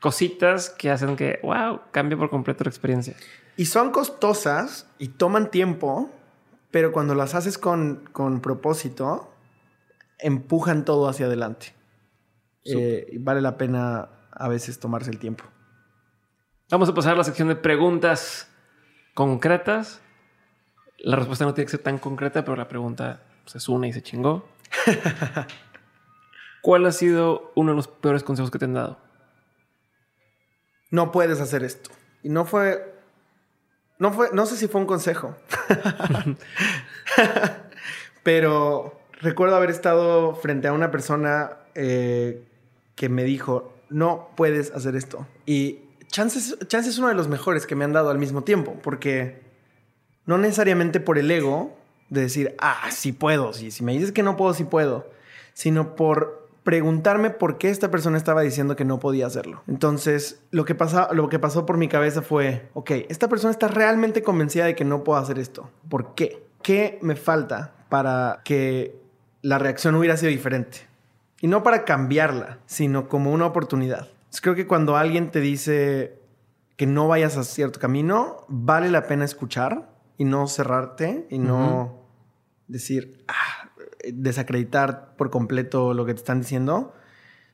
[0.00, 3.14] cositas que hacen que, wow, cambie por completo la experiencia.
[3.56, 6.10] Y son costosas y toman tiempo,
[6.70, 8.04] pero cuando las haces con,
[8.42, 9.32] propósito,
[10.18, 11.74] empujan todo hacia adelante.
[12.64, 15.44] Eh, y vale la pena a veces tomarse el tiempo.
[16.70, 18.50] Vamos a pasar a la sección de preguntas
[19.14, 20.00] concretas.
[20.98, 23.92] La respuesta no tiene que ser tan concreta, pero la pregunta se es una y
[23.92, 24.48] se chingó.
[26.62, 29.05] ¿Cuál ha sido uno de los peores consejos que te han dado?
[30.96, 31.90] No puedes hacer esto.
[32.22, 32.90] Y no fue,
[33.98, 35.36] no fue, no sé si fue un consejo,
[38.22, 42.42] pero recuerdo haber estado frente a una persona eh,
[42.94, 45.26] que me dijo, no puedes hacer esto.
[45.44, 49.42] Y chances es uno de los mejores que me han dado al mismo tiempo, porque
[50.24, 51.76] no necesariamente por el ego
[52.08, 55.10] de decir, ah, sí puedo, si me dices que no puedo, sí puedo,
[55.52, 59.62] sino por preguntarme por qué esta persona estaba diciendo que no podía hacerlo.
[59.68, 63.68] Entonces, lo que, pasó, lo que pasó por mi cabeza fue, ok, esta persona está
[63.68, 65.70] realmente convencida de que no puedo hacer esto.
[65.88, 66.44] ¿Por qué?
[66.62, 69.00] ¿Qué me falta para que
[69.42, 70.88] la reacción hubiera sido diferente?
[71.40, 74.08] Y no para cambiarla, sino como una oportunidad.
[74.42, 76.18] creo que cuando alguien te dice
[76.76, 79.88] que no vayas a cierto camino, vale la pena escuchar
[80.18, 82.00] y no cerrarte y no
[82.66, 83.65] decir, ah,
[84.12, 86.94] desacreditar por completo lo que te están diciendo,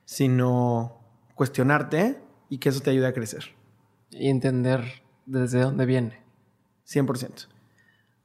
[0.05, 0.99] sino
[1.35, 2.19] cuestionarte
[2.49, 3.55] y que eso te ayude a crecer.
[4.11, 6.21] Y entender desde dónde viene.
[6.87, 7.47] 100%.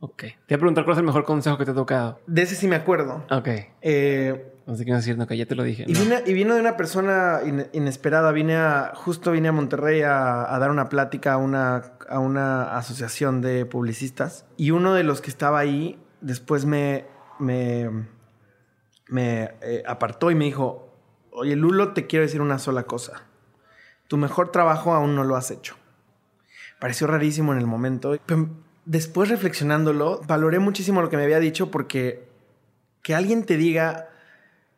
[0.01, 0.17] Ok.
[0.17, 2.21] Te voy a preguntar cuál es el mejor consejo que te ha tocado.
[2.27, 3.25] De ese sí me acuerdo.
[3.31, 3.49] Ok.
[3.81, 5.87] Eh, no sé qué decir, no, que ya te lo dije.
[5.89, 7.41] Y, vino de una persona
[7.73, 8.31] inesperada.
[8.33, 13.41] Vine a, justo vine a Monterrey a, dar una plática a una, a una asociación
[13.41, 14.45] de publicistas.
[14.57, 17.07] Y uno de los que estaba ahí después me,
[17.39, 17.89] me,
[19.09, 20.93] me eh, apartó y me dijo,
[21.33, 23.25] oye Lulo, te quiero decir una sola cosa.
[24.07, 25.77] Tu mejor trabajo aún no lo has hecho.
[26.79, 28.17] Pareció rarísimo en el momento.
[28.85, 32.27] Después reflexionándolo, valoré muchísimo lo que me había dicho porque
[33.03, 34.09] que alguien te diga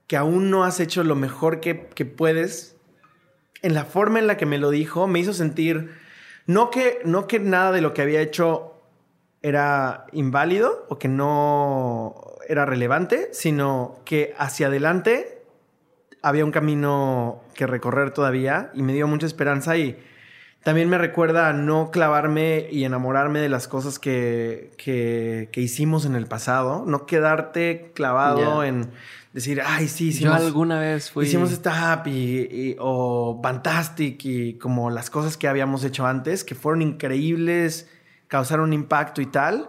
[0.07, 2.77] que aún no has hecho lo mejor que, que puedes,
[3.63, 5.93] en la forma en la que me lo dijo, me hizo sentir,
[6.47, 8.75] no que, no que nada de lo que había hecho
[9.43, 15.45] era inválido o que no era relevante, sino que hacia adelante
[16.21, 19.97] había un camino que recorrer todavía y me dio mucha esperanza y
[20.65, 26.17] también me recuerda a no clavarme y enamorarme de las cosas que, que, hicimos en
[26.17, 28.91] el pasado, no quedarte clavado en
[29.33, 31.25] decir, ay, sí, hicimos, Yo alguna vez fui...
[31.25, 36.55] Hicimos esta app y, o Fantastic y como las cosas que habíamos hecho antes, que
[36.55, 37.89] fueron increíbles,
[38.29, 39.69] causaron impacto y tal,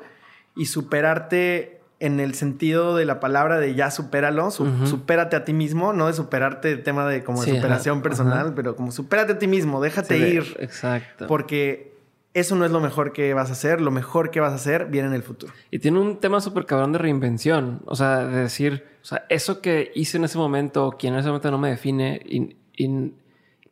[0.56, 5.94] y superarte en el sentido de la palabra de ya supéralo, supérate a ti mismo,
[5.94, 9.48] no de superarte el tema de como de superación personal, pero como supérate a ti
[9.48, 10.58] mismo, déjate ir.
[10.60, 11.28] Exacto.
[11.28, 11.96] Porque
[12.34, 14.88] eso no es lo mejor que vas a hacer, lo mejor que vas a hacer
[14.88, 15.54] viene en el futuro.
[15.70, 19.62] Y tiene un tema súper cabrón de reinvención, o sea, de decir, o sea, eso
[19.62, 22.56] que hice en ese momento, quien en ese momento no me define,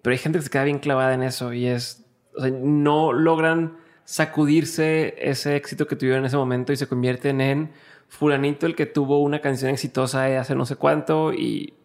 [0.03, 3.11] pero hay gente que se queda bien clavada en eso y es, o sea, no
[3.11, 7.72] logran sacudirse ese éxito que tuvieron en ese momento y se convierten en
[8.10, 11.76] fulanito el que tuvo una canción exitosa hace no sé cuánto y,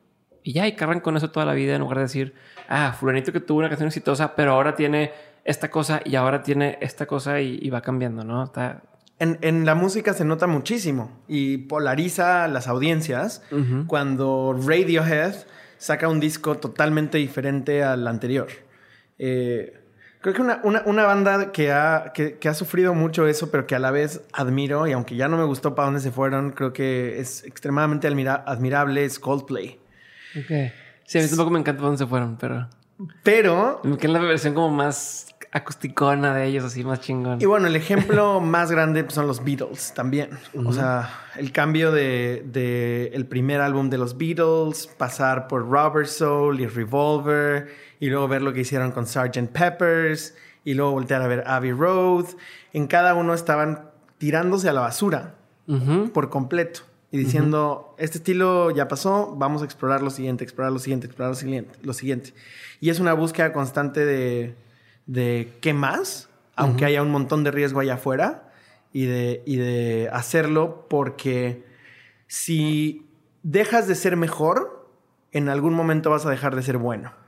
[0.44, 2.34] ya, y cargan con eso toda la vida en lugar de decir,
[2.68, 5.12] ah, fulanito que tuvo una canción exitosa, pero ahora tiene
[5.44, 8.44] esta cosa y ahora tiene esta cosa y, va cambiando, ¿no?
[8.44, 8.82] Está...
[9.20, 13.42] En, la música se nota muchísimo y polariza las audiencias
[13.86, 15.34] cuando Radiohead
[15.78, 18.48] saca un disco totalmente diferente al anterior.
[19.18, 19.83] Eh,
[20.24, 23.90] Creo que una, banda que ha, que, ha sufrido mucho eso, pero que a la
[23.90, 27.44] vez admiro, y aunque ya no me gustó para dónde se fueron, creo que es
[27.44, 29.78] extremadamente admirable, es Coldplay.
[30.34, 30.72] Ok.
[31.04, 32.66] Sí, a mí tampoco me encanta para dónde se fueron, pero...
[33.22, 33.82] Pero...
[33.84, 37.42] Me encanta la versión como más acusticona de ellos, así más chingón.
[37.42, 40.30] Y bueno, el ejemplo más grande son los Beatles también.
[40.64, 46.08] O sea, el cambio de, de, el primer álbum de los Beatles, pasar por Robert
[46.08, 47.68] Soul y Revolver
[48.04, 49.48] y luego ver lo que hicieron con Sgt.
[49.50, 52.26] Peppers y luego voltear a ver Abbey Road.
[52.74, 55.36] En cada uno estaban tirándose a la basura
[56.12, 60.80] por completo y diciendo, este estilo ya pasó, vamos a explorar lo siguiente, explorar lo
[60.80, 61.78] siguiente, explorar lo siguiente.
[61.82, 62.34] Lo siguiente.
[62.78, 64.54] Y es una búsqueda constante de,
[65.06, 68.52] de qué más aunque haya un montón de riesgo allá afuera,
[68.92, 71.64] y de, y de hacerlo porque
[72.26, 73.06] si
[73.42, 74.90] dejas de ser mejor,
[75.32, 77.23] en algún momento vas a dejar de ser bueno.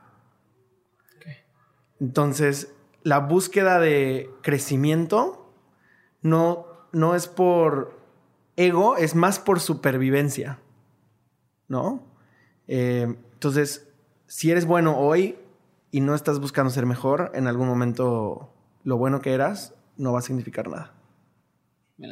[2.01, 5.53] Entonces, la búsqueda de crecimiento
[6.23, 7.99] no, no es por
[8.57, 10.59] ego, es más por supervivencia.
[11.69, 12.03] ¿No?
[12.69, 13.89] Eh, entonces,
[14.27, 15.37] si eres bueno hoy
[15.91, 18.53] y no estás buscando ser mejor, en algún momento
[18.85, 20.95] lo bueno que eras no va a significar nada.
[21.97, 22.09] Me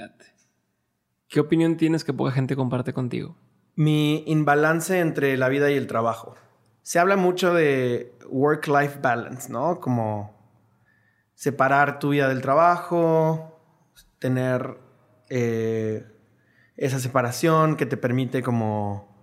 [1.29, 3.37] ¿Qué opinión tienes que poca gente comparte contigo?
[3.75, 6.37] Mi imbalance entre la vida y el trabajo.
[6.85, 9.81] Se habla mucho de work-life balance, ¿no?
[9.81, 10.35] Como
[11.35, 13.59] separar tu vida del trabajo,
[14.19, 14.79] tener
[15.31, 16.07] eh,
[16.77, 19.15] esa separación que te permite como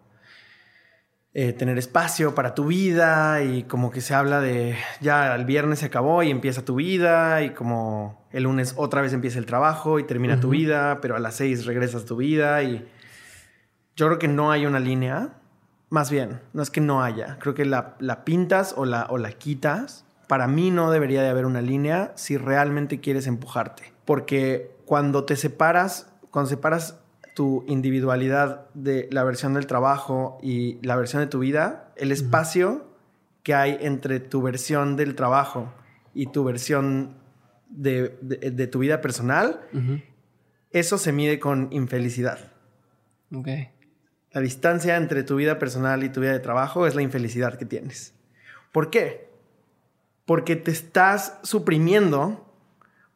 [1.34, 5.80] eh, tener espacio para tu vida y como que se habla de ya el viernes
[5.80, 10.00] se acabó y empieza tu vida y como el lunes otra vez empieza el trabajo
[10.00, 12.90] y termina tu vida, pero a las seis regresas a tu vida y
[13.96, 15.41] yo creo que no hay una línea,
[15.92, 19.18] más bien, no es que no haya, creo que la, la pintas o la, o
[19.18, 20.06] la quitas.
[20.30, 25.36] Para mí no debería de haber una línea si realmente quieres empujarte, porque cuando te
[25.36, 26.98] separas, cuando separas
[27.36, 32.86] tu individualidad de la versión del trabajo y la versión de tu vida, el espacio
[33.44, 35.74] que hay entre tu versión del trabajo
[36.14, 37.18] y tu versión
[37.68, 38.08] de,
[38.72, 39.60] tu vida personal,
[40.72, 42.40] eso se mide con infelicidad.
[44.32, 47.66] La distancia entre tu vida personal y tu vida de trabajo es la infelicidad que
[47.66, 48.14] tienes.
[48.72, 49.30] ¿Por qué?
[50.26, 52.48] Porque te estás suprimiendo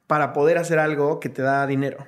[0.08, 2.06] para poder hacer algo que te da dinero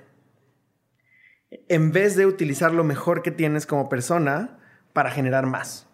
[1.69, 4.57] en vez de utilizar lo mejor que tienes como persona
[4.93, 5.87] para generar más.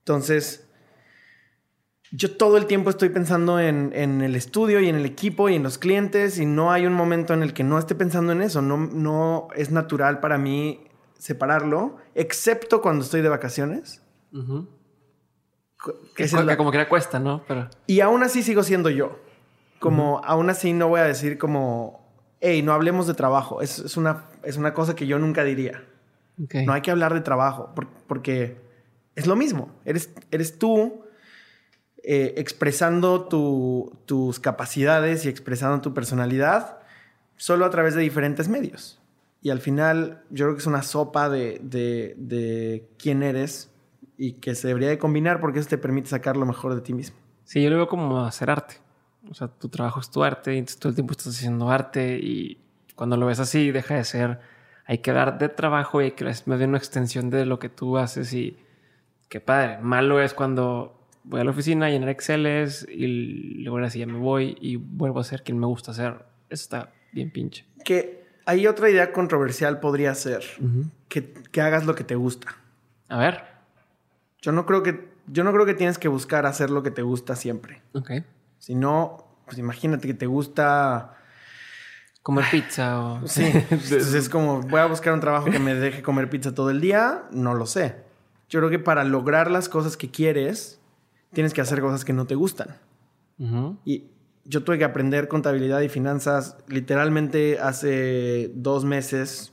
[0.00, 0.66] Entonces,
[2.10, 5.62] yo todo el tiempo estoy pensando en, el estudio y en el equipo y en
[5.62, 8.62] los clientes y no hay un momento en el que no esté pensando en eso.
[8.62, 10.87] No, no es natural para mí
[11.18, 14.02] separarlo, excepto cuando estoy de vacaciones.
[16.14, 17.42] que, es como que cuesta, ¿no?
[17.46, 17.68] Pero...
[17.86, 19.18] Y aún así sigo siendo yo.
[19.78, 22.08] Como aún así no voy a decir como
[22.40, 23.60] hey, no hablemos de trabajo.
[23.60, 25.84] Es, una, es una cosa que yo nunca diría.
[26.36, 27.74] No hay que hablar de trabajo
[28.06, 28.60] porque
[29.16, 29.74] es lo mismo.
[29.84, 31.04] Eres, eres tú
[32.04, 36.78] eh, expresando tus capacidades y expresando tu personalidad
[37.36, 39.00] solo a través de diferentes medios.
[39.40, 43.70] Y al final yo creo que es una sopa de, de quién eres
[44.16, 46.92] y que se debería de combinar porque eso te permite sacar lo mejor de ti
[46.92, 47.16] mismo.
[47.44, 48.76] Sí, yo lo veo como hacer arte.
[49.30, 52.58] O sea, tu trabajo es tu arte y todo el tiempo estás haciendo arte y
[52.94, 54.40] cuando lo ves así deja de ser,
[54.84, 57.68] hay que dar de trabajo y hay que más bien una extensión de lo que
[57.68, 58.58] tú haces y
[59.28, 59.78] qué padre.
[59.78, 63.06] Malo es cuando voy a la oficina a llenar Exceles y
[63.62, 66.24] luego así ya me voy y vuelvo a ser quien me gusta hacer.
[66.48, 67.66] Eso está bien pinche.
[67.84, 70.42] Que hay otra idea controversial podría ser
[71.08, 72.56] que, que hagas lo que te gusta.
[73.10, 73.42] A ver.
[74.40, 77.02] Yo no creo que yo no creo que tienes que buscar hacer lo que te
[77.02, 77.82] gusta siempre.
[77.92, 78.10] Ok.
[78.58, 81.14] Si no, pues imagínate que te gusta
[82.22, 83.20] comer pizza o...
[83.28, 86.70] Sí, entonces es como, voy a buscar un trabajo que me deje comer pizza todo
[86.70, 87.96] el día, no lo sé.
[88.48, 90.80] Yo creo que para lograr las cosas que quieres,
[91.34, 92.78] tienes que hacer cosas que no te gustan.
[93.84, 94.06] Y
[94.48, 99.52] yo tuve que aprender contabilidad y finanzas literalmente hace dos meses.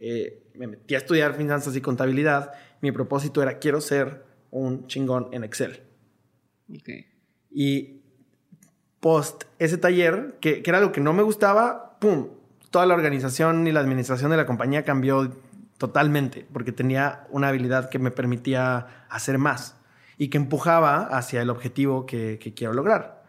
[0.00, 2.52] Eh, me metí a estudiar finanzas y contabilidad.
[2.80, 5.82] Mi propósito era, quiero ser un chingón en Excel.
[6.80, 7.06] Okay.
[7.50, 8.00] Y
[9.00, 12.28] post ese taller, que, era lo que no me gustaba, ¡pum!
[12.70, 15.30] Toda la organización y la administración de la compañía cambió
[15.76, 19.76] totalmente, porque tenía una habilidad que me permitía hacer más
[20.16, 23.23] y que empujaba hacia el objetivo que, quiero lograr.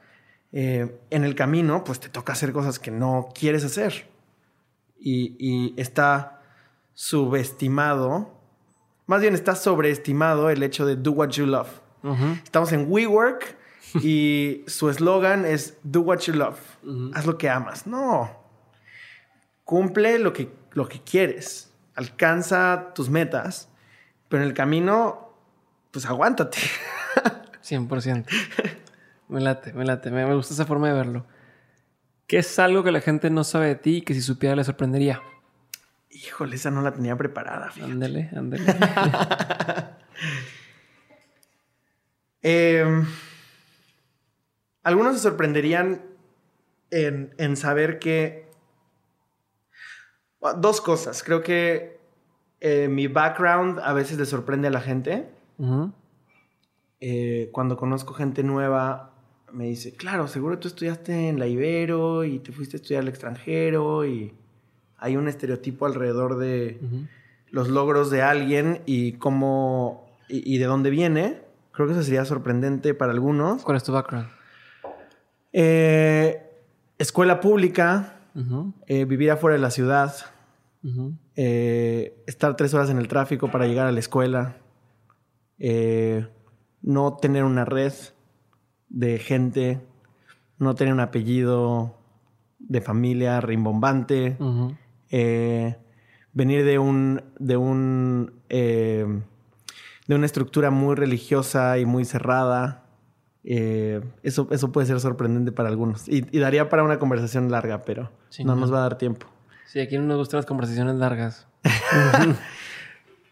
[0.52, 4.08] Eh, en el camino, pues te toca hacer cosas que no quieres hacer.
[4.98, 6.42] Y, está
[6.94, 8.40] subestimado,
[9.06, 11.70] más bien está sobreestimado el hecho de do what you love.
[12.44, 13.56] Estamos en WeWork
[14.02, 16.60] y su eslogan es Do what you love.
[17.14, 17.88] Haz lo que amas.
[17.88, 18.30] No.
[19.64, 21.72] Cumple lo que, lo que quieres.
[21.96, 23.70] Alcanza tus metas.
[24.30, 25.34] Pero en el camino,
[25.92, 26.60] pues aguántate.
[27.64, 28.26] 100%.
[29.28, 30.12] Me late, me late.
[30.12, 31.26] Me, gusta esa forma de verlo.
[32.28, 34.64] ¿Qué es algo que la gente no sabe de ti y que si supiera le
[34.64, 35.22] sorprendería?
[36.10, 37.72] Híjole, esa no la tenía preparada.
[37.82, 38.66] Ándele, ándele.
[42.42, 43.04] eh,
[44.84, 46.02] algunos se sorprenderían
[46.92, 48.46] en, saber que...
[50.58, 51.24] Dos cosas.
[51.24, 52.00] Creo que
[52.60, 55.28] eh, mi background a veces le sorprende a la gente.
[57.00, 59.15] Eh, cuando conozco gente nueva,
[59.56, 63.08] me dice, claro, seguro tú estudiaste en la Ibero y te fuiste a estudiar al
[63.08, 64.34] extranjero y
[64.98, 66.80] hay un estereotipo alrededor de
[67.52, 71.42] los logros de alguien y cómo y, de dónde viene.
[71.72, 73.64] Creo que eso sería sorprendente para algunos.
[73.64, 74.28] ¿Cuál es tu background?
[75.54, 76.42] Eh,
[76.98, 78.20] escuela pública,
[78.88, 80.14] eh, vivir afuera de la ciudad,
[81.36, 84.58] eh, estar tres horas en el tráfico para llegar a la escuela,
[86.82, 87.94] no tener una red
[88.96, 89.80] de gente,
[90.58, 91.96] no tener un apellido
[92.58, 94.38] de familia rimbombante,
[96.34, 98.32] venir de un, de un
[100.08, 102.84] de una estructura muy religiosa y muy cerrada.
[103.44, 106.08] Eh, eso, eso puede ser sorprendente para algunos.
[106.08, 108.12] Y, daría para una conversación larga, pero
[108.44, 109.28] no nos va a dar tiempo.
[109.66, 111.48] Sí, aquí no nos gustan las conversaciones largas.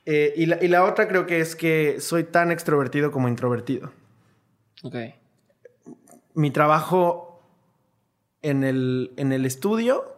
[0.05, 3.93] Eh, y, la, y, la, otra creo que es que soy tan extrovertido como introvertido.
[4.83, 4.95] Ok.
[6.33, 7.41] Mi trabajo
[8.41, 10.13] en el, en el estudio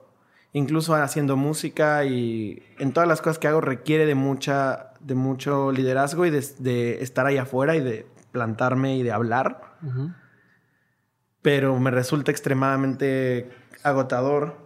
[0.55, 5.73] incluso haciendo música y en todas las cosas que hago requiere de mucha de mucho
[5.73, 9.77] liderazgo y de, estar ahí afuera y de plantarme y de hablar.
[11.41, 13.49] Pero me resulta extremadamente
[13.83, 14.57] agotador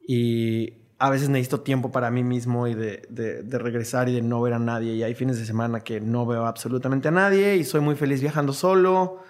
[0.00, 4.40] y a veces necesito tiempo para mí mismo y de, de, regresar y de no
[4.40, 4.94] ver a nadie.
[4.94, 8.22] Y hay fines de semana que no veo absolutamente a nadie y soy muy feliz
[8.22, 9.22] viajando solo,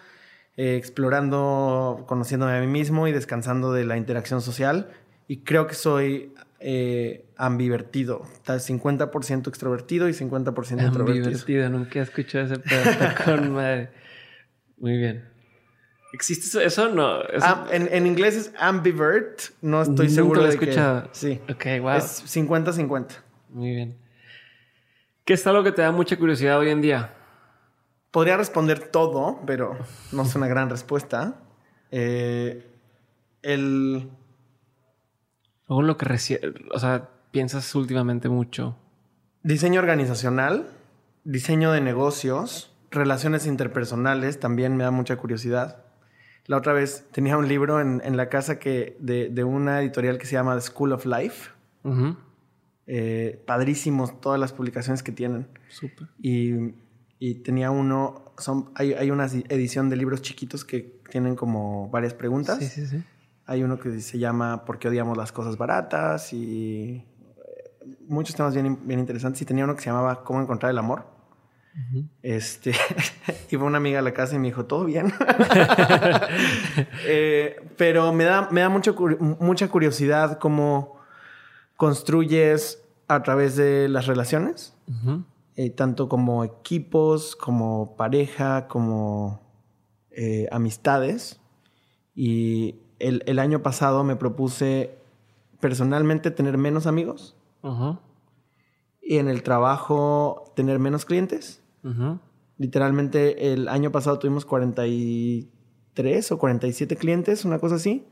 [0.59, 4.90] eh, explorando, conociéndome a mí mismo y descansando de la interacción social
[5.28, 8.22] y creo que soy eh, ambivertido.
[8.43, 11.26] Tal 50% extrovertido y 50% introvertido.
[11.26, 13.90] Ambivertido, nunca he escuchado ese pedazo con madre.
[14.78, 15.28] Muy bien.
[16.12, 16.89] ¿Existe eso?
[16.89, 17.20] No.
[17.40, 19.40] Ah, en, inglés es ambivert.
[19.62, 21.09] No estoy seguro de escuchado.
[21.12, 21.40] Sí.
[21.48, 21.98] Ok, wow.
[21.98, 23.10] Es 50-50.
[23.51, 23.97] Muy bien.
[25.24, 27.14] ¿Qué es algo que te da mucha curiosidad hoy en día?
[28.10, 29.76] Podría responder todo, pero
[30.12, 31.40] no es una gran respuesta.
[31.90, 32.66] Eh,
[33.43, 34.10] el
[35.68, 36.06] o lo que
[36.72, 38.76] o sea, piensas últimamente mucho.
[39.43, 40.66] Diseño organizacional,
[41.24, 45.85] diseño de negocios, relaciones interpersonales, también me da mucha curiosidad.
[46.47, 50.24] La otra vez tenía un libro en, la casa que de, de, una editorial que
[50.24, 51.51] se llama The School of Life.
[52.86, 55.47] Eh, padrísimos todas las publicaciones que tienen.
[55.68, 56.09] Súper.
[56.22, 56.72] Y,
[57.18, 62.14] y, tenía uno, son, hay, hay una edición de libros chiquitos que tienen como varias
[62.14, 62.58] preguntas.
[62.58, 63.02] Sí, sí, sí.
[63.46, 66.32] Hay uno que se llama ¿Por qué odiamos las cosas baratas?
[66.32, 69.40] Y eh, muchos temas bien, bien interesantes.
[69.42, 71.18] Y tenía uno que se llamaba ¿Cómo encontrar el amor?
[72.22, 72.74] Este,
[73.50, 75.12] iba una amiga a la casa y me dijo, todo bien.
[77.10, 78.94] Eh, pero me da, me da mucho,
[79.40, 81.00] mucha curiosidad cómo
[81.76, 84.74] construyes a través de las relaciones,
[85.59, 89.43] eh, tanto como equipos, como pareja, como
[90.51, 91.40] amistades.
[92.14, 94.98] Y el, año pasado me propuse
[95.60, 97.36] personalmente tener menos amigos.
[99.02, 101.62] Y en el trabajo tener menos clientes.
[102.56, 108.06] Literalmente el año pasado tuvimos 43 o 47 clientes, una cosa así.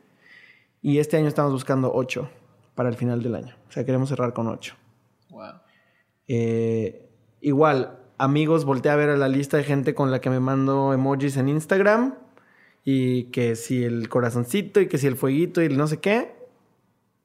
[0.82, 2.28] Y este año estamos buscando 8
[2.74, 3.55] para el final del año.
[3.68, 4.74] O sea, queremos cerrar con 8.
[6.28, 7.05] Eh,
[7.47, 10.93] igual, amigos, volteé a ver a la lista de gente con la que me mando
[10.93, 12.16] emojis en Instagram
[12.85, 16.35] y que si el corazoncito y que si el fueguito y el no sé qué.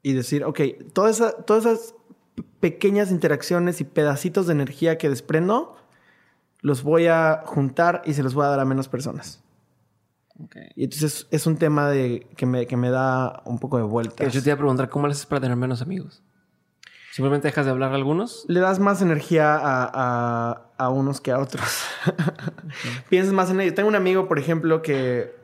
[0.04, 0.60] Y decir, ok,
[0.94, 1.96] todas esas
[2.60, 5.76] pequeñas interacciones y pedacitos de energía que desprendo,
[6.60, 9.44] los voy a juntar y se los voy a dar a menos personas.
[10.76, 14.28] Y entonces es un tema de, que, me, que me da un poco de vuelta.
[14.28, 16.24] Yo te iba a preguntar, ¿cómo le haces para tener menos amigos?
[17.12, 18.46] ¿Simplemente dejas de hablar a algunos?
[18.48, 21.84] Le das más energía a, a, unos que a otros.
[23.10, 23.76] Piensas más en ellos.
[23.76, 25.36] Tengo un amigo, por ejemplo, que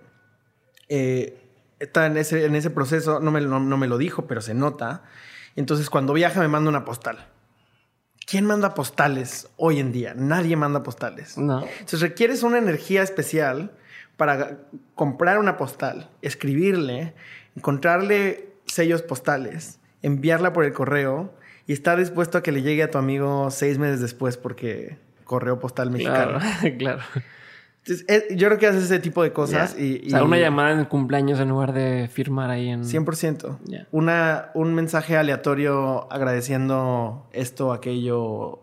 [0.88, 1.44] eh,
[1.80, 5.04] está en ese, en ese proceso, no me, no, me lo dijo, pero se nota.
[5.58, 7.28] Entonces, cuando viaja, me manda una postal.
[8.26, 10.14] ¿Quién manda postales hoy en día?
[10.16, 11.38] Nadie manda postales.
[11.38, 11.64] No.
[11.64, 13.74] Entonces requieres una energía especial
[14.16, 14.60] para
[14.96, 17.14] comprar una postal, escribirle,
[17.58, 21.37] encontrarle sellos postales, enviarla por el correo
[21.68, 25.60] y estar dispuesto a que le llegue a tu amigo seis meses después porque correo
[25.60, 26.40] postal mexicano.
[26.40, 27.02] Claro, claro.
[28.08, 29.78] Eh, yo creo que haces ese tipo de cosas.
[29.78, 32.84] Y, O sea, una llamada en el cumpleaños en lugar de firmar ahí en...
[32.84, 33.86] 100%.
[33.92, 38.60] Una, un mensaje aleatorio agradeciendo esto, aquello.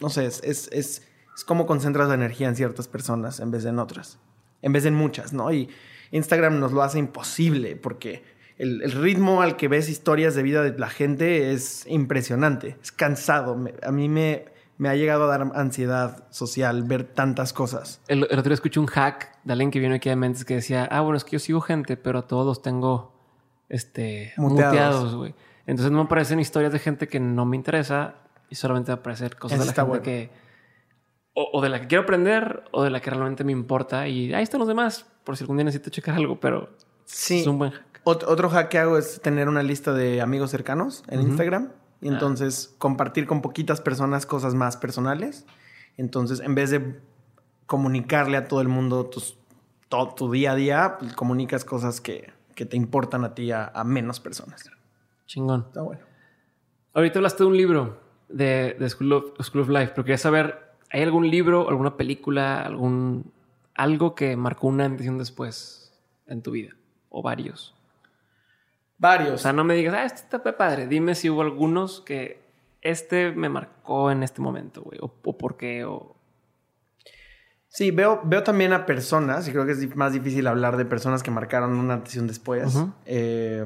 [0.00, 1.02] No sé, es, es, es,
[1.46, 4.18] como concentras la energía en ciertas personas en vez de en otras.
[4.60, 5.52] En vez de en muchas, ¿no?
[5.52, 5.68] Y
[6.10, 8.22] Instagram nos lo hace imposible porque
[8.62, 12.76] el, el ritmo al que ves historias de vida de la gente es impresionante.
[12.80, 13.58] Es cansado.
[13.82, 14.44] a mí me,
[14.78, 18.00] me ha llegado a dar ansiedad social ver tantas cosas.
[18.06, 20.84] El, otro día escuché un hack de alguien que vino aquí a Mentes que decía,
[20.92, 23.12] ah, bueno, es que yo sigo gente, pero a todos los tengo
[23.68, 25.34] este, muteados, güey.
[25.66, 28.14] Entonces no me aparecen historias de gente que no me interesa
[28.48, 30.30] y solamente me aparecen cosas de la gente que...
[31.34, 34.06] O, de la que quiero aprender o de la que realmente me importa.
[34.06, 36.76] Y ahí están los demás, por si algún día necesito checar algo, pero
[37.06, 37.40] sí.
[37.40, 37.91] es un buen hack.
[38.04, 41.70] Otro hack que hago es tener una lista de amigos cercanos en Instagram
[42.00, 42.12] y ah.
[42.12, 45.46] entonces compartir con poquitas personas cosas más personales.
[45.96, 46.98] Entonces, en vez de
[47.66, 49.38] comunicarle a todo el mundo tus,
[49.88, 53.70] todo tu día a día, pues, comunicas cosas que, que, te importan a ti a,
[53.84, 54.68] menos personas.
[55.26, 55.66] Chingón.
[55.68, 56.02] Está bueno.
[56.94, 60.72] Ahorita hablaste de un libro de, de School, of, School of Life, pero quería saber,
[60.90, 63.32] ¿hay algún libro, alguna película, algún
[63.74, 65.94] algo que marcó una edición después
[66.26, 66.74] en tu vida?
[67.08, 67.74] ¿O varios?
[69.02, 69.32] Varios.
[69.34, 70.86] O sea, no me digas, ah, este está padre.
[70.86, 72.40] Dime si hubo algunos que
[72.82, 75.00] este me marcó en este momento, güey.
[75.02, 76.14] O, por qué, o...
[77.66, 81.24] Sí, veo, veo también a personas, y creo que es más difícil hablar de personas
[81.24, 82.76] que marcaron una atención después.
[83.06, 83.64] Eh,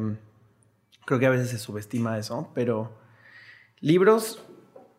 [1.05, 2.97] creo que a veces se subestima eso, pero
[3.81, 4.43] libros,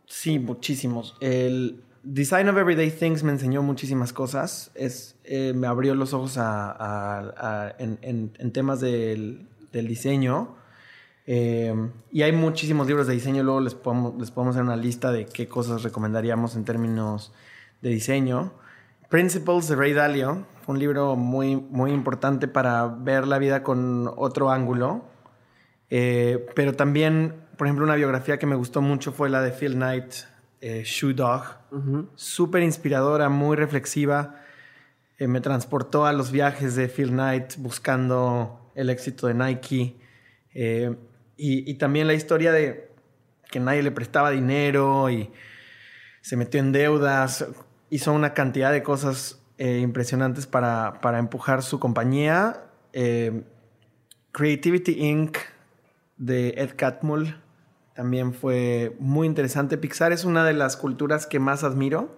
[0.05, 1.17] sí, muchísimos.
[1.19, 4.69] El Design of Everyday Things me enseñó muchísimas cosas.
[4.75, 7.97] Es, eh, me abrió los ojos a, en,
[8.37, 9.47] en, temas del
[9.77, 10.57] del diseño.
[11.29, 11.73] Eh,
[12.09, 15.25] y hay muchísimos libros de diseño, luego les podemos, les podemos hacer una lista de
[15.25, 17.33] qué cosas recomendaríamos en términos
[17.81, 18.53] de diseño.
[19.09, 24.49] Principles de Ray Dalio, un libro muy, muy importante para ver la vida con otro
[24.51, 25.03] ángulo.
[25.89, 29.73] Eh, pero también, por ejemplo, una biografía que me gustó mucho fue la de Phil
[29.73, 30.13] Knight,
[30.61, 31.43] eh, Shoe Dog.
[32.15, 34.35] Súper inspiradora, muy reflexiva.
[35.19, 39.97] me transportó a los viajes de Phil Knight buscando el éxito de Nike.
[40.53, 40.95] Eh,
[41.35, 42.89] y, también la historia de
[43.51, 45.29] que nadie le prestaba dinero y
[46.21, 47.45] se metió en deudas.
[47.89, 52.63] Hizo una cantidad de cosas eh, impresionantes para, para, empujar su compañía.
[52.93, 53.43] Eh,
[54.31, 55.37] Creativity Inc.
[56.17, 57.41] de Ed Catmull
[57.95, 59.77] también fue muy interesante.
[59.77, 62.15] Pixar es una de las culturas que más admiro.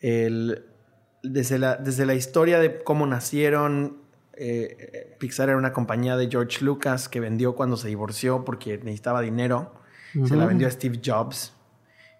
[0.00, 4.01] desde, la, desde la historia de cómo nacieron,
[4.34, 9.20] eh, Pixar era una compañía de George Lucas que vendió cuando se divorció porque necesitaba
[9.20, 9.74] dinero.
[10.26, 11.54] Se la vendió a Steve Jobs.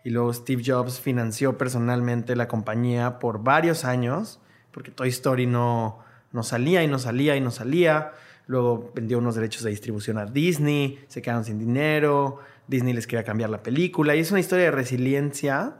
[0.05, 4.41] Y luego Steve Jobs financió personalmente la compañía por varios años,
[4.73, 5.99] porque Toy Story no,
[6.33, 8.13] no salía y no salía y no salía.
[8.47, 13.25] Luego vendió unos derechos de distribución a Disney, se quedaron sin dinero, Disney les quería
[13.25, 14.17] cambiar la película.
[14.17, 15.77] Y es una historia de resiliencia.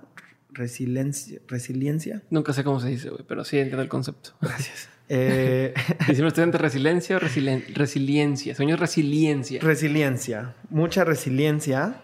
[0.51, 1.41] Resiliencia.
[1.49, 2.23] ¿Resiliencia?
[2.31, 4.33] Nunca sé cómo se dice, pero sí entiendo el concepto.
[4.41, 4.89] Gracias.
[5.15, 5.75] Eh,
[6.09, 8.55] ¿Decimos estudiante resiliencia o resiliencia?
[8.55, 9.61] Sueño resiliencia.
[9.61, 10.55] Resiliencia.
[10.71, 11.97] Mucha resiliencia.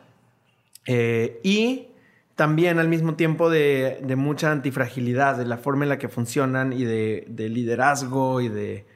[0.84, 1.86] Eh, y
[2.34, 6.84] también al mismo tiempo de, mucha antifragilidad, de la forma en la que funcionan y
[6.84, 8.86] de, liderazgo y de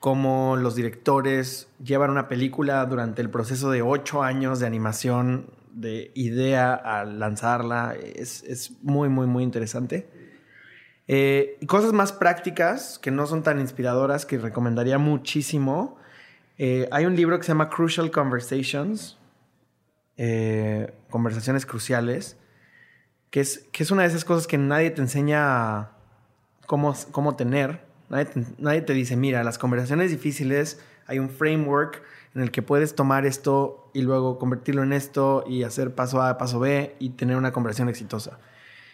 [0.00, 6.10] cómo los directores llevan una película durante el proceso de ocho años de animación, de
[6.16, 7.94] idea a lanzarla.
[8.16, 10.08] Es, es muy, muy, muy interesante.
[11.06, 15.98] Eh, cosas más prácticas que no son tan inspiradoras que recomendaría muchísimo.
[16.56, 19.18] Eh, hay un libro que se llama Crucial Conversations,
[20.16, 22.36] eh, conversaciones cruciales,
[23.30, 25.90] que es, que es una de esas cosas que nadie te enseña
[26.66, 27.82] cómo, cómo tener.
[28.08, 32.02] Nadie te, nadie te dice, mira, las conversaciones difíciles, hay un framework
[32.34, 36.38] en el que puedes tomar esto y luego convertirlo en esto y hacer paso A,
[36.38, 38.38] paso B y tener una conversación exitosa.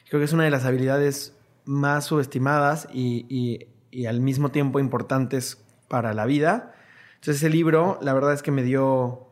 [0.08, 1.34] Creo que es una de las habilidades
[1.64, 3.66] más subestimadas y,
[4.06, 5.58] al mismo tiempo importantes
[5.88, 6.74] para la vida.
[7.14, 9.26] Entonces ese libro, la verdad es que me dio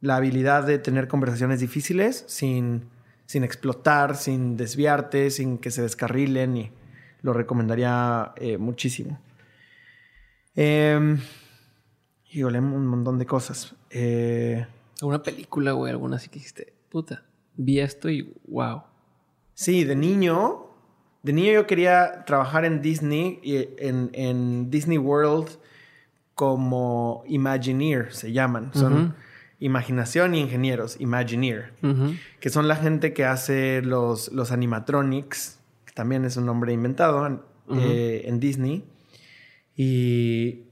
[0.00, 2.88] la habilidad de tener conversaciones difíciles sin,
[3.26, 6.72] sin explotar, sin desviarte, sin que se descarrilen y
[7.22, 9.20] lo recomendaría eh, muchísimo.
[10.54, 11.18] Eh,
[12.32, 13.74] híjole, un montón de cosas.
[13.90, 14.66] Eh,
[15.00, 17.24] ¿Alguna película, o ¿Alguna así que dijiste, puta,
[17.56, 18.82] vi esto y wow?
[19.54, 20.69] Sí, de niño
[21.22, 25.48] de niño yo quería trabajar en Disney, en, Disney World
[26.34, 28.70] como Imagineer, se llaman.
[28.72, 29.14] Son
[29.58, 31.72] imaginación y ingenieros, Imagineer.
[32.40, 37.44] Que son la gente que hace los, los animatronics, que también es un nombre inventado
[37.70, 38.84] eh, en Disney.
[39.76, 40.62] Y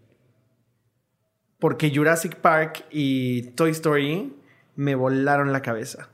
[1.59, 4.35] porque Jurassic Park y Toy Story
[4.77, 6.09] me volaron la cabeza.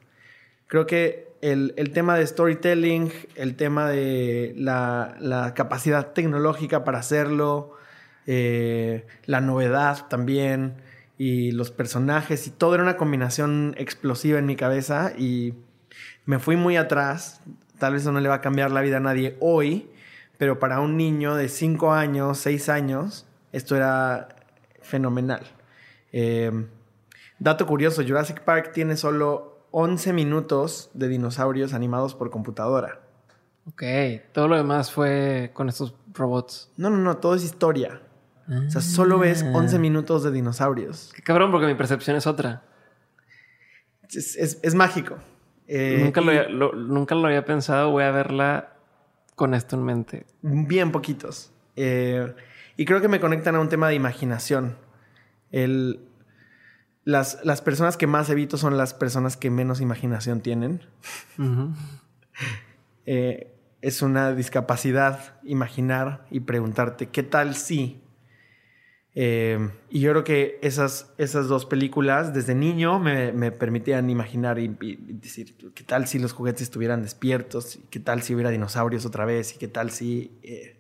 [0.67, 7.77] Creo que el, tema de storytelling, el tema de la, capacidad tecnológica para hacerlo,
[8.27, 10.77] eh, la novedad también,
[11.19, 15.13] y los personajes, y todo era una combinación explosiva en mi cabeza.
[15.19, 15.53] Y
[16.25, 17.43] me fui muy atrás.
[17.79, 19.91] Tal vez eso no le va a cambiar la vida a nadie hoy,
[20.39, 24.29] pero para un niño de 5 años, 6 años, esto era
[24.81, 25.43] fenomenal.
[26.11, 26.51] Eh,
[27.39, 33.01] dato curioso, Jurassic Park tiene solo 11 minutos de dinosaurios animados por computadora.
[33.67, 33.83] Ok,
[34.33, 36.71] todo lo demás fue con estos robots.
[36.77, 38.01] No, no, no, todo es historia.
[38.47, 39.79] O sea, solo ves 11 ah.
[39.81, 41.13] minutos de dinosaurios.
[41.17, 42.63] Qué cabrón, porque mi percepción es otra.
[44.13, 45.17] Es, mágico.
[45.67, 48.75] Eh, nunca, lo, nunca lo había pensado, voy a verla
[49.35, 50.27] con esto en mente.
[50.43, 51.51] Bien poquitos.
[51.75, 52.33] Eh,
[52.77, 54.77] y creo que me conectan a un tema de imaginación.
[55.51, 55.99] El,
[57.05, 60.83] las, las, personas que más evito son las personas que menos imaginación tienen.
[63.07, 68.03] Eh, es una discapacidad imaginar y preguntarte, ¿qué tal si?
[69.15, 74.69] Eh, y yo creo que esas, esas dos películas desde niño me, permitían imaginar y,
[74.69, 77.79] decir, ¿qué tal si los juguetes estuvieran despiertos?
[77.91, 79.55] ¿Qué tal si hubiera dinosaurios otra vez?
[79.55, 80.33] ¿Y qué tal si...
[80.43, 80.79] Eh,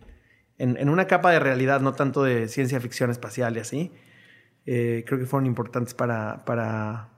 [0.59, 3.93] en, una capa de realidad, no tanto de ciencia ficción espacial y así,
[4.67, 7.11] eh, creo que fueron importantes para, para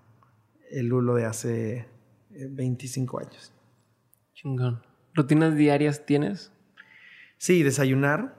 [0.71, 1.87] el Lulo de hace
[2.31, 3.53] 25 años.
[4.35, 4.83] Chingón.
[5.15, 6.53] ¿Rutinas diarias tienes?
[7.39, 8.37] Sí, desayunar.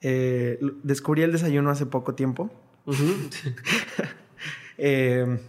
[0.00, 2.50] Eh, descubrí el desayuno hace poco tiempo.
[4.80, 5.40] Eh,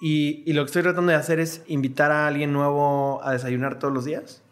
[0.00, 3.92] y, lo que estoy tratando de hacer es invitar a alguien nuevo a desayunar todos
[3.92, 4.42] los días.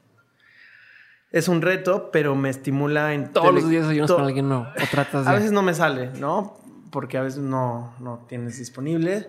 [1.32, 3.32] Es un reto, pero me estimula en...
[3.32, 4.66] Todos los días desayunas con alguien nuevo.
[4.69, 6.61] O tratas A veces no me sale, ¿no?
[6.90, 9.28] Porque a veces no, no tienes disponible.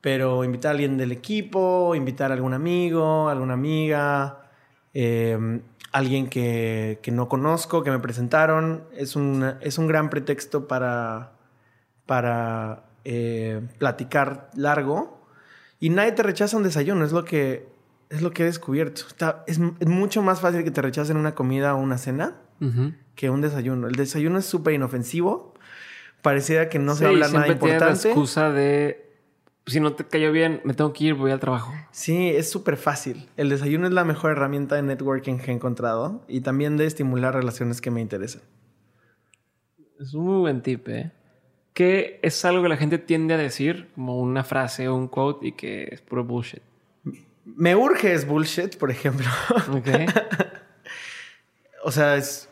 [0.00, 4.50] Pero invitar a alguien del equipo, invitar a algún amigo, alguna amiga,
[4.92, 5.60] eh,
[5.92, 8.84] alguien que, no conozco, que me presentaron.
[8.92, 11.32] Es un, es un gran pretexto para,
[12.04, 15.24] para eh, platicar largo.
[15.78, 17.68] Y nadie te rechaza un desayuno, es lo que,
[18.10, 19.04] es lo que he descubierto.
[19.46, 22.36] es, mucho más fácil que te rechacen una comida o una cena
[23.14, 23.86] que un desayuno.
[23.86, 25.53] El desayuno es súper inofensivo.
[26.24, 27.84] Pareciera que no se habla nada importante.
[27.84, 29.04] la excusa de
[29.66, 31.70] si no te cayó bien, me tengo que ir, voy al trabajo.
[31.90, 33.28] Sí, es súper fácil.
[33.36, 37.34] El desayuno es la mejor herramienta de networking que he encontrado y también de estimular
[37.34, 38.40] relaciones que me interesan.
[40.00, 41.12] Es un muy buen tip, ¿eh?
[41.74, 45.48] Que es algo que la gente tiende a decir, como una frase o un quote,
[45.48, 46.62] y que es puro bullshit.
[47.44, 49.26] Me urge es bullshit, por ejemplo.
[49.72, 49.88] Ok.
[51.84, 52.48] o sea, es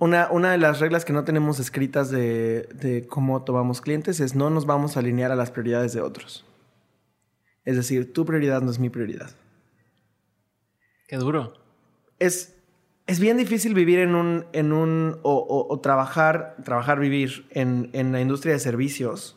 [0.00, 4.48] una, una, de las reglas que no tenemos escritas de, cómo tomamos clientes es no
[4.48, 6.46] nos vamos a alinear a las prioridades de otros.
[7.66, 9.30] Es decir, tu prioridad no es mi prioridad.
[11.06, 11.52] Qué duro.
[12.18, 12.56] Es,
[13.06, 18.22] es bien difícil vivir en un, en un o, trabajar, trabajar, vivir en, en, la
[18.22, 19.36] industria de servicios,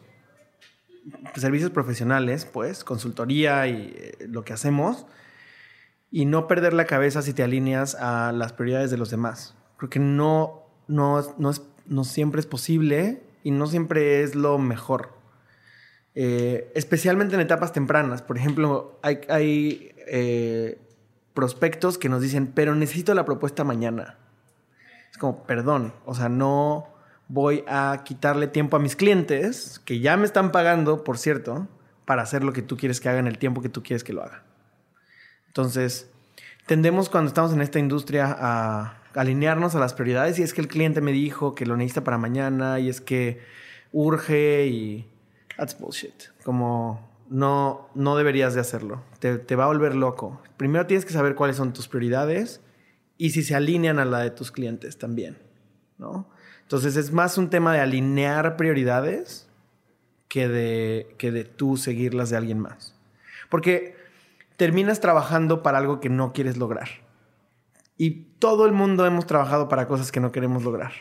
[1.36, 5.06] servicios profesionales, pues, consultoría y eh, lo que hacemos,
[6.10, 9.58] y no perder la cabeza si te alineas a las prioridades de los demás.
[9.90, 11.52] Creo no, no, no,
[11.86, 15.10] no siempre es posible y no siempre es lo mejor.
[16.16, 18.22] Eh, especialmente en etapas tempranas.
[18.22, 20.80] Por ejemplo, hay, hay eh,
[21.34, 24.18] prospectos que nos dicen, pero necesito la propuesta mañana.
[25.12, 26.88] Es como, perdón, o sea, no
[27.28, 31.68] voy a quitarle tiempo a mis clientes, que ya me están pagando, por cierto,
[32.06, 34.14] para hacer lo que tú quieres que haga en el tiempo que tú quieres que
[34.14, 34.44] lo haga.
[35.48, 36.10] Entonces,
[36.68, 40.68] tendemos cuando estamos en esta industria a alinearnos a las prioridades y es que el
[40.68, 43.42] cliente me dijo que lo necesita para mañana y es que
[43.92, 45.10] urge y
[45.58, 46.14] that's bullshit.
[46.44, 49.04] Como no, no deberías de hacerlo.
[49.20, 50.42] Te, te, va a volver loco.
[50.58, 52.62] Primero tienes que saber cuáles son tus prioridades
[53.18, 55.38] y si se alinean a la de tus clientes también,
[55.98, 56.30] ¿no?
[56.62, 59.48] Entonces es más un tema de alinear prioridades
[60.28, 62.96] que de, que de tú seguirlas de alguien más.
[63.50, 63.96] Porque
[64.58, 66.90] terminas trabajando para algo que no quieres lograr.
[67.98, 70.92] Y todo el mundo hemos trabajado para cosas que no queremos lograr.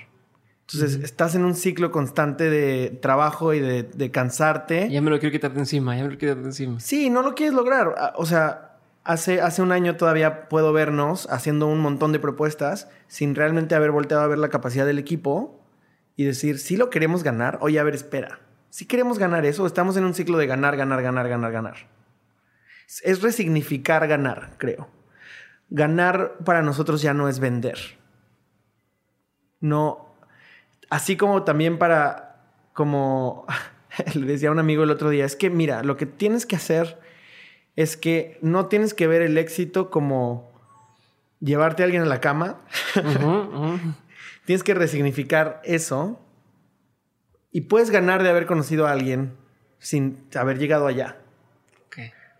[0.73, 4.89] Entonces, estás en un ciclo constante de trabajo y de, cansarte.
[4.91, 6.81] Ya me lo quiero quitar de encima, ya me lo quiero quitar de encima.
[6.81, 7.95] Sí, no lo quieres lograr.
[7.99, 12.89] Ah, o sea, hace, hace un año todavía puedo vernos haciendo un montón de propuestas
[13.07, 15.61] sin realmente haber volteado a ver la capacidad del equipo
[16.17, 18.41] y decir, si lo queremos ganar, oye, a ver, espera.
[18.71, 21.77] Si queremos ganar eso, estamos en un ciclo de ganar, ganar, ganar, ganar, ganar.
[23.03, 25.02] Es resignificar ganar, creo
[25.73, 27.79] ganar para nosotros ya no es vender.
[29.61, 30.15] No,
[30.91, 32.45] así como también para,
[32.75, 33.47] como
[34.15, 36.57] le decía a un amigo el otro día, es que mira, lo que tienes que
[36.57, 37.01] hacer
[37.75, 40.53] es que no tienes que ver el éxito como
[41.41, 42.61] llevarte a alguien a la cama.
[44.45, 46.21] tienes que resignificar eso
[47.51, 49.37] y puedes ganar de haber conocido a alguien
[49.79, 51.17] sin haber llegado allá.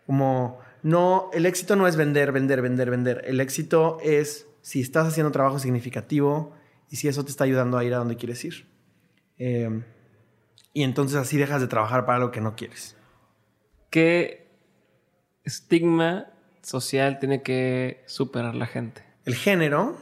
[0.05, 3.23] Como no, el éxito no es vender, vender, vender, vender.
[3.27, 6.55] El éxito es si estás haciendo trabajo significativo
[6.91, 8.67] y si eso te está ayudando a ir a donde quieres ir.
[9.39, 9.83] Eh,
[10.73, 12.97] y entonces así dejas de trabajar para lo que no quieres.
[13.91, 14.51] ¿Qué
[15.45, 16.29] estigma
[16.63, 19.05] social tiene que superar la gente?
[19.25, 19.97] El género,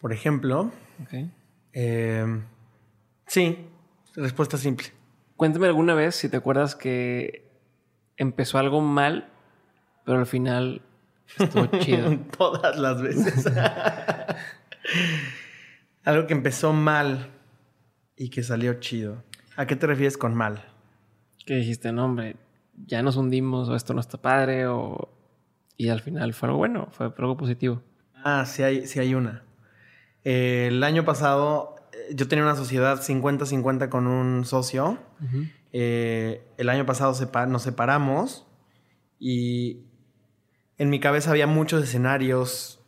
[0.00, 0.70] por ejemplo.
[1.72, 2.24] Eh,
[3.26, 3.66] sí,
[4.14, 4.88] respuesta simple.
[5.36, 7.50] Cuéntame alguna vez si te acuerdas que
[8.16, 9.29] empezó algo mal,
[10.10, 10.82] pero al final
[11.38, 12.18] estuvo chido.
[12.36, 13.46] Todas las veces.
[16.04, 17.30] algo que empezó mal
[18.16, 19.22] y que salió chido.
[19.54, 20.64] ¿A qué te refieres con mal?
[21.46, 22.34] Que dijiste, no, hombre,
[22.74, 25.14] ya nos hundimos o esto no está padre o...
[25.76, 27.80] Y al final fue algo bueno, fue algo positivo.
[28.12, 29.44] Ah, sí hay, sí hay una.
[30.24, 34.98] Eh, el año pasado eh, yo tenía una sociedad 50-50 con un socio.
[35.72, 37.14] Eh, el año pasado
[37.46, 38.48] nos separamos
[39.20, 39.89] y
[40.80, 42.80] en mi cabeza había muchos escenarios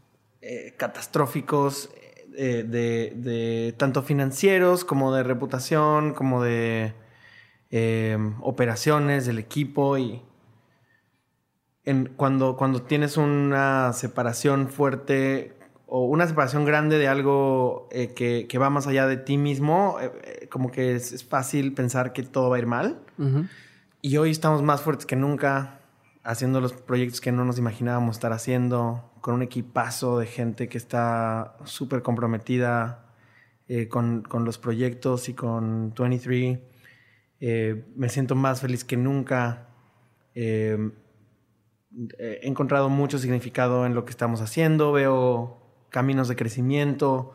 [0.76, 1.90] catastróficos
[2.36, 6.94] de, de, tanto financieros como de reputación, como de
[8.40, 10.20] operaciones del equipo y
[12.16, 15.54] cuando, cuando tienes una separación fuerte
[15.86, 20.10] o una separación grande de algo eh, que, va más allá de ti mismo, eh,
[20.24, 23.00] eh, como que es, fácil pensar que todo va a ir mal.
[24.00, 25.80] Y hoy estamos más fuertes que nunca,
[26.24, 30.78] haciendo los proyectos que no nos imaginábamos estar haciendo, con un equipazo de gente que
[30.78, 33.06] está súper comprometida
[33.88, 36.58] con, con, los proyectos y con 23.
[37.96, 39.68] me siento más feliz que nunca
[42.18, 45.58] he encontrado mucho significado en lo que estamos haciendo, veo
[45.90, 47.34] caminos de crecimiento,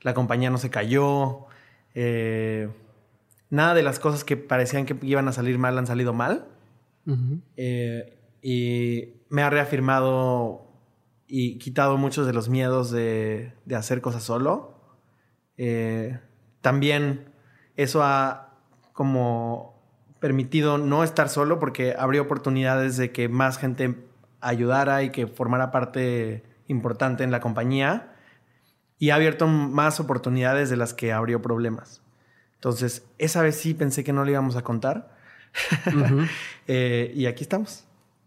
[0.00, 1.46] la compañía no se cayó,
[1.94, 2.68] eh,
[3.50, 6.46] nada de las cosas que parecían que iban a salir mal han salido mal.
[7.56, 10.66] Eh, y me ha reafirmado
[11.26, 14.80] y quitado muchos de los miedos de, hacer cosas solo.
[15.56, 16.18] Eh,
[16.60, 17.32] también
[17.76, 18.54] eso ha
[18.92, 19.76] como
[20.20, 23.96] permitido no estar solo porque abrió oportunidades de que más gente
[24.40, 28.12] ayudara y que formara parte importante en la compañía
[28.98, 32.02] y ha abierto más oportunidades de las que abrió problemas.
[32.54, 35.14] Entonces, esa vez sí pensé que no le íbamos a contar.
[36.68, 37.85] Eh, y aquí estamos.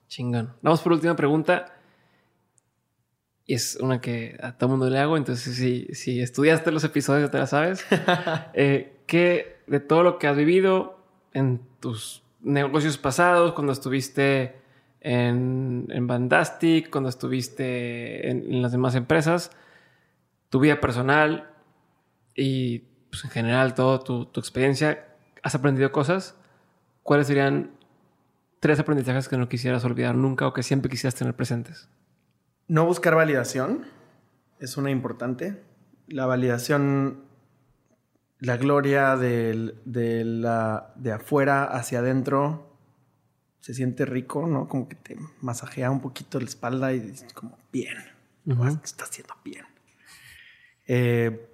[0.10, 0.54] Chingón.
[0.62, 1.74] Vamos por última pregunta.
[3.46, 5.16] Y es una que a todo mundo le hago.
[5.16, 7.86] Entonces, si, si estudiaste los episodios, te la sabes.
[8.54, 11.00] eh, ¿Qué de todo lo que has vivido,
[11.34, 14.56] en tus negocios pasados, cuando estuviste
[15.00, 19.52] en, en Bandastic, cuando estuviste en, las demás empresas,
[20.50, 21.52] tu vida personal
[22.36, 22.80] y
[23.12, 25.08] pues, en general toda tu, tu experiencia,
[25.44, 26.36] has aprendido cosas.
[27.04, 27.79] ¿Cuáles serían
[28.60, 31.90] tres aprendizajes que no quisieras olvidar nunca o que siempre quisieras tener presentes?
[32.68, 33.86] No buscar validación
[34.60, 35.64] es una importante.
[36.08, 37.30] La validación
[38.40, 39.74] la gloria de,
[40.24, 42.78] la, de afuera hacia adentro
[43.60, 44.68] se siente rico, ¿no?
[44.70, 47.98] Como que te masajea un poquito la espalda y dices como, bien,
[48.46, 49.66] uh está haciendo bien.
[50.88, 51.50] Eh,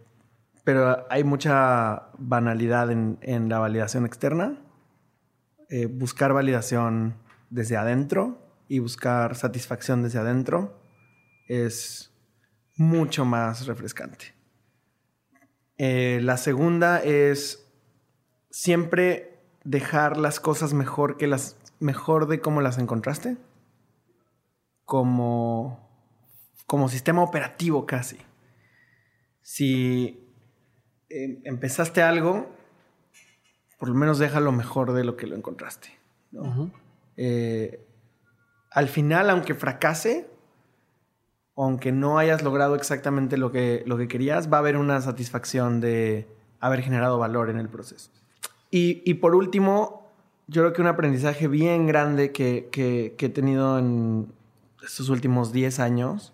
[0.64, 4.58] pero hay mucha banalidad en, la validación externa.
[5.70, 7.16] Eh, buscar validación
[7.50, 8.38] desde adentro
[8.68, 10.80] y buscar satisfacción desde adentro
[11.48, 12.12] es
[12.76, 14.34] mucho más refrescante.
[15.78, 17.68] Eh, la segunda es
[18.50, 23.38] siempre dejar las cosas mejor que las mejor de cómo las encontraste.
[24.86, 25.90] Como,
[26.66, 28.18] como sistema operativo casi.
[29.42, 30.30] Si
[31.10, 32.56] em, empezaste algo,
[33.78, 35.90] por lo menos déjalo mejor de lo que lo encontraste.
[37.18, 37.86] Eh,
[38.72, 40.28] al final, aunque fracase,
[41.56, 45.80] aunque no hayas logrado exactamente lo que, lo que querías, va a haber una satisfacción
[45.80, 46.28] de
[46.60, 48.12] haber generado valor en el proceso.
[48.78, 50.12] Y, por último,
[50.48, 52.68] yo creo que un aprendizaje bien grande que,
[53.18, 54.34] he tenido en
[54.84, 56.34] estos últimos 10 años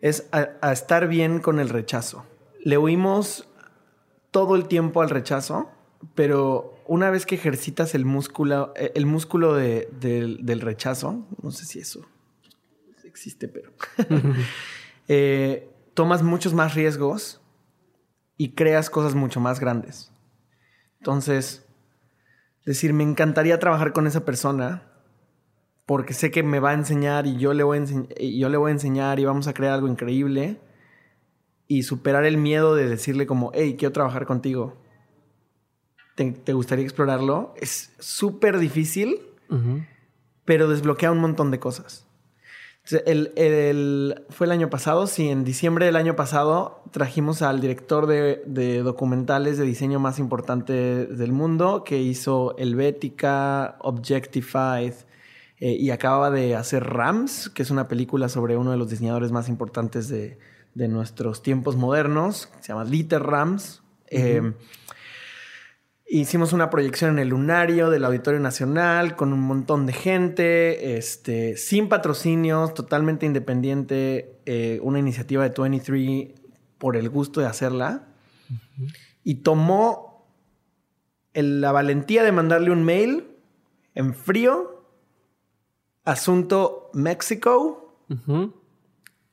[0.00, 2.24] es a, estar bien con el rechazo.
[2.62, 3.48] Le oímos
[4.30, 5.68] todo el tiempo al rechazo,
[6.14, 12.06] pero una vez que ejercitas el músculo, el músculo del rechazo, no sé si eso
[13.04, 13.72] existe, pero
[15.08, 17.40] eh, tomas muchos más riesgos
[18.36, 20.12] y creas cosas mucho más grandes.
[20.98, 21.66] Entonces,
[22.66, 24.82] decir, me encantaría trabajar con esa persona
[25.86, 27.84] porque sé que me va a enseñar y yo le voy a,
[28.18, 30.60] y yo le voy a enseñar y vamos a crear algo increíble
[31.68, 34.76] y superar el miedo de decirle como, hey, quiero trabajar contigo.
[36.16, 37.54] ¿Te, gustaría explorarlo?
[37.60, 39.20] Es súper difícil
[40.46, 42.06] pero desbloquea un montón de cosas.
[43.04, 48.82] El, fue el año pasado, sí, en diciembre del año pasado trajimos al director de,
[48.84, 54.94] documentales de diseño más importante del mundo, que hizo Helvética, Objectified,
[55.58, 59.32] eh, y acababa de hacer Rams, que es una película sobre uno de los diseñadores
[59.32, 60.38] más importantes de,
[60.74, 63.82] nuestros tiempos modernos, se llama Dieter Rams.
[66.08, 71.56] Hicimos una proyección en el lunario del Auditorio Nacional con un montón de gente, este,
[71.56, 76.32] sin patrocinios, totalmente independiente, eh, una iniciativa de 23
[76.78, 78.06] por el gusto de hacerla.
[79.24, 80.28] Y tomó
[81.34, 83.26] la valentía de mandarle un mail
[83.96, 84.84] en frío,
[86.04, 87.98] asunto México.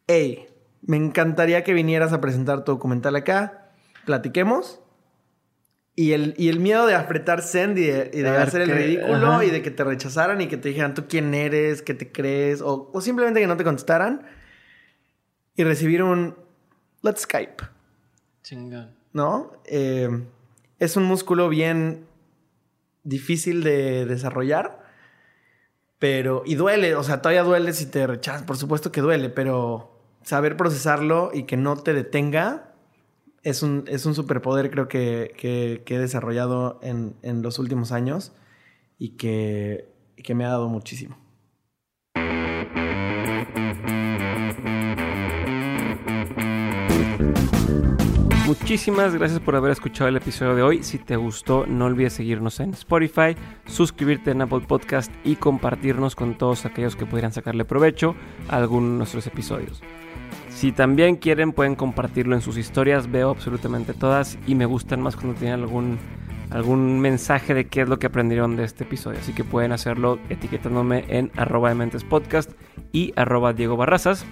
[0.07, 0.47] Hey,
[0.81, 3.71] me encantaría que vinieras a presentar tu documental acá,
[4.05, 4.79] platiquemos.
[5.95, 9.61] Y el, y el miedo de apretar send y de, hacer el ridículo y de
[9.61, 13.39] que te rechazaran y que te dijeran tú quién eres, qué te crees, o, simplemente
[13.39, 14.25] que no te contestaran.
[15.55, 16.35] Y recibir un
[17.03, 17.63] let's Skype.
[18.41, 18.95] Chingón.
[19.13, 19.51] ¿No?
[19.65, 20.09] Eh,
[20.79, 22.07] es un músculo bien
[23.03, 24.83] difícil de desarrollar.
[25.99, 30.01] Pero, y duele, o sea, todavía duele si te rechazan, por supuesto que duele, pero
[30.23, 32.72] saber procesarlo y que no te detenga
[33.43, 38.31] es un, es un superpoder creo que, que, he desarrollado en, en, los últimos años
[38.97, 41.17] y que, que me ha dado muchísimo.
[48.45, 50.83] Muchísimas gracias por haber escuchado el episodio de hoy.
[50.83, 56.37] Si te gustó, no olvides seguirnos en Spotify, suscribirte en Apple Podcast y compartirnos con
[56.37, 58.15] todos aquellos que pudieran sacarle provecho
[58.49, 59.81] a alguno de nuestros episodios.
[60.63, 65.17] Si también quieren pueden compartirlo en sus historias, veo absolutamente todas y me gustan más
[65.17, 65.99] cuando tienen algún,
[66.51, 69.19] algún mensaje de qué es lo que aprendieron de este episodio.
[69.19, 71.91] Así que pueden hacerlo etiquetándome en arroba de
[72.93, 74.25] y arroba Diego Barrazas.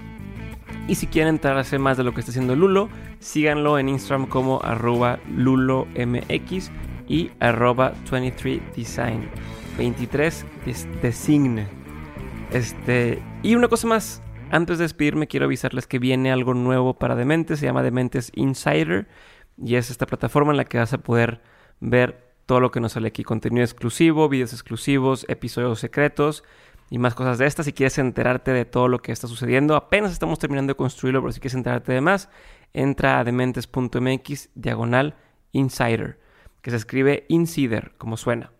[0.87, 2.87] Y si quieren enterarse más de lo que está haciendo Lulo,
[3.19, 6.71] síganlo en Instagram como arroba LuloMX
[7.09, 9.27] y arroba 23design.
[9.77, 10.45] 23
[11.01, 11.67] designe.
[12.53, 14.21] Este, y una cosa más,
[14.51, 19.07] antes de despedirme, quiero avisarles que viene algo nuevo para Dementes, se llama Dementes Insider,
[19.57, 21.41] y es esta plataforma en la que vas a poder
[21.79, 26.43] ver todo lo que nos sale aquí, contenido exclusivo, videos exclusivos, episodios secretos
[26.89, 27.65] y más cosas de estas.
[27.65, 31.31] Si quieres enterarte de todo lo que está sucediendo, apenas estamos terminando de construirlo, pero
[31.31, 32.29] si quieres enterarte de más,
[32.73, 35.15] entra a dementes.mx diagonal
[35.51, 36.19] insider,
[36.61, 38.51] que se escribe insider, como suena.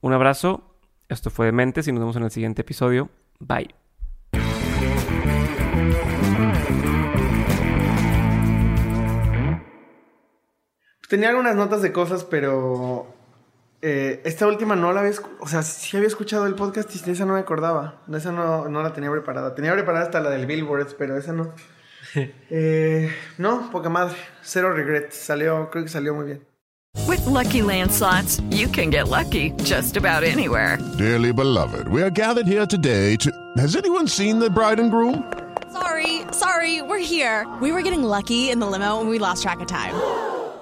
[0.00, 0.76] Un abrazo,
[1.08, 3.10] esto fue Dementes y nos vemos en el siguiente episodio.
[3.40, 3.83] Bye.
[11.14, 13.06] Tenía algunas notas de cosas, pero
[13.80, 17.24] eh, esta última no la había, o sea, sí había escuchado el podcast y esa
[17.24, 18.00] no me acordaba.
[18.12, 19.54] Esa no, no la tenía preparada.
[19.54, 21.52] Tenía preparada hasta la del Billboard, pero esa no.
[22.50, 24.16] eh, no, poca madre.
[24.42, 25.14] Cero regrets.
[25.14, 26.44] Salió, creo que salió muy bien.
[27.06, 30.78] With lucky landslots, you can get lucky just about anywhere.
[30.98, 33.30] Dearly beloved, we are gathered here today to.
[33.56, 35.32] Has anyone seen the bride and groom?
[35.70, 37.46] Sorry, sorry, we're here.
[37.60, 39.94] We were getting lucky in the limo and we lost track of time.